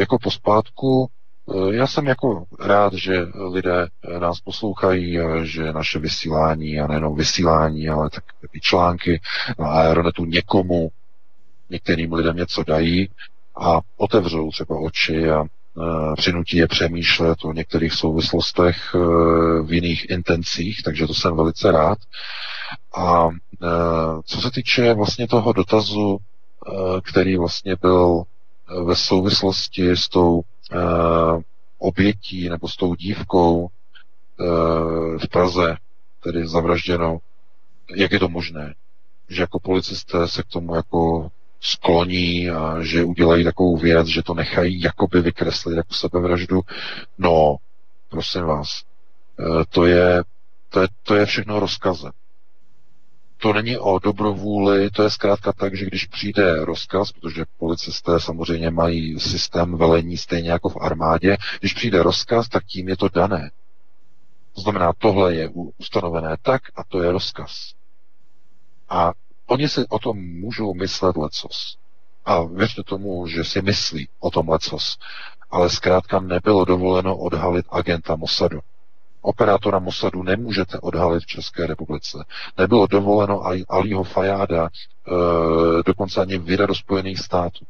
[0.00, 1.10] jako pospátku.
[1.54, 6.86] Eh, Já jsem jako rád, že lidé eh, nás poslouchají, a že naše vysílání, a
[6.86, 9.20] nejenom vysílání, ale tak i články
[9.58, 10.88] na Aeronetu někomu,
[11.70, 13.08] některým lidem něco dají
[13.60, 18.98] a otevřou třeba oči a eh, přinutí je přemýšlet o některých souvislostech eh,
[19.62, 21.98] v jiných intencích, takže to jsem velice rád.
[22.96, 23.28] A
[23.62, 23.66] eh,
[24.24, 30.40] co se týče vlastně toho dotazu, eh, který vlastně byl eh, ve souvislosti s tou
[30.40, 30.57] eh,
[31.78, 33.68] obětí nebo s tou dívkou
[34.40, 34.44] eh,
[35.18, 35.76] v Praze,
[36.22, 37.18] tedy zavražděnou,
[37.96, 38.74] jak je to možné,
[39.28, 41.30] že jako policisté se k tomu jako
[41.60, 46.60] skloní a že udělají takovou věc, že to nechají jakoby vykreslit jako sebevraždu.
[47.18, 47.56] No,
[48.08, 48.82] prosím vás,
[49.40, 50.22] eh, to je,
[50.68, 52.12] to je, to je všechno rozkazem.
[53.40, 58.70] To není o dobrovůli, to je zkrátka tak, že když přijde rozkaz, protože policisté samozřejmě
[58.70, 63.50] mají systém velení stejně jako v armádě, když přijde rozkaz, tak tím je to dané.
[64.54, 67.72] To znamená, tohle je ustanovené tak a to je rozkaz.
[68.88, 69.12] A
[69.46, 71.76] oni si o tom můžou myslet lecos.
[72.24, 74.98] A věřte tomu, že si myslí o tom lecos.
[75.50, 78.60] Ale zkrátka nebylo dovoleno odhalit agenta Mossadu.
[79.22, 82.24] Operátora Mossadu nemůžete odhalit v České republice.
[82.58, 84.70] Nebylo dovoleno Ali- Aliho Fajáda e,
[85.86, 87.64] dokonce ani vydat do Spojených států.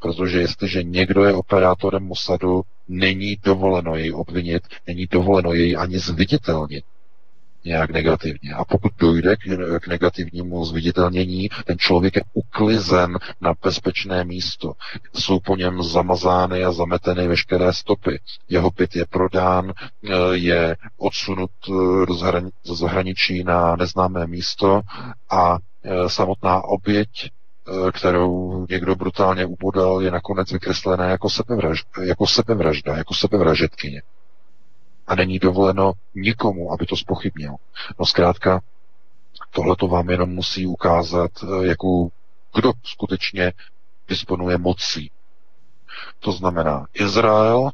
[0.00, 6.84] Protože jestliže někdo je operátorem Mossadu, není dovoleno jej obvinit, není dovoleno jej ani zviditelnit
[7.66, 8.54] nějak negativně.
[8.54, 9.40] A pokud dojde k,
[9.80, 14.72] k negativnímu zviditelnění, ten člověk je uklizen na bezpečné místo.
[15.14, 18.20] Jsou po něm zamazány a zameteny veškeré stopy.
[18.48, 21.72] Jeho byt je prodán, eh, je odsunut eh,
[22.06, 24.80] do, zahrani- do zahraničí na neznámé místo
[25.30, 27.08] a eh, samotná oběť
[27.92, 34.02] kterou někdo brutálně ubodal, je nakonec vykreslená jako sebevražda, jako sebevražda, jako sebevražetkyně
[35.06, 37.56] a není dovoleno nikomu, aby to spochybnil.
[37.98, 38.60] No zkrátka,
[39.50, 42.10] tohle to vám jenom musí ukázat, eh, jakou,
[42.54, 43.52] kdo skutečně
[44.08, 45.10] disponuje mocí.
[46.18, 47.70] To znamená Izrael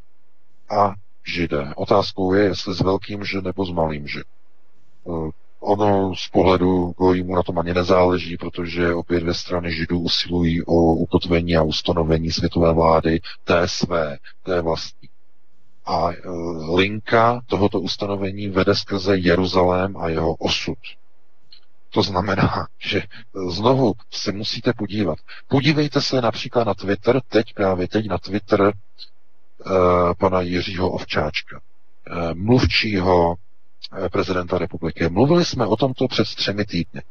[0.71, 0.95] a
[1.35, 1.73] Židé.
[1.77, 4.21] Otázkou je, jestli s velkým že nebo s malým že.
[5.07, 5.31] Eh,
[5.65, 10.75] Ono z pohledu Gojímu na tom ani nezáleží, protože obě dvě strany Židů usilují o
[10.75, 15.09] ukotvení a ustanovení světové vlády té své, té vlastní.
[15.85, 16.17] A e,
[16.75, 20.79] linka tohoto ustanovení vede skrze Jeruzalém a jeho osud.
[21.91, 23.03] To znamená, že
[23.51, 25.19] znovu se musíte podívat.
[25.49, 28.73] Podívejte se například na Twitter, teď právě teď na Twitter uh,
[30.19, 31.61] pana Jiřího Ovčáčka,
[32.11, 33.37] uh, mluvčího
[34.13, 35.09] prezidenta republiky.
[35.09, 37.03] Mluvili jsme o tomto před třemi týdny.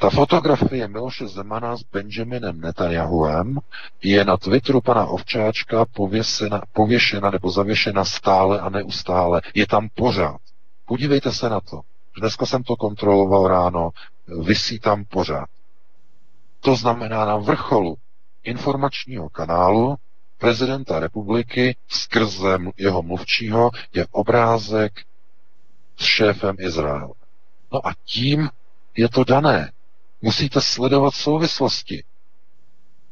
[0.00, 3.58] Ta fotografie Miloše Zemana s Benjaminem Netanyahuem
[4.02, 9.42] je na Twitteru pana Ovčáčka pověsena, pověšena nebo zavěšena stále a neustále.
[9.54, 10.40] Je tam pořád.
[10.86, 11.80] Podívejte se na to.
[12.18, 13.90] Dneska jsem to kontroloval ráno.
[14.42, 15.48] Vysí tam pořád.
[16.60, 17.96] To znamená na vrcholu
[18.42, 19.96] informačního kanálu
[20.38, 24.92] prezidenta republiky skrze jeho mluvčího je obrázek
[25.96, 27.14] s šéfem Izraele.
[27.72, 28.48] No a tím
[28.96, 29.72] je to dané.
[30.22, 32.04] Musíte sledovat souvislosti.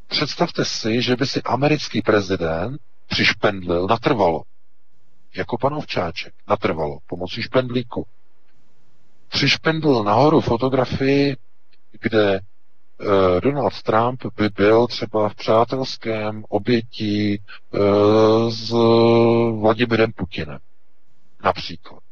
[0.06, 4.42] Představte si, že by si americký prezident přišpendlil natrvalo,
[5.36, 8.06] jako pan Ovčáček, natrvalo, pomocí špendlíku.
[9.28, 11.36] Přišpendlil nahoru fotografii,
[12.00, 17.38] kde uh, Donald Trump by byl třeba v přátelském obětí
[17.70, 18.70] uh, s
[19.60, 20.58] Vladimirem Putinem.
[21.44, 22.07] Například.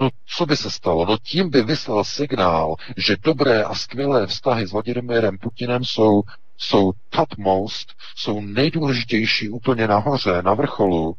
[0.00, 1.06] No co by se stalo?
[1.06, 6.22] No tím by vyslal signál, že dobré a skvělé vztahy s Vladimirem Putinem jsou,
[6.56, 11.14] jsou topmost, jsou nejdůležitější úplně nahoře, na vrcholu.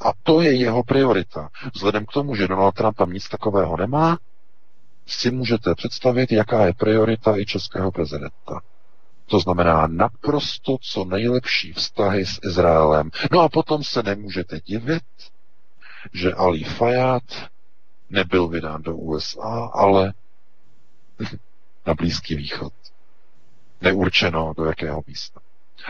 [0.00, 1.48] A to je jeho priorita.
[1.74, 4.18] Vzhledem k tomu, že Donald Trump tam nic takového nemá,
[5.06, 8.60] si můžete představit, jaká je priorita i českého prezidenta.
[9.26, 13.10] To znamená naprosto co nejlepší vztahy s Izraelem.
[13.32, 15.02] No a potom se nemůžete divit,
[16.12, 17.22] že Ali Fayad
[18.10, 20.12] nebyl vydán do USA, ale
[21.86, 22.72] na Blízký východ.
[23.80, 25.40] Neurčeno do jakého místa.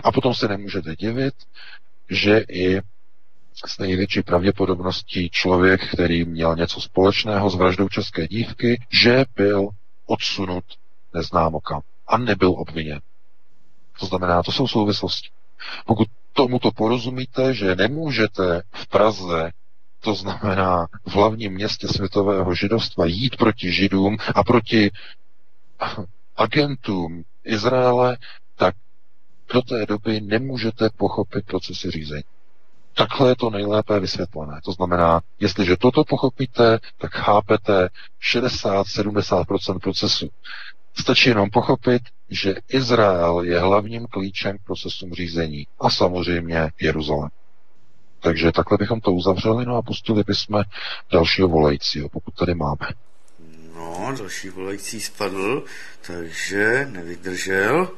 [0.04, 1.34] A potom se nemůžete divit,
[2.10, 2.80] že i
[3.66, 9.68] s největší pravděpodobností člověk, který měl něco společného s vraždou české dívky, že byl
[10.06, 10.64] odsunut
[11.14, 13.00] neznámo kam a nebyl obviněn.
[14.00, 15.28] To znamená, to jsou souvislosti.
[15.86, 19.50] Pokud tomuto porozumíte, že nemůžete v Praze
[20.00, 24.90] to znamená v hlavním městě světového židovstva jít proti židům a proti
[26.36, 28.16] agentům Izraele,
[28.56, 28.74] tak
[29.54, 32.22] do té doby nemůžete pochopit procesy řízení.
[32.94, 34.60] Takhle je to nejlépe vysvětlené.
[34.64, 37.88] To znamená, jestliže toto pochopíte, tak chápete
[38.34, 40.28] 60-70% procesu.
[40.94, 47.30] Stačí jenom pochopit, že Izrael je hlavním klíčem k procesům řízení a samozřejmě Jeruzalém.
[48.20, 50.62] Takže takhle bychom to uzavřeli, no a pustili bychom
[51.12, 52.88] dalšího volajícího, pokud tady máme.
[53.74, 55.64] No, další volající spadl,
[56.06, 57.88] takže nevydržel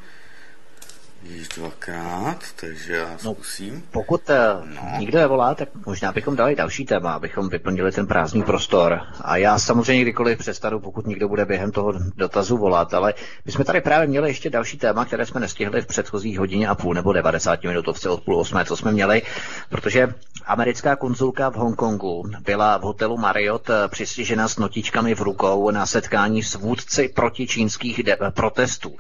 [1.25, 3.83] již dvakrát, takže já no, zkusím.
[3.91, 4.99] Pokud uh, no.
[4.99, 9.01] nikdo nevolá, tak možná bychom dali další téma, abychom vyplnili ten prázdný prostor.
[9.21, 13.65] A já samozřejmě kdykoliv přestanu, pokud někdo bude během toho dotazu volat, ale my jsme
[13.65, 17.13] tady právě měli ještě další téma, které jsme nestihli v předchozích hodině a půl nebo
[17.13, 19.23] 90 minutovce od půl osmé, co jsme měli,
[19.69, 20.15] protože
[20.47, 25.87] americká konzulka v Hongkongu byla v hotelu Marriott eh, přistižena s notičkami v rukou na
[25.87, 28.91] setkání s vůdci protičínských de- protestů.
[28.91, 28.97] Uh,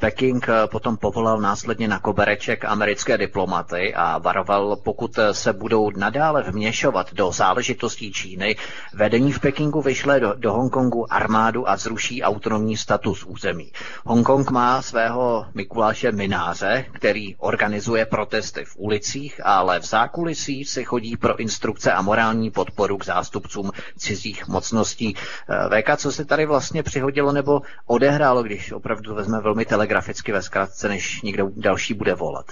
[0.00, 6.42] Peking potom povolal pozval následně na kobereček americké diplomaty a varoval, pokud se budou nadále
[6.42, 8.56] vměšovat do záležitostí Číny,
[8.94, 13.72] vedení v Pekingu vyšle do, do Hongkongu armádu a zruší autonomní status území.
[14.04, 21.16] Hongkong má svého Mikuláše Mináře, který organizuje protesty v ulicích, ale v zákulisí si chodí
[21.16, 25.14] pro instrukce a morální podporu k zástupcům cizích mocností.
[25.16, 30.42] Eh, VK, co se tady vlastně přihodilo nebo odehrálo, když opravdu vezme velmi telegraficky ve
[30.42, 32.46] zkratce, než někdo další bude volat.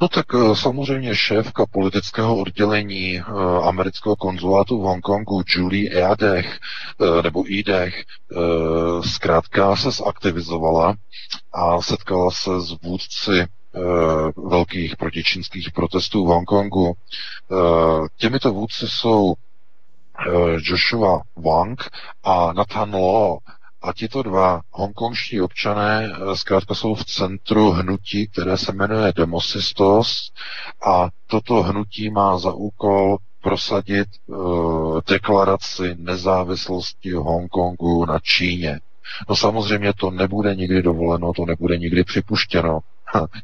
[0.00, 3.22] No tak eh, samozřejmě šéfka politického oddělení eh,
[3.62, 6.58] amerického konzulátu v Hongkongu Julie Eadech,
[7.00, 8.04] eh, nebo Idech,
[9.04, 10.94] zkrátka se zaktivizovala
[11.52, 13.46] a setkala se s vůdci
[14.36, 16.92] velkých protičínských protestů v Hongkongu.
[18.16, 19.34] Těmito vůdci jsou
[20.58, 21.90] Joshua Wang
[22.24, 23.38] a Nathan Law,
[23.82, 30.32] a tito dva hongkongští občané eh, zkrátka jsou v centru hnutí, které se jmenuje Demosistos
[30.86, 38.80] a toto hnutí má za úkol prosadit uh, deklaraci nezávislosti Hongkongu na Číně.
[39.28, 42.80] No samozřejmě to nebude nikdy dovoleno, to nebude nikdy připuštěno.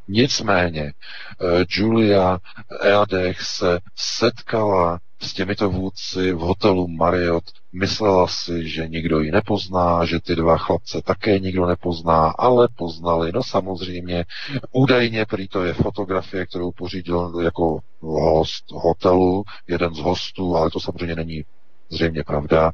[0.08, 0.92] Nicméně
[1.40, 2.38] uh, Julia
[2.82, 7.44] Eadech se setkala s těmito vůdci v hotelu Marriott.
[7.72, 13.32] Myslela si, že nikdo ji nepozná, že ty dva chlapce také nikdo nepozná, ale poznali.
[13.34, 14.24] No samozřejmě,
[14.72, 20.80] údajně prý to je fotografie, kterou pořídil jako host hotelu, jeden z hostů, ale to
[20.80, 21.44] samozřejmě není
[21.88, 22.72] zřejmě pravda.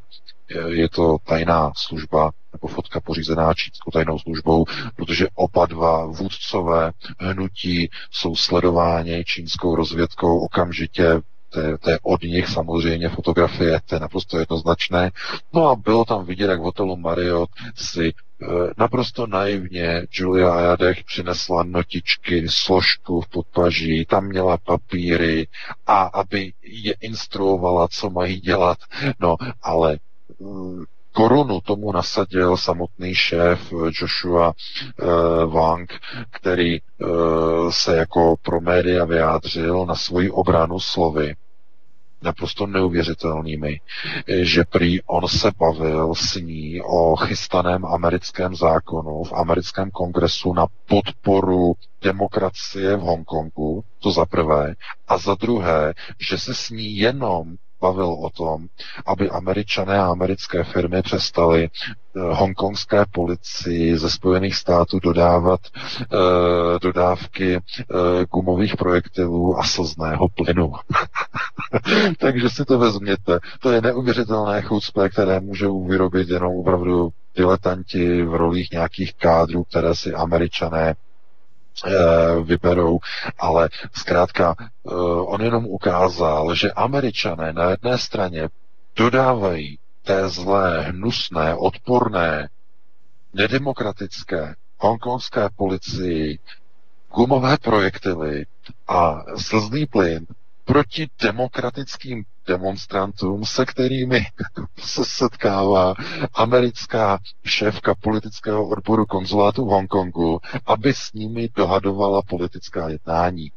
[0.67, 4.65] Je to tajná služba nebo fotka pořízená čínskou tajnou službou,
[4.97, 12.23] protože oba dva vůdcové hnutí jsou sledováni čínskou rozvědkou okamžitě to je, to je od
[12.23, 15.11] nich samozřejmě fotografie, to je naprosto jednoznačné.
[15.53, 18.13] No a bylo tam vidět, jak v hotelu Marriott si e,
[18.79, 25.49] naprosto naivně Julia Ajadech přinesla notičky, složku v podpaží, tam měla papíry
[25.87, 28.79] a aby je instruovala, co mají dělat.
[29.21, 29.99] No, ale
[30.41, 35.93] mm, korunu tomu nasadil samotný šéf Joshua uh, Wang,
[36.31, 41.35] který uh, se jako pro média vyjádřil na svoji obranu slovy,
[42.23, 43.81] naprosto neuvěřitelnými,
[44.43, 50.67] že prý on se bavil s ní o chystaném americkém zákonu v americkém kongresu na
[50.89, 51.73] podporu
[52.03, 54.75] demokracie v Hongkongu, to za prvé,
[55.09, 58.67] a za druhé, že se s ní jenom bavil o tom,
[59.07, 67.55] aby američané a americké firmy přestaly eh, hongkongské policii ze Spojených států dodávat e, dodávky
[67.57, 67.61] e,
[68.33, 70.73] gumových projektilů a slzného plynu.
[72.19, 73.39] Takže si to vezměte.
[73.61, 79.95] To je neuvěřitelné chucpe, které můžou vyrobit jenom opravdu diletanti v rolích nějakých kádrů, které
[79.95, 81.10] si američané Eh,
[82.45, 82.99] vyberou,
[83.39, 88.49] ale zkrátka eh, on jenom ukázal, že američané na jedné straně
[88.97, 92.49] dodávají té zlé, hnusné, odporné,
[93.35, 96.39] nedemokratické hongkongské policii
[97.15, 98.47] gumové projektily
[98.89, 100.27] a slzný plyn
[100.71, 104.27] proti demokratickým demonstrantům, se kterými
[104.79, 105.95] se setkává
[106.35, 113.53] americká šéfka politického odboru konzulátu v Hongkongu, aby s nimi dohadovala politická jednání.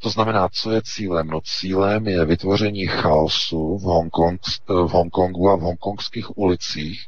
[0.00, 1.26] To znamená, co je cílem?
[1.26, 7.06] No cílem je vytvoření chaosu v, Hongkong, v Hongkongu a v hongkongských ulicích.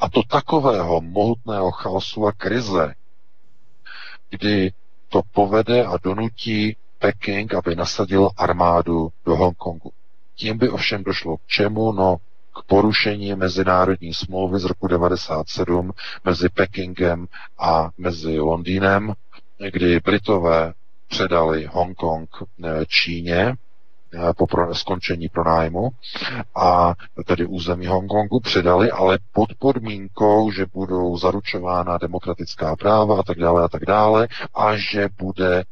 [0.00, 2.94] A to takového mohutného chaosu a krize,
[4.30, 4.72] kdy
[5.08, 9.90] to povede a donutí Peking, aby nasadil armádu do Hongkongu.
[10.36, 11.92] Tím by ovšem došlo k čemu?
[11.92, 12.16] No,
[12.54, 15.90] k porušení mezinárodní smlouvy z roku 1997
[16.24, 17.26] mezi Pekingem
[17.58, 19.12] a mezi Londýnem,
[19.72, 20.72] kdy Britové
[21.08, 22.28] předali Hongkong
[22.64, 23.54] eh, Číně
[24.14, 25.88] eh, po skončení pronájmu
[26.56, 26.94] a
[27.26, 33.64] tedy území Hongkongu předali, ale pod podmínkou, že budou zaručována demokratická práva a tak dále
[33.64, 35.64] a tak dále a že bude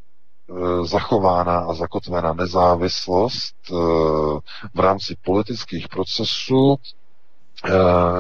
[0.85, 3.75] zachována a zakotvena nezávislost eh,
[4.75, 6.77] v rámci politických procesů,
[7.65, 7.71] eh,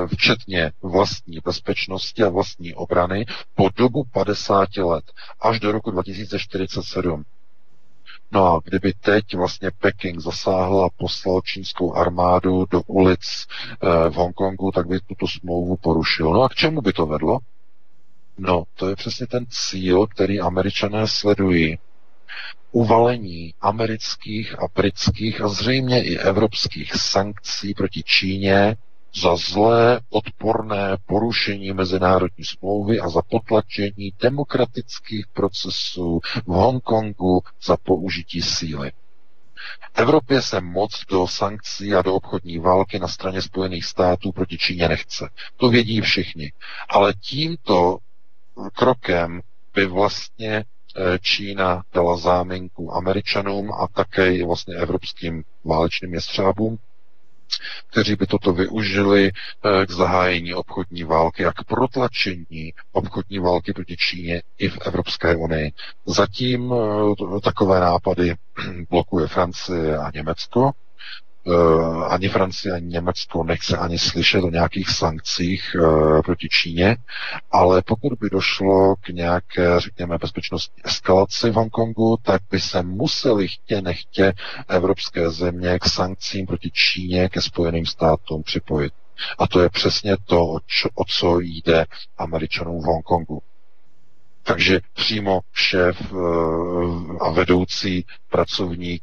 [0.06, 5.04] včetně vlastní bezpečnosti a vlastní obrany po dobu 50 let,
[5.40, 7.24] až do roku 2047.
[8.32, 13.46] No a kdyby teď vlastně Peking zasáhl a poslal čínskou armádu do ulic
[14.10, 16.32] v Hongkongu, tak by tuto smlouvu porušil.
[16.32, 17.38] No a k čemu by to vedlo?
[18.38, 21.78] No, to je přesně ten cíl, který američané sledují
[22.72, 28.76] uvalení amerických a britských a zřejmě i evropských sankcí proti Číně
[29.22, 38.42] za zlé, odporné porušení mezinárodní smlouvy a za potlačení demokratických procesů v Hongkongu za použití
[38.42, 38.92] síly.
[39.94, 44.88] Evropě se moc do sankcí a do obchodní války na straně Spojených států proti Číně
[44.88, 45.28] nechce.
[45.56, 46.52] To vědí všichni.
[46.88, 47.98] Ale tímto
[48.74, 49.40] krokem
[49.74, 50.64] by vlastně
[51.20, 56.78] Čína dala záminku Američanům a také vlastně evropským válečným jestřábům,
[57.90, 63.96] kteří by toto využili eh, k zahájení obchodní války a k protlačení obchodní války proti
[63.96, 65.72] Číně i v Evropské unii.
[66.06, 68.34] Zatím eh, takové nápady
[68.90, 70.70] blokuje Francie a Německo,
[71.46, 76.96] Eh, ani Francie, ani Německo nechce ani slyšet o nějakých sankcích uh, proti Číně,
[77.50, 83.48] ale pokud by došlo k nějaké, řekněme, bezpečnostní eskalaci v Hongkongu, tak by se museli
[83.48, 84.32] chtě nechtě
[84.68, 88.92] evropské země k sankcím proti Číně, ke Spojeným státům připojit.
[89.38, 91.86] A to je přesně to, o, čo, o co jde
[92.18, 93.42] Američanům v Hongkongu.
[94.42, 99.02] Takže přímo šéf uh, a vedoucí pracovník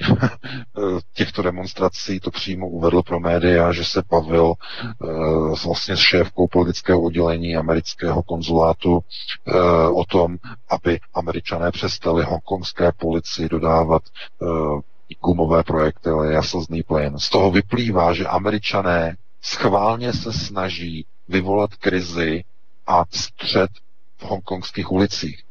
[1.14, 4.54] těchto demonstrací to přímo uvedl pro média, že se bavil
[4.98, 10.36] uh, vlastně s šéfkou politického oddělení amerického konzulátu uh, o tom,
[10.68, 14.02] aby američané přestali hongkongské policii dodávat
[14.38, 14.80] uh,
[15.24, 17.18] gumové projektily a slzný plyn.
[17.18, 22.44] Z toho vyplývá, že američané schválně se snaží vyvolat krizi
[22.86, 23.70] a střed
[24.18, 25.42] v hongkongských ulicích.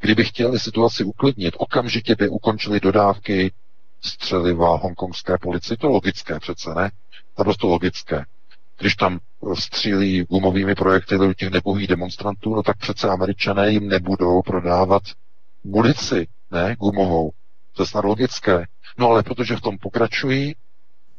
[0.00, 3.52] Kdyby chtěli situaci uklidnit, okamžitě by ukončili dodávky
[4.00, 5.76] střeliva hongkongské policii.
[5.76, 6.90] To logické přece, ne?
[7.38, 8.24] Naprosto logické.
[8.78, 9.18] když tam
[9.54, 15.02] střílí gumovými projekty do těch nebohých demonstrantů, no tak přece američané jim nebudou prodávat
[15.64, 17.30] munici, ne, gumovou.
[17.76, 18.66] To je snad logické.
[18.98, 20.54] No ale protože v tom pokračují,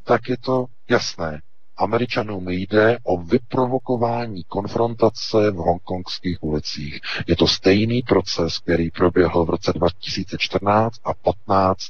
[0.04, 1.42] tak je to jasné.
[1.82, 7.00] Američanům jde o vyprovokování konfrontace v hongkongských ulicích.
[7.28, 11.88] Je to stejný proces, který proběhl v roce 2014 a 15 e,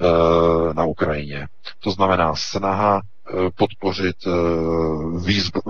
[0.00, 1.48] eh, na Ukrajině.
[1.80, 4.30] To znamená snaha eh, podpořit e,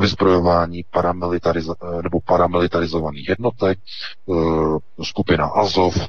[0.01, 3.79] vyzbrojování paramilitariz- nebo paramilitarizovaných jednotek,
[5.03, 6.09] skupina Azov,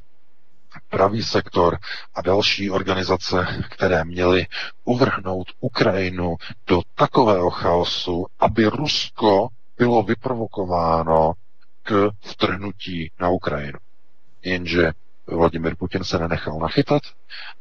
[0.89, 1.77] pravý sektor
[2.15, 4.47] a další organizace, které měly
[4.83, 6.35] uvrhnout Ukrajinu
[6.67, 9.47] do takového chaosu, aby Rusko
[9.77, 11.33] bylo vyprovokováno
[11.83, 13.79] k vtrhnutí na Ukrajinu.
[14.43, 14.91] Jenže
[15.27, 17.01] Vladimir Putin se nenechal nachytat,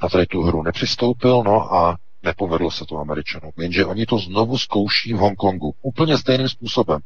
[0.02, 3.52] na tady tu hru nepřistoupil, no a nepovedlo se to Američanům.
[3.58, 5.74] Jenže oni to znovu zkouší v Hongkongu.
[5.82, 7.00] Úplně stejným způsobem.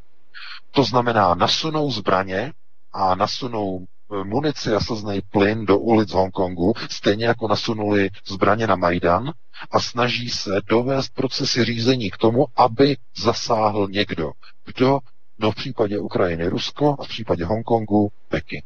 [0.70, 2.52] To znamená, nasunou zbraně
[2.92, 3.86] a nasunou
[4.24, 9.32] munici a slzný plyn do ulic Hongkongu, stejně jako nasunuli zbraně na Majdan
[9.70, 14.32] a snaží se dovést procesy řízení k tomu, aby zasáhl někdo.
[14.64, 14.98] Kdo?
[15.38, 18.64] No v případě Ukrajiny Rusko a v případě Hongkongu Peking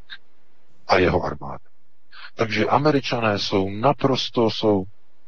[0.86, 1.58] a jeho armáda.
[2.34, 4.84] Takže američané jsou naprosto jsou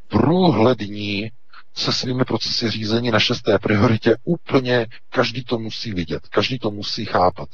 [0.08, 1.30] průhlední
[1.74, 7.04] se svými procesy řízení na šesté prioritě úplně každý to musí vidět, každý to musí
[7.04, 7.48] chápat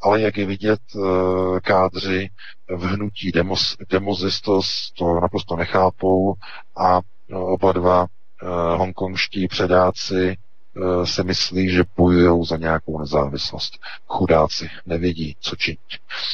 [0.00, 2.30] ale jak je vidět, eh, kádři
[2.68, 6.34] v hnutí demos, demozistos to naprosto nechápou
[6.76, 8.46] a no, oba dva eh,
[8.76, 13.72] hongkongští předáci eh, se myslí, že bojují za nějakou nezávislost.
[14.06, 15.78] Chudáci nevědí, co činit.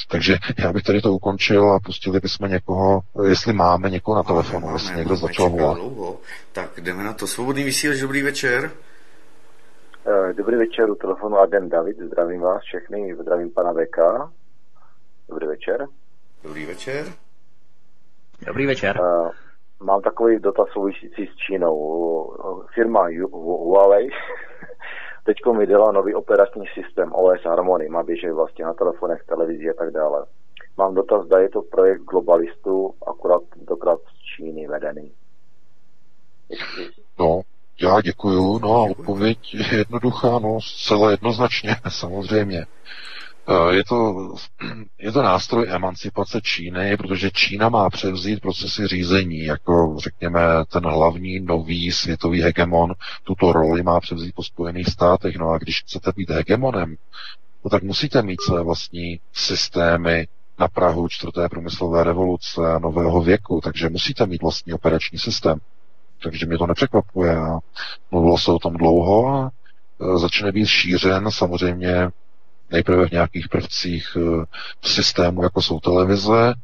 [0.08, 4.72] Takže já bych tady to ukončil a pustili bychom někoho, jestli máme někoho na telefonu,
[4.72, 5.78] jestli někdo začal volat.
[6.52, 7.26] Tak jdeme na to.
[7.26, 8.70] Svobodný vysílač, dobrý večer.
[10.06, 13.98] Eh, dobrý večer, u telefonu Adem David, zdravím vás všechny, zdravím pana VK.
[15.28, 15.86] Dobrý večer.
[16.42, 17.06] Dobrý večer.
[18.46, 19.00] Dobrý večer.
[19.00, 19.30] Uh,
[19.80, 22.66] mám takový dotaz souvisící s Čínou.
[22.74, 24.08] Firma Huawei
[25.24, 29.74] teď mi dělá nový operační systém OS Harmony, má běžet vlastně na telefonech, televizi a
[29.74, 30.26] tak dále.
[30.76, 35.12] Mám dotaz, zda je to projekt globalistů, akorát dokrát z Číny vedený.
[37.18, 37.42] No,
[37.82, 42.66] já děkuju, no a odpověď je jednoduchá, no zcela jednoznačně, samozřejmě.
[43.48, 44.14] Eh, je to,
[44.98, 50.40] je to nástroj emancipace Číny, protože Čína má převzít procesy řízení, jako řekněme
[50.72, 52.92] ten hlavní nový světový hegemon,
[53.24, 55.36] tuto roli má převzít po Spojených státech.
[55.36, 56.96] No a když chcete být hegemonem,
[57.64, 60.26] no tak musíte mít své vlastní systémy
[60.58, 65.60] na Prahu čtvrté průmyslové revoluce a nového věku, takže musíte mít vlastní operační systém
[66.22, 67.36] takže mě to nepřekvapuje.
[68.10, 72.08] Mluvilo se o tom dlouho a e, začne být šířen samozřejmě
[72.70, 74.20] nejprve v nějakých prvcích e,
[74.80, 76.54] v systému, jako jsou televize,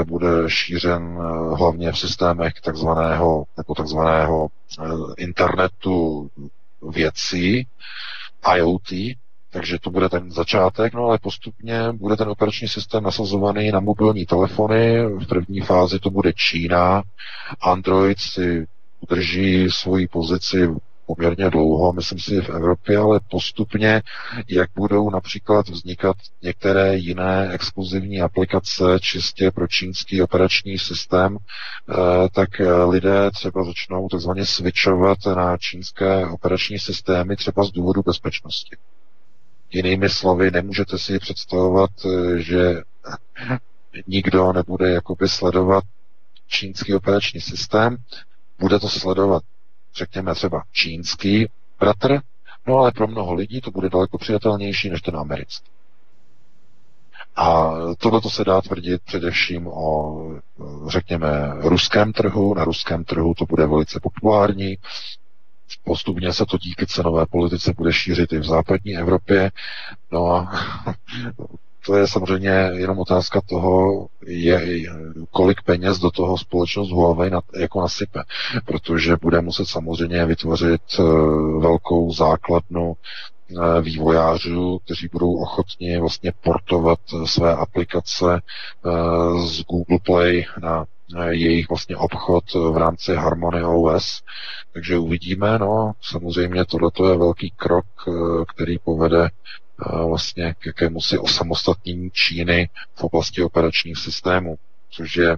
[0.00, 1.18] e, bude šířen
[1.56, 4.48] hlavně v systémech takzvaného, jako takzvaného
[5.18, 6.28] internetu
[6.82, 7.66] věcí,
[8.56, 9.16] IoT,
[9.50, 14.26] takže to bude ten začátek, no ale postupně bude ten operační systém nasazovaný na mobilní
[14.26, 15.06] telefony.
[15.06, 17.02] V první fázi to bude Čína.
[17.60, 18.66] Android si
[19.00, 20.68] udrží svoji pozici
[21.08, 24.02] poměrně dlouho, myslím si v Evropě, ale postupně,
[24.48, 31.94] jak budou například vznikat některé jiné exkluzivní aplikace čistě pro čínský operační systém, eh,
[32.34, 32.48] tak
[32.88, 38.76] lidé třeba začnou takzvaně switchovat na čínské operační systémy třeba z důvodu bezpečnosti.
[39.70, 42.74] Jinými slovy, nemůžete si představovat, eh, že
[44.06, 45.84] nikdo nebude jakoby sledovat
[46.48, 47.96] čínský operační systém,
[48.60, 49.42] bude to sledovat,
[49.94, 51.46] řekněme třeba čínský
[51.80, 52.20] bratr,
[52.66, 55.70] no ale pro mnoho lidí to bude daleko přijatelnější než ten americký.
[57.36, 60.20] A tohle se dá tvrdit především o,
[60.86, 62.54] řekněme, ruském trhu.
[62.54, 64.76] Na ruském trhu to bude velice populární.
[65.84, 69.50] Postupně se to díky cenové politice bude šířit i v západní Evropě.
[70.12, 70.52] No a
[71.88, 74.82] to je samozřejmě jenom otázka toho, je,
[75.30, 78.22] kolik peněz do toho společnost Huawei na, jako nasype,
[78.64, 86.98] protože bude muset samozřejmě vytvořit uh, velkou základnu uh, vývojářů, kteří budou ochotni vlastně portovat
[87.24, 88.40] své aplikace
[89.46, 90.86] z Google Play na
[91.30, 94.22] jejich vlastně obchod v rámci Harmony OS.
[94.72, 97.86] Takže uvidíme, no, samozřejmě tohle je velký krok,
[98.54, 99.30] který povede
[100.06, 104.58] vlastně k jakému si osamostatnění Číny v oblasti operačních systémů,
[104.90, 105.36] což je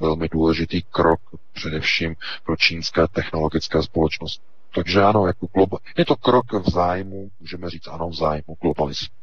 [0.00, 1.20] velmi důležitý krok
[1.52, 4.44] především pro čínské technologické společnosti.
[4.74, 9.14] Takže ano, jako globa- je to krok v zájmu, můžeme říct ano, v zájmu globalismu.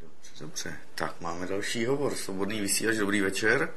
[0.00, 0.72] Dobře, dobře.
[0.94, 2.14] Tak máme další hovor.
[2.14, 3.68] Svobodný vysílač, dobrý večer.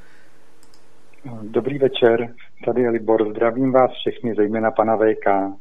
[1.41, 2.35] Dobrý večer,
[2.65, 3.29] tady je Libor.
[3.29, 5.57] Zdravím vás všechny, zejména pana VK.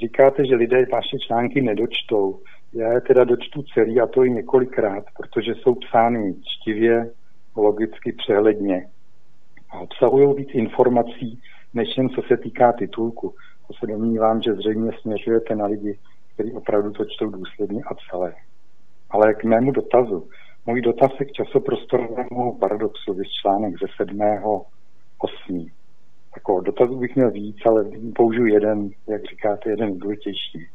[0.00, 2.42] Říkáte, že lidé vaše články nedočtou.
[2.72, 7.10] Já je teda dočtu celý a to i několikrát, protože jsou psány čtivě,
[7.56, 8.88] logicky, přehledně.
[9.70, 11.40] A obsahují víc informací,
[11.74, 13.34] než jen co se týká titulku.
[13.68, 15.98] To se domnívám, že zřejmě směřujete na lidi,
[16.34, 18.34] kteří opravdu to čtou důsledně a celé.
[19.10, 20.28] Ale k mému dotazu.
[20.66, 24.20] Můj dotaz je k časoprostorovému paradoxu, vys článek ze 7.
[25.18, 25.66] 8.
[26.34, 27.84] Tako, dotazů bych měl víc, ale
[28.16, 30.68] použiju jeden, jak říkáte, jeden důležitější.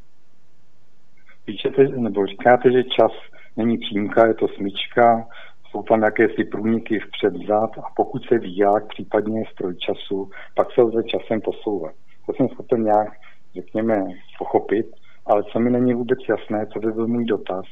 [1.46, 3.12] Píšete, nebo říkáte, že čas
[3.58, 5.28] není přímka, je to smyčka,
[5.72, 10.82] jsou tam jakési průniky vpřed vzad a pokud se výják, případně stroj času, pak se
[10.82, 11.94] lze časem posouvat.
[12.26, 13.14] To jsem schopen nějak,
[13.56, 14.04] řekněme,
[14.38, 14.86] pochopit,
[15.26, 17.66] ale co mi není vůbec jasné, co by byl můj dotaz,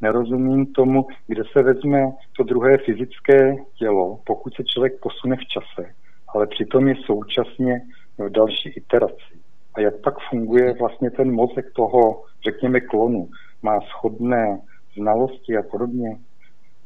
[0.00, 5.90] nerozumím tomu, kde se vezme to druhé fyzické tělo, pokud se člověk posune v čase,
[6.28, 7.80] ale přitom je současně
[8.18, 9.34] v další iteraci.
[9.74, 13.28] A jak pak funguje vlastně ten mozek toho, řekněme, klonu?
[13.62, 14.60] Má schodné
[14.96, 16.18] znalosti a podobně?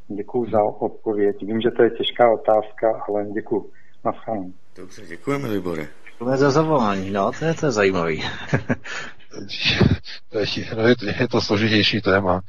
[0.09, 1.37] Děkuji za odpověď.
[1.43, 3.71] Vím, že to je těžká otázka, ale děkuji.
[4.05, 4.53] Naschledanou.
[4.77, 5.89] Dobře, děkujeme, Libore.
[6.21, 8.25] Děkujeme za zavolání, no, to je to zajímavý.
[10.77, 12.41] no je, je to složitější téma.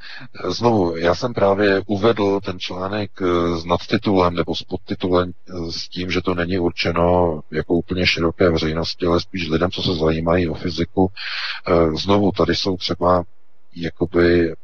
[0.48, 5.88] Znovu, já jsem právě uvedl ten článek eh, s nadtitulem nebo s podtitulem eh, s
[5.88, 10.48] tím, že to není určeno jako úplně široké veřejnosti, ale spíš lidem, co se zajímají
[10.48, 11.10] o fyziku.
[11.66, 13.24] Eh, znovu, tady jsou třeba
[13.76, 14.54] jakoby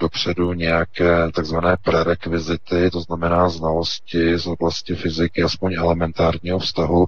[0.00, 7.06] dopředu nějaké takzvané prerekvizity, to znamená znalosti z oblasti fyziky, aspoň elementárního vztahu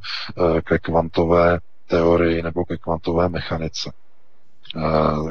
[0.65, 3.93] ke kvantové teorii nebo ke kvantové mechanice.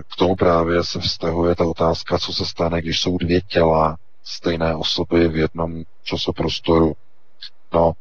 [0.08, 4.76] K tomu právě se vztahuje ta otázka, co se stane, když jsou dvě těla stejné
[4.76, 6.94] osoby v jednom časoprostoru.
[7.74, 7.94] No,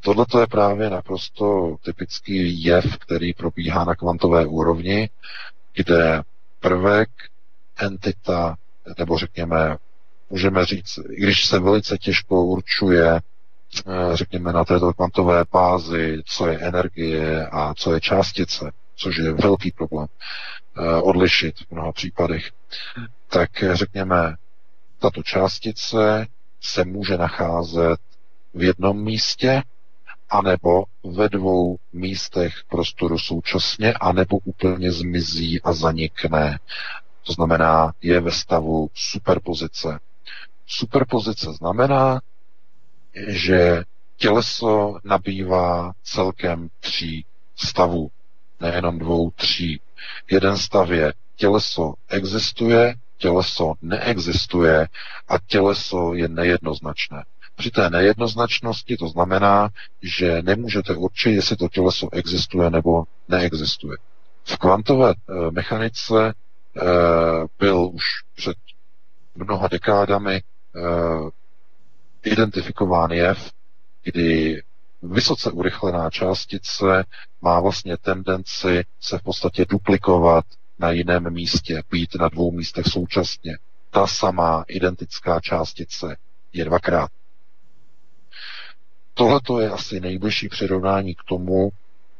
[0.00, 5.10] tohle je právě naprosto typický jev, který probíhá na kvantové úrovni,
[5.74, 6.22] kde
[6.60, 7.08] prvek,
[7.76, 8.56] entita,
[8.98, 9.76] nebo řekněme,
[10.30, 13.20] můžeme říct, když se velice těžko určuje, eh,
[14.12, 19.70] řekněme, na této kvantové bázi, co je energie a co je částice, což je velký
[19.70, 20.06] problém
[20.78, 22.50] eh, odlišit v mnoha případech,
[23.28, 24.36] tak eh, řekněme,
[24.98, 26.26] tato částice
[26.60, 28.00] se může nacházet
[28.54, 29.62] v jednom místě,
[30.30, 36.58] anebo ve dvou místech prostoru současně, anebo úplně zmizí a zanikne.
[37.26, 39.98] To znamená, je ve stavu superpozice.
[40.66, 42.20] Superpozice znamená,
[43.28, 43.82] že
[44.16, 47.24] těleso nabývá celkem tří
[47.56, 48.10] stavů
[48.60, 49.80] nejenom dvou, tří.
[50.30, 54.88] Jeden stav je těleso existuje, těleso neexistuje
[55.28, 57.24] a těleso je nejednoznačné.
[57.56, 59.68] Při té nejednoznačnosti to znamená,
[60.02, 63.96] že nemůžete určit, jestli to těleso existuje nebo neexistuje.
[64.44, 65.14] V kvantové e,
[65.50, 66.34] mechanice
[67.58, 68.04] byl už
[68.36, 68.56] před
[69.34, 70.42] mnoha dekádami e,
[72.24, 73.50] identifikován jev,
[74.04, 74.62] kdy
[75.02, 77.04] vysoce urychlená částice
[77.40, 80.44] má vlastně tendenci se v podstatě duplikovat
[80.78, 83.58] na jiném místě, být na dvou místech současně.
[83.90, 86.16] Ta samá identická částice
[86.52, 87.10] je dvakrát.
[89.14, 91.70] Tohle je asi nejbližší přirovnání k tomu,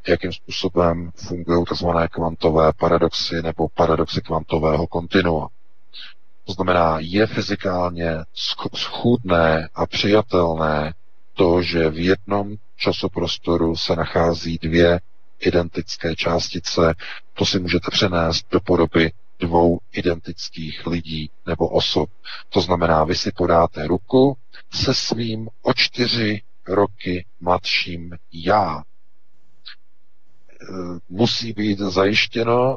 [0.08, 1.86] jakým způsobem fungují tzv.
[2.10, 5.48] kvantové paradoxy nebo paradoxy kvantového kontinua.
[6.44, 8.16] To znamená, je fyzikálně
[8.74, 10.94] schůdné a přijatelné
[11.34, 15.00] to, že v jednom časoprostoru se nachází dvě
[15.40, 16.94] identické částice,
[17.34, 22.10] to si můžete přenést do podoby dvou identických lidí nebo osob.
[22.48, 24.36] To znamená, vy si podáte ruku
[24.72, 28.82] se svým o čtyři roky mladším já.
[30.64, 30.72] E,
[31.08, 32.76] musí být zajištěno,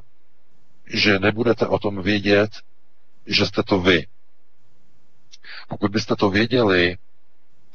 [0.94, 2.50] že nebudete o tom vědět,
[3.26, 4.08] že jste to vy.
[5.70, 6.98] Pokud byste to věděli,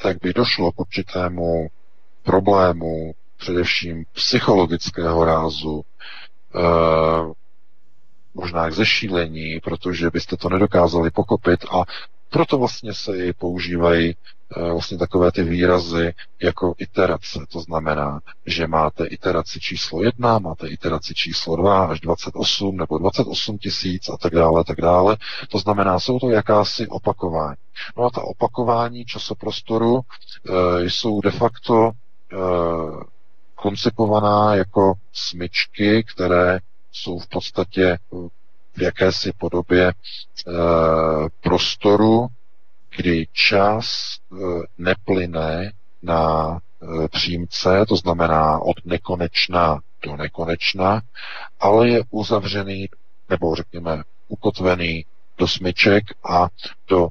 [0.03, 1.69] tak by došlo k určitému
[2.23, 5.83] problému, především psychologického rázu,
[6.55, 6.61] e,
[8.35, 11.85] možná k zešílení, protože byste to nedokázali pochopit a
[12.31, 14.17] proto vlastně se i používají
[14.73, 16.13] vlastně takové ty výrazy
[16.43, 17.39] jako iterace.
[17.53, 23.59] To znamená, že máte iteraci číslo 1, máte iteraci číslo 2 až 28 nebo 28
[23.59, 25.17] tisíc a tak dále, tak dále.
[25.49, 27.57] To znamená, jsou to jakási opakování.
[27.97, 31.91] No a ta opakování časoprostoru e, jsou de facto
[33.55, 36.59] koncipovaná jako smyčky, které
[36.93, 37.99] jsou v podstatě
[38.77, 39.93] v jakési podobě e,
[41.41, 42.27] prostoru,
[42.97, 44.37] kdy čas e,
[44.79, 51.03] neplyne na e, přímce, to znamená od nekonečna do nekonečna,
[51.61, 52.89] ale je uzavřený,
[53.29, 55.05] nebo řekněme ukotvený
[55.39, 56.49] do smyček a
[56.89, 57.09] do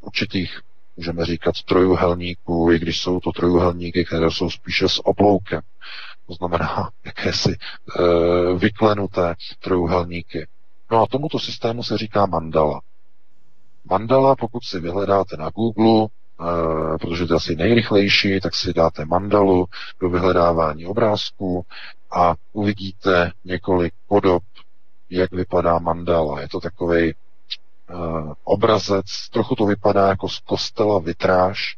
[0.00, 0.60] určitých,
[0.96, 5.60] můžeme říkat, trojuhelníků, i když jsou to trojuhelníky, které jsou spíše s obloukem.
[6.26, 7.58] To znamená jakési e,
[8.58, 10.46] vyklenuté trojuhelníky.
[10.90, 12.80] No a tomuto systému se říká mandala.
[13.90, 19.04] Mandala, pokud si vyhledáte na Google, e, protože to je asi nejrychlejší, tak si dáte
[19.04, 19.66] mandalu
[20.00, 21.66] do vyhledávání obrázků
[22.12, 24.42] a uvidíte několik podob,
[25.10, 26.40] jak vypadá mandala.
[26.40, 27.14] Je to takový
[27.92, 31.76] uh, obrazec, trochu to vypadá jako z kostela vitráž,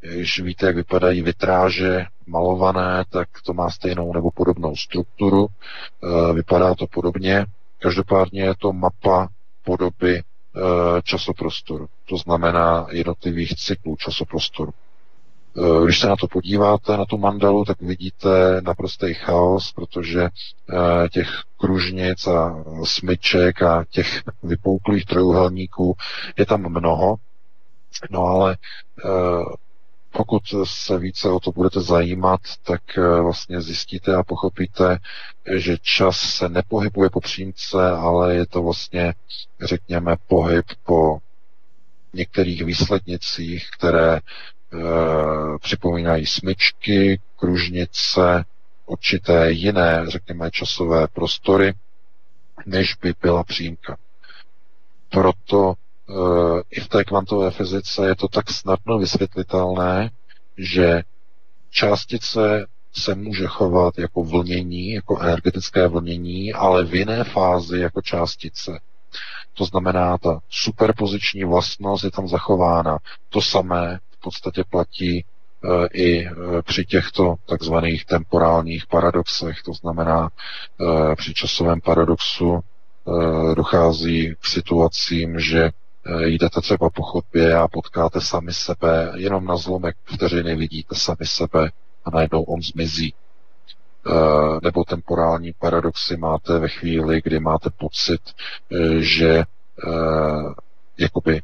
[0.00, 6.74] když víte, jak vypadají vitráže malované, tak to má stejnou nebo podobnou strukturu, uh, vypadá
[6.74, 7.46] to podobně.
[7.78, 9.28] Každopádně je to mapa
[9.64, 10.29] podoby uh,
[11.02, 14.72] časoprostoru, to znamená jednotlivých cyklů časoprostoru.
[15.58, 21.08] Eh, když se na to podíváte, na tu mandalu, tak vidíte naprostý chaos, protože eh,
[21.08, 25.96] těch kružnic a smyček a těch vypouklých trojuhelníků
[26.38, 27.16] je tam mnoho.
[28.10, 28.56] No ale
[29.04, 29.08] eh,
[30.12, 32.82] pokud se více o to budete zajímat, tak
[33.22, 34.98] vlastně zjistíte a pochopíte,
[35.56, 39.14] že čas se nepohybuje po přímce, ale je to vlastně,
[39.60, 41.18] řekněme, pohyb po
[42.12, 44.20] některých výslednicích, které
[44.74, 48.44] Eh, připomínají smyčky, kružnice,
[48.86, 51.74] určité jiné, řekněme, časové prostory,
[52.66, 53.96] než by byla přímka.
[55.08, 55.76] Proto e,
[56.70, 60.10] i v té kvantové fyzice je to tak snadno vysvětlitelné,
[60.58, 61.02] že
[61.70, 68.80] částice se může chovat jako vlnění, jako energetické vlnění, ale v jiné fázi jako částice.
[69.54, 72.98] To znamená, ta superpoziční vlastnost je tam zachována.
[73.28, 76.32] To samé podstatě platí eh, i eh,
[76.62, 82.60] při těchto takzvaných temporálních paradoxech, to znamená eh, při časovém paradoxu
[83.56, 85.70] dochází k situacím, že
[86.18, 91.70] jdete třeba po chodbě a potkáte sami sebe, jenom na zlomek vteřiny vidíte sami sebe
[92.04, 93.14] a najednou on zmizí.
[94.62, 98.20] Nebo temporální paradoxy máte ve chvíli, kdy máte pocit,
[98.98, 99.44] že
[100.98, 101.42] jakoby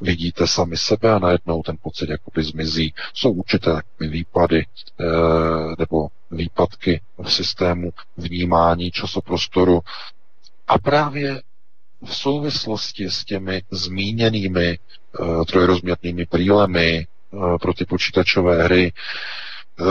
[0.00, 2.94] vidíte sami sebe a najednou ten pocit jakoby zmizí.
[3.14, 4.66] Jsou určité výpady
[5.78, 9.80] nebo výpadky v systému vnímání časoprostoru
[10.68, 11.42] a právě
[12.04, 14.78] v souvislosti s těmi zmíněnými e,
[15.44, 17.06] trojrozměrnými brýlemi e,
[17.60, 18.92] pro ty počítačové hry,
[19.80, 19.84] e,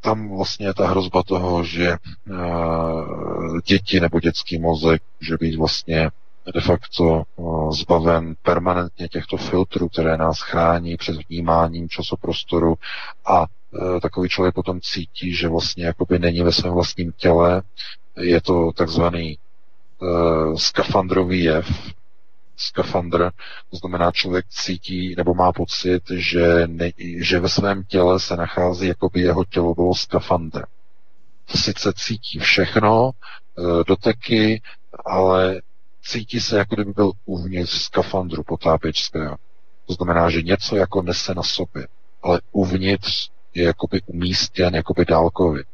[0.00, 1.98] tam vlastně je ta hrozba toho, že e,
[3.66, 6.10] děti nebo dětský mozek může být vlastně
[6.54, 7.22] de facto
[7.70, 12.74] zbaven permanentně těchto filtrů, které nás chrání před vnímáním časoprostoru
[13.26, 13.44] a
[13.96, 17.62] e, takový člověk potom cítí, že vlastně jakoby není ve svém vlastním těle.
[18.20, 19.38] Je to takzvaný
[19.98, 21.66] uh, skafandrový jev,
[22.56, 23.30] skafandr,
[23.70, 28.86] to znamená člověk cítí nebo má pocit, že, ne, že ve svém těle se nachází,
[28.86, 30.64] jako by jeho tělo bylo skafandr.
[31.48, 33.10] Sice cítí všechno,
[33.86, 34.62] doteky,
[35.04, 35.60] ale
[36.02, 39.36] cítí se, jako kdyby byl uvnitř skafandru potápěčského.
[39.86, 41.86] To znamená, že něco jako nese na sobě,
[42.22, 45.64] ale uvnitř je jakoby umístěn jakoby dálkově.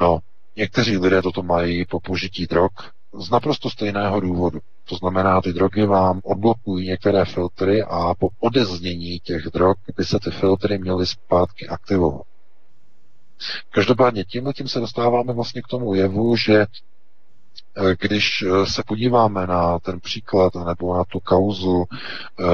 [0.00, 0.18] No,
[0.58, 2.70] někteří lidé toto mají po požití drog
[3.20, 4.58] z naprosto stejného důvodu.
[4.88, 10.18] To znamená, ty drogy vám odblokují některé filtry a po odeznění těch drog by se
[10.24, 12.22] ty filtry měly zpátky aktivovat.
[13.70, 16.66] Každopádně tímhle tím se dostáváme vlastně k tomu jevu, že
[17.76, 22.44] Eh, když eh, se podíváme na ten příklad nebo na tu kauzu eh,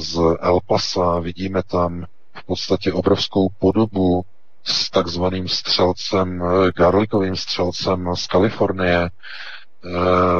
[0.00, 2.04] z El Pasa, vidíme tam
[2.34, 4.24] v podstatě obrovskou podobu
[4.64, 6.42] s takzvaným střelcem,
[6.76, 9.10] garlikovým střelcem z Kalifornie,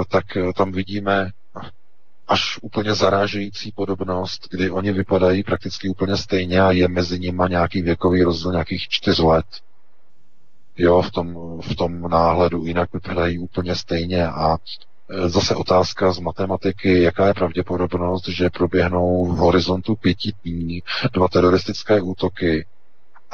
[0.09, 0.25] tak
[0.57, 1.31] tam vidíme
[2.29, 7.83] až úplně zarážející podobnost, kdy oni vypadají prakticky úplně stejně a je mezi nimi nějaký
[7.83, 9.47] věkový rozdíl nějakých čtyř let.
[10.77, 14.57] Jo, v tom, v tom náhledu, jinak vypadají úplně stejně a
[15.27, 20.83] Zase otázka z matematiky, jaká je pravděpodobnost, že proběhnou v horizontu pěti dní
[21.13, 22.67] dva teroristické útoky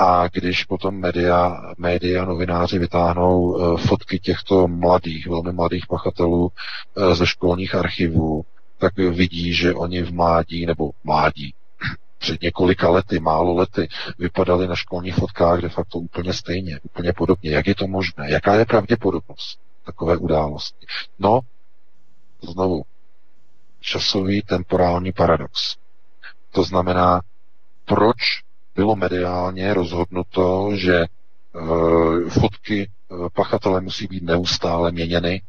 [0.01, 7.14] a když potom média, média novináři vytáhnou uh, fotky těchto mladých, velmi mladých pachatelů uh,
[7.14, 8.44] ze školních archivů,
[8.78, 11.55] tak vidí, že oni v mládí, nebo mládí,
[12.18, 17.51] před několika lety, málo lety, vypadaly na školních fotkách de facto úplně stejně, úplně podobně.
[17.51, 18.31] Jak je to možné?
[18.31, 20.86] Jaká je pravděpodobnost takové události?
[21.18, 21.40] No,
[22.43, 22.82] znovu,
[23.81, 25.77] časový temporální paradox.
[26.51, 27.20] To znamená,
[27.85, 28.16] proč
[28.74, 31.06] bylo mediálně rozhodnuto, že e,
[32.30, 35.42] fotky e, pachatele musí být neustále měněny,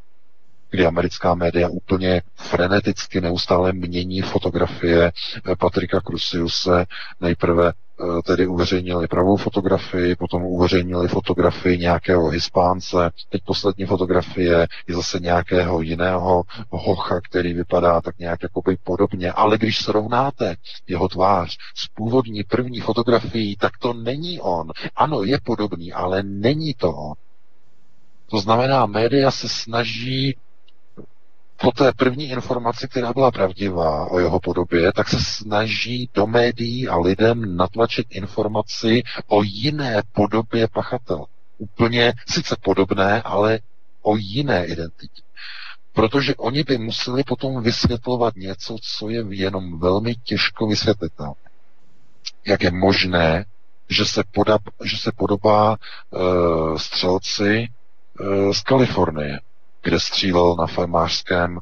[0.71, 5.11] kdy americká média úplně freneticky neustále mění fotografie
[5.51, 6.85] eh, Patrika Crusiuse.
[7.21, 7.73] Nejprve eh,
[8.25, 15.81] tedy uveřejnili pravou fotografii, potom uveřejnili fotografii nějakého Hispánce, teď poslední fotografie je zase nějakého
[15.81, 20.55] jiného hocha, který vypadá tak nějak jakoby podobně, ale když srovnáte
[20.87, 24.71] jeho tvář s původní první fotografií, tak to není on.
[24.95, 27.13] Ano, je podobný, ale není to on.
[28.29, 30.37] To znamená, média se snaží
[31.61, 36.87] po té první informaci, která byla pravdivá o jeho podobě, tak se snaží do médií
[36.87, 41.25] a lidem natlačit informaci o jiné podobě pachatele.
[41.57, 43.59] Úplně sice podobné, ale
[44.01, 45.21] o jiné identitě.
[45.93, 51.35] Protože oni by museli potom vysvětlovat něco, co je jenom velmi těžko vysvětlitelné.
[52.47, 53.45] Jak je možné,
[53.89, 55.75] že se, podab, že se podobá
[56.09, 57.67] uh, střelci
[58.19, 59.39] uh, z Kalifornie,
[59.83, 61.59] kde střílel na farmářském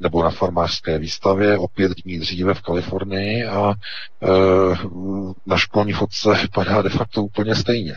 [0.00, 4.28] nebo na farmářské výstavě o pět dní dříve v Kalifornii a e,
[5.46, 7.94] na školní fotce vypadá de facto úplně stejně.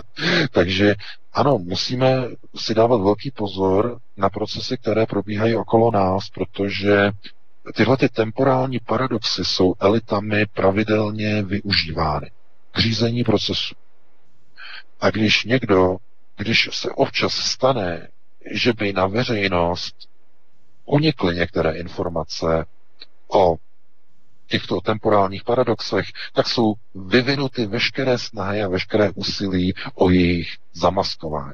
[0.50, 0.94] Takže
[1.32, 2.24] ano, musíme
[2.56, 7.10] si dávat velký pozor na procesy, které probíhají okolo nás, protože
[7.74, 12.30] tyhle ty temporální paradoxy jsou elitami pravidelně využívány
[12.72, 13.74] k řízení procesu.
[15.00, 15.96] A když někdo,
[16.36, 18.08] když se občas stane,
[18.50, 19.94] že by na veřejnost
[20.84, 22.64] unikly některé informace
[23.34, 23.56] o
[24.46, 31.52] těchto temporálních paradoxech, tak jsou vyvinuty veškeré snahy a veškeré úsilí o jejich zamaskování.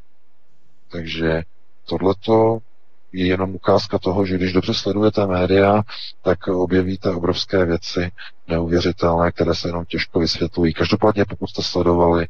[0.88, 1.42] Takže
[1.84, 2.58] tohleto
[3.12, 5.82] je jenom ukázka toho, že když dobře sledujete média,
[6.22, 8.10] tak objevíte obrovské věci
[8.48, 10.74] neuvěřitelné, které se jenom těžko vysvětlují.
[10.74, 12.26] Každopádně, pokud jste sledovali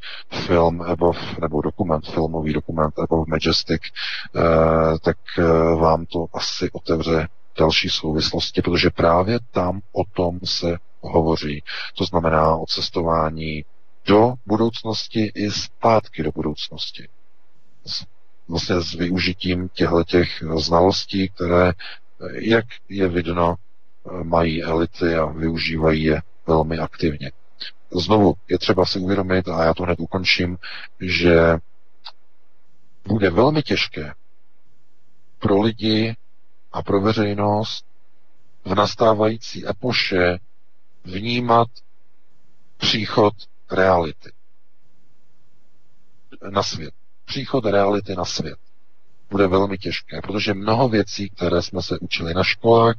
[0.47, 4.41] film Above, nebo dokument, filmový dokument Above Majestic, eh,
[5.03, 5.43] tak eh,
[5.75, 7.29] vám to asi otevře
[7.59, 11.63] další souvislosti, protože právě tam o tom se hovoří.
[11.99, 13.65] To znamená o cestování
[14.07, 17.09] do budoucnosti i zpátky do budoucnosti
[18.49, 21.73] vlastně s využitím těchto těch znalostí, které,
[22.33, 23.55] jak je vidno,
[24.23, 27.33] mají elity a využívají je velmi aktivně.
[27.91, 30.59] Znovu je třeba si uvědomit, a já to hned ukončím,
[31.01, 31.59] že
[33.07, 34.15] bude velmi těžké
[35.39, 36.17] pro lidi
[36.73, 37.85] a pro veřejnost
[38.65, 40.39] v nastávající epoše
[41.05, 41.69] vnímat
[42.77, 43.35] příchod
[43.71, 44.33] reality
[46.51, 46.95] na svět
[47.29, 48.59] příchod reality na svět
[49.31, 52.97] bude velmi těžké, protože mnoho věcí, které jsme se učili na školách,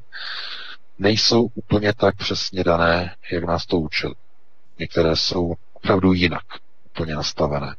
[1.00, 4.16] nejsou úplně tak přesně dané, jak nás to učili.
[4.80, 6.44] Některé jsou opravdu jinak
[6.92, 7.76] úplně nastavené.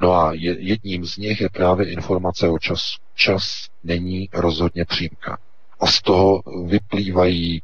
[0.00, 2.98] No a jedním z nich je právě informace o času.
[3.14, 5.38] Čas není rozhodně přímka.
[5.80, 7.62] A z toho vyplývají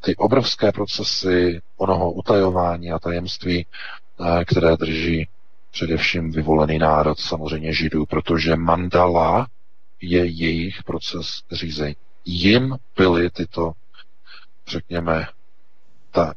[0.00, 5.28] ty obrovské procesy onoho utajování a tajemství, eh, které drží
[5.74, 9.46] především vyvolený národ, samozřejmě židů, protože mandala
[10.00, 11.96] je jejich proces řízení.
[12.24, 13.72] Jim byly tyto,
[14.68, 15.26] řekněme,
[16.10, 16.34] ta,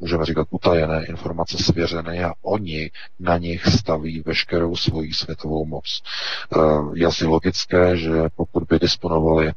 [0.00, 6.02] můžeme říkat, utajené informace svěřeny a oni na nich staví veškerou svoji světovou moc.
[6.56, 6.58] Eh,
[6.94, 9.52] je asi logické, že pokud by disponovali eh,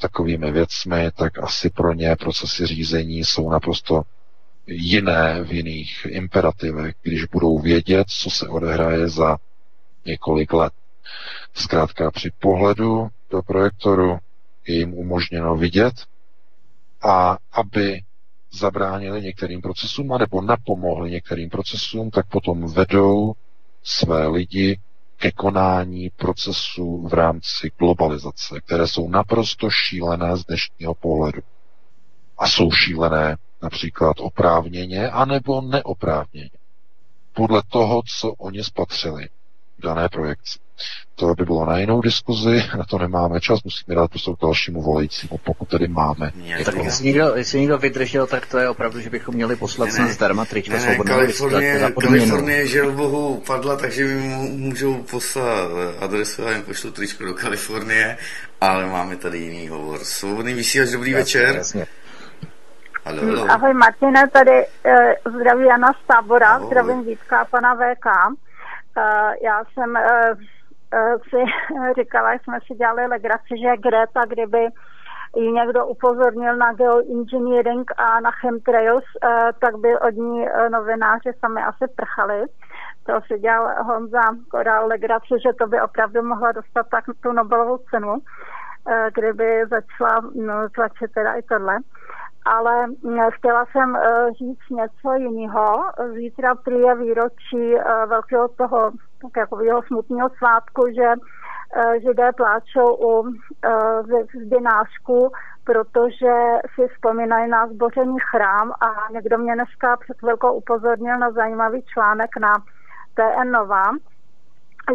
[0.00, 4.02] takovými věcmi, tak asi pro ně procesy řízení jsou naprosto
[4.70, 9.36] jiné v jiných imperativech, když budou vědět, co se odehraje za
[10.06, 10.72] několik let.
[11.54, 14.18] Zkrátka při pohledu do projektoru
[14.66, 15.94] je jim umožněno vidět
[17.02, 18.00] a aby
[18.52, 23.32] zabránili některým procesům nebo napomohli některým procesům, tak potom vedou
[23.82, 24.80] své lidi
[25.16, 31.42] ke konání procesů v rámci globalizace, které jsou naprosto šílené z dnešního pohledu.
[32.38, 36.50] A jsou šílené například oprávněně anebo neoprávněně.
[37.32, 39.28] Podle toho, co oni spatřili
[39.78, 40.58] v dané projekci.
[41.14, 45.38] To by bylo na jinou diskuzi, na to nemáme čas, musíme dát prostě dalšímu volajícímu,
[45.44, 46.32] pokud tedy máme.
[46.44, 49.88] Je tak jestli někdo, jestli někdo vydržel, tak to je opravdu, že bychom měli poslat
[49.98, 55.70] ne, ne, zdarma trička ne, Kalifornie, Kalifornie žel bohu padla, takže mi můžou poslat
[56.00, 58.16] adresu a jim pošlu tričko do Kalifornie,
[58.60, 60.04] ale máme tady jiný hovor.
[60.04, 61.56] Svobodný vysílač, dobrý jasně, večer.
[61.56, 61.86] Jasně.
[63.04, 63.46] Halo, halo.
[63.50, 66.66] Ahoj Martine, tady eh, zdraví Jana z tábora, Ahoj.
[66.66, 68.06] zdravím Vítka a pana VK.
[68.98, 70.34] Eh, já jsem eh,
[70.94, 71.44] eh, si
[72.00, 74.68] říkala, že jsme si dělali legraci, že Greta, kdyby
[75.36, 79.04] ji někdo upozornil na geoengineering a na chemtrails,
[79.60, 82.44] tak by od ní novináři sami asi prchali.
[83.06, 87.76] To si dělal Honza Korál legraci, že to by opravdu mohla dostat tak tu Nobelovou
[87.76, 88.18] cenu,
[89.14, 91.78] kdyby začala no, tlačit teda i tohle
[92.44, 95.84] ale mm, chtěla jsem eh, říct něco jiného.
[96.14, 98.90] Zítra prý je výročí eh, velkého toho
[99.22, 103.32] tak jako smutného svátku, že eh, židé pláčou u
[104.46, 105.32] zdinářku,
[105.64, 106.34] protože
[106.74, 112.30] si vzpomínají na zbořený chrám a někdo mě dneska před chvilkou upozornil na zajímavý článek
[112.40, 112.52] na
[113.14, 113.82] TN Nova,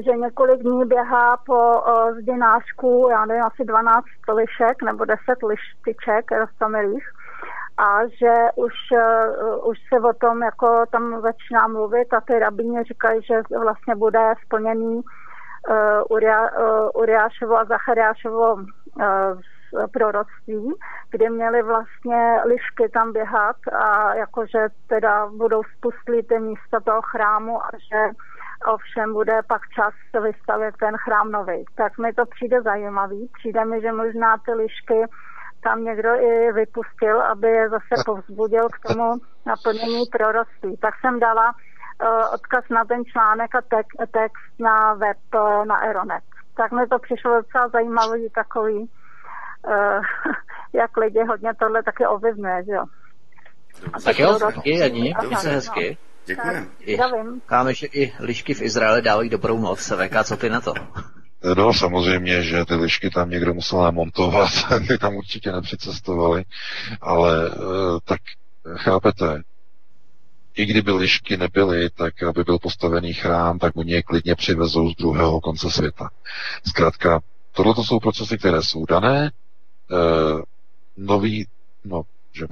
[0.05, 1.84] že několik dní běhá po
[2.22, 7.09] zdinářku, já nevím, asi 12 lišek nebo 10 lištiček roztomilých
[7.77, 12.84] a že už, uh, už se o tom jako tam začíná mluvit a ty rabíně
[12.84, 18.64] říkají, že vlastně bude splněný uh, uh, Uriášovo a Zachariášovo uh,
[19.93, 20.73] proroctví,
[21.11, 27.64] kdy měli vlastně lišky tam běhat a jakože teda budou spustit ty místa toho chrámu
[27.64, 28.02] a že
[28.73, 29.93] ovšem bude pak čas
[30.23, 31.65] vystavět ten chrám nový.
[31.76, 33.30] Tak mi to přijde zajímavý.
[33.39, 35.06] Přijde mi, že možná ty lišky
[35.65, 39.13] tam někdo i vypustil, aby je zase povzbudil k tomu
[39.45, 40.77] naplnění proroctví.
[40.77, 45.75] Tak jsem dala uh, odkaz na ten článek a tek, text na web uh, na
[45.75, 46.23] Aeronet.
[46.57, 50.01] Tak mi to přišlo docela zajímavý takový, uh,
[50.81, 52.85] jak lidi hodně tohle taky ovlivňuje, že jo.
[54.05, 55.97] Tak jo, taky, Janí, to se hezky.
[56.25, 57.39] Děkujeme.
[57.45, 59.91] Káme, že i lišky v Izraeli dávají dobrou moc.
[59.91, 60.73] VK, co ty na to?
[61.57, 64.49] No samozřejmě, že ty lišky tam někdo musel namontovat,
[64.88, 66.43] ty tam určitě nepřicestovali,
[67.01, 67.51] ale
[68.05, 68.22] tak
[68.76, 69.43] chápete,
[70.55, 74.95] i kdyby lišky nebyly, tak aby byl postavený chrám, tak oni je klidně přivezou z
[74.95, 76.09] druhého konce světa.
[76.67, 79.31] Zkrátka, tohle jsou procesy, které jsou dané, e,
[80.97, 81.47] nový,
[81.84, 82.01] no,
[82.34, 82.45] že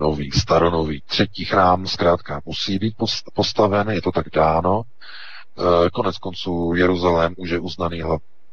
[0.00, 2.94] nový, staronový, třetí chrám zkrátka musí být
[3.34, 4.82] postaven, je to tak dáno.
[4.82, 8.02] E, konec konců Jeruzalém už je uznaný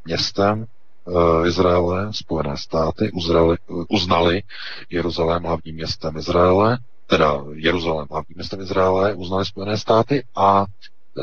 [0.08, 3.58] městem e, Izraele, Spojené státy uzrali,
[3.90, 4.44] uznali
[4.90, 6.78] Jeruzalém hlavním městem Izraele,
[7.08, 11.22] teda Jeruzalém hlavním městem Izraele, uznali Spojené státy a e,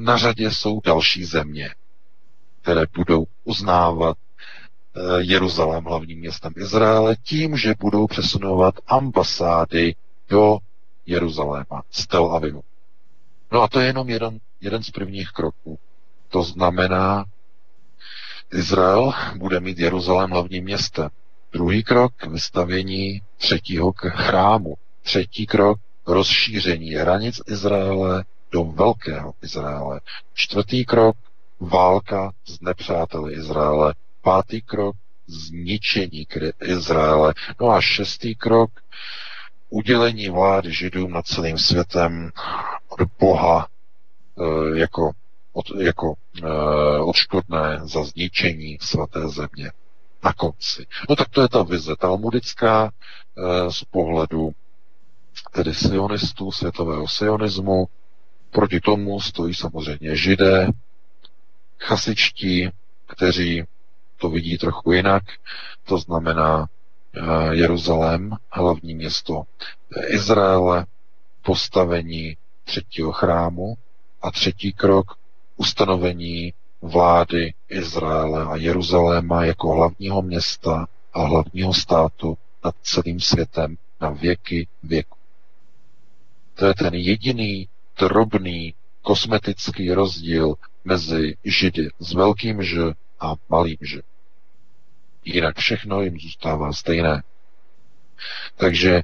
[0.00, 1.74] na řadě jsou další země,
[2.62, 4.16] které budou uznávat
[5.18, 9.94] Jeruzalém hlavním městem Izraele tím, že budou přesunovat ambasády
[10.28, 10.58] do
[11.06, 12.62] Jeruzaléma z Tel Avivu.
[13.52, 15.78] No a to je jenom jeden, jeden z prvních kroků.
[16.28, 17.24] To znamená,
[18.52, 21.08] Izrael bude mít Jeruzalém hlavním městem.
[21.52, 24.74] Druhý krok vystavění třetího chrámu.
[25.02, 30.00] Třetí krok rozšíření hranic Izraele do velkého Izraele.
[30.34, 31.16] Čtvrtý krok
[31.60, 33.94] válka s nepřáteli Izraele.
[34.22, 34.96] Pátý krok
[35.26, 36.26] zničení
[36.62, 37.34] Izraele.
[37.60, 38.70] No a šestý krok
[39.70, 42.30] udělení vlády židům nad celým světem
[42.88, 45.10] od Boha e, jako,
[45.56, 46.48] od, jako e,
[47.00, 49.72] odškodné za zničení svaté země
[50.24, 50.86] na konci.
[51.08, 54.50] No tak to je ta vize talmudická e, z pohledu
[55.52, 57.88] tedy sionistů, světového sionismu.
[58.50, 60.68] Proti tomu stojí samozřejmě židé,
[61.80, 62.70] chasičtí,
[63.06, 63.64] kteří
[64.16, 65.22] to vidí trochu jinak.
[65.84, 66.66] To znamená
[67.50, 69.42] Jeruzalém, hlavní město
[70.06, 70.86] Izraele,
[71.42, 73.74] postavení třetího chrámu
[74.22, 75.06] a třetí krok
[75.56, 76.52] ustanovení
[76.82, 84.68] vlády Izraele a Jeruzaléma jako hlavního města a hlavního státu nad celým světem na věky
[84.82, 85.16] věku.
[86.54, 87.68] To je ten jediný
[87.98, 90.54] drobný kosmetický rozdíl
[90.84, 92.78] mezi Židy s velkým Ž
[93.20, 94.02] a malým Ž.
[95.24, 97.22] Jinak všechno jim zůstává stejné.
[98.56, 99.02] Takže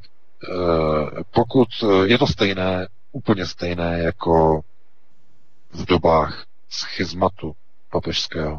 [1.31, 1.69] pokud
[2.05, 4.61] je to stejné, úplně stejné jako
[5.73, 7.53] v dobách schizmatu
[7.91, 8.59] papežského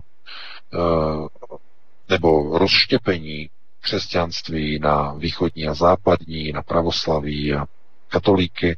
[2.10, 3.49] nebo rozštěpení
[3.81, 7.65] křesťanství na východní a západní, na pravoslaví a
[8.07, 8.77] katolíky,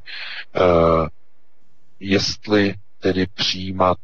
[1.99, 3.97] jestli tedy přijímat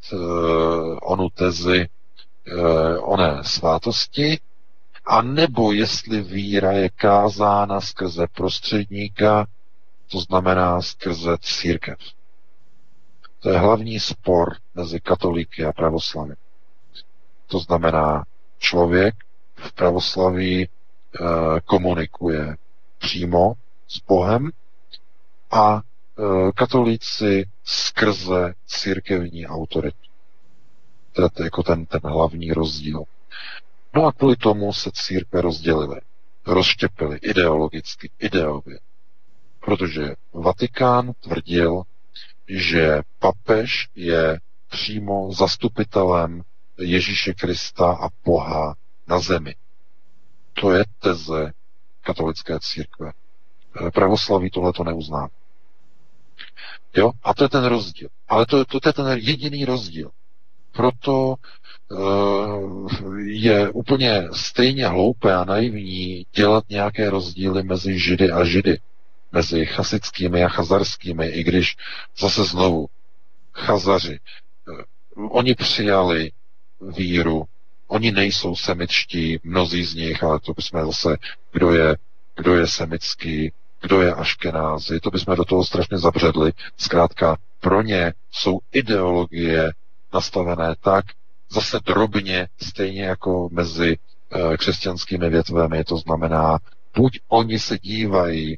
[1.02, 1.88] onu tezi
[3.02, 4.40] oné svátosti,
[5.06, 9.48] a nebo jestli víra je kázána skrze prostředníka,
[10.12, 11.98] to znamená skrze církev.
[13.42, 16.36] To je hlavní spor mezi katolíky a pravoslavy.
[17.48, 18.26] To znamená,
[18.58, 19.16] člověk
[19.56, 20.68] v pravoslaví e,
[21.66, 22.56] komunikuje
[22.98, 23.54] přímo
[23.88, 24.50] s Bohem
[25.52, 25.82] a e,
[26.52, 29.98] katolíci skrze církevní autoritu.
[31.14, 33.04] To je jako ten, ten hlavní rozdíl.
[33.96, 36.02] No a kvůli tomu se církve rozdělily,
[36.46, 38.80] rozštěpily ideologicky, ideově.
[39.60, 41.84] Protože Vatikán tvrdil,
[42.52, 46.42] že papež je přímo zastupitelem
[46.80, 48.76] Ježíše Krista a Boha
[49.08, 49.56] na zemi.
[50.54, 51.54] To je teze
[52.02, 53.12] katolické církve.
[53.94, 55.30] Pravoslaví tohle to neuzná.
[56.96, 57.12] Jo?
[57.24, 58.10] A to je ten rozdíl.
[58.30, 60.12] Ale to, to, to je ten jediný rozdíl.
[60.72, 61.36] Proto
[61.92, 68.78] uh, je úplně stejně hloupé a naivní dělat nějaké rozdíly mezi židy a židy.
[69.32, 71.78] Mezi chasickými a chazarskými, i když
[72.18, 72.88] zase znovu
[73.54, 74.20] chazaři,
[74.68, 76.32] uh, oni přijali
[76.98, 77.44] víru,
[77.88, 81.18] oni nejsou semičtí, mnozí z nich, ale to bychom zase,
[81.52, 81.98] kdo je,
[82.36, 83.52] kdo je semický,
[83.82, 86.52] kdo je aškenázy, to bychom do toho strašně zabředli.
[86.78, 89.72] Zkrátka, pro ně jsou ideologie
[90.14, 91.06] nastavené tak,
[91.52, 93.98] zase drobně, stejně jako mezi
[94.32, 96.60] e, křesťanskými větvemi, to znamená,
[96.96, 98.58] buď oni se dívají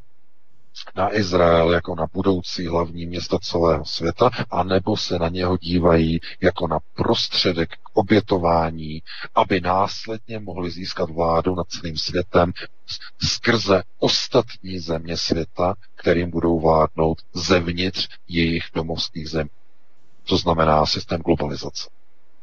[0.95, 6.68] na Izrael jako na budoucí hlavní města celého světa, anebo se na něho dívají jako
[6.68, 9.01] na prostředek k obětování,
[9.35, 12.53] aby následně mohli získat vládu nad celým světem
[13.22, 19.49] skrze ostatní země světa, kterým budou vládnout zevnitř jejich domovských zemí.
[20.23, 21.89] To znamená systém globalizace.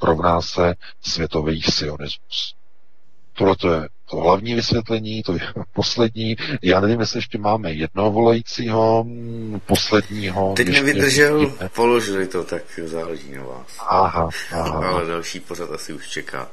[0.02, 2.59] Rovná se světový sionismus.
[3.32, 5.40] Tohle to je to hlavní vysvětlení, to je
[5.72, 6.36] poslední.
[6.62, 9.06] Já nevím, jestli ještě máme jednoho volajícího,
[9.66, 10.54] posledního.
[10.56, 13.66] Teď nevydržel, položili to, tak záleží na vás.
[13.88, 14.88] Aha, aha.
[14.88, 16.48] Ale další pořad asi už čeká.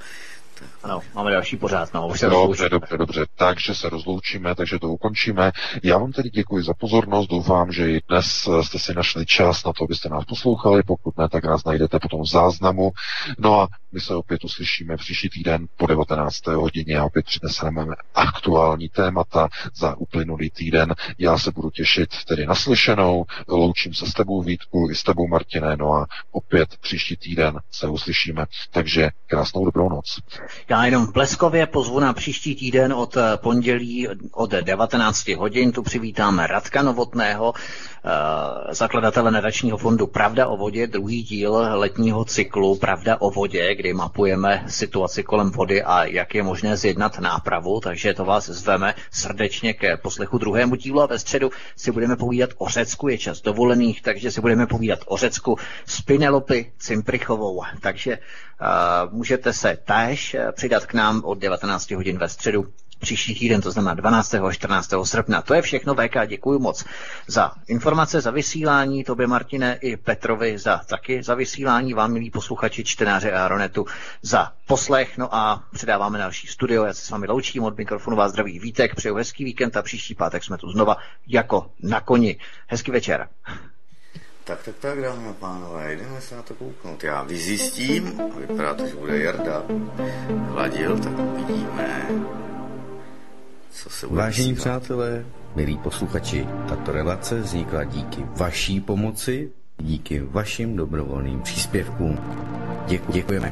[0.83, 4.89] Ano, máme další pořád, no, už se Dobře, dobře, dobře, takže se rozloučíme, takže to
[4.89, 5.51] ukončíme.
[5.83, 9.73] Já vám tedy děkuji za pozornost, doufám, že i dnes jste si našli čas na
[9.73, 12.91] to, abyste nás poslouchali, pokud ne, tak nás najdete potom v záznamu.
[13.37, 16.47] No a my se opět uslyšíme příští týden po 19.
[16.47, 17.85] hodině a opět přineseme
[18.15, 20.95] aktuální témata za uplynulý týden.
[21.17, 25.77] Já se budu těšit tedy naslyšenou, loučím se s tebou Vítku i s tebou Martine,
[25.77, 28.45] no a opět příští týden se uslyšíme.
[28.71, 30.19] Takže krásnou dobrou noc.
[30.69, 35.71] Já jenom bleskově pozvu na příští týden od eh, pondělí od 19 hodin.
[35.71, 37.53] Tu přivítáme Radka Novotného,
[38.69, 44.63] zakladatele nadačního fondu Pravda o vodě, druhý díl letního cyklu Pravda o vodě, kdy mapujeme
[44.67, 49.97] situaci kolem vody a jak je možné zjednat nápravu, takže to vás zveme srdečně ke
[49.97, 54.31] poslechu druhému dílu a ve středu si budeme povídat o Řecku, je čas dovolených, takže
[54.31, 57.63] si budeme povídat o Řecku s Pinelopy Cimprichovou.
[57.81, 62.65] Takže uh, můžete se též přidat k nám od 19 hodin ve středu
[62.99, 64.33] příští týden, to znamená 12.
[64.33, 64.93] a 14.
[65.03, 65.41] srpna.
[65.41, 66.85] To je všechno, VK, děkuji moc
[67.27, 72.83] za informace, za vysílání, tobě Martine i Petrovi za taky za vysílání, vám milí posluchači,
[72.83, 73.85] čtenáře Aeronetu
[74.21, 78.31] za poslech, no a předáváme další studio, já se s vámi loučím, od mikrofonu vás
[78.31, 82.37] zdraví Vítek, přeju hezký víkend a příští pátek jsme tu znova jako na koni.
[82.67, 83.29] Hezký večer.
[84.47, 87.03] Tak, tak, tak, dámy a pánové, jdeme se na to kouknout.
[87.03, 89.63] Já vyzjistím, a vypadá to, že bude Jarda
[90.49, 92.07] hladil, tak uvidíme,
[93.83, 94.81] co se bude Vážení vysílat.
[94.81, 95.25] přátelé,
[95.55, 102.19] milí posluchači, tato relace vznikla díky vaší pomoci, díky vašim dobrovolným příspěvkům.
[102.87, 103.51] Děku, děkujeme.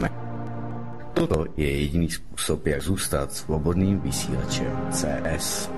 [1.13, 5.69] Toto je jediný způsob, jak zůstat svobodným vysílačem CS.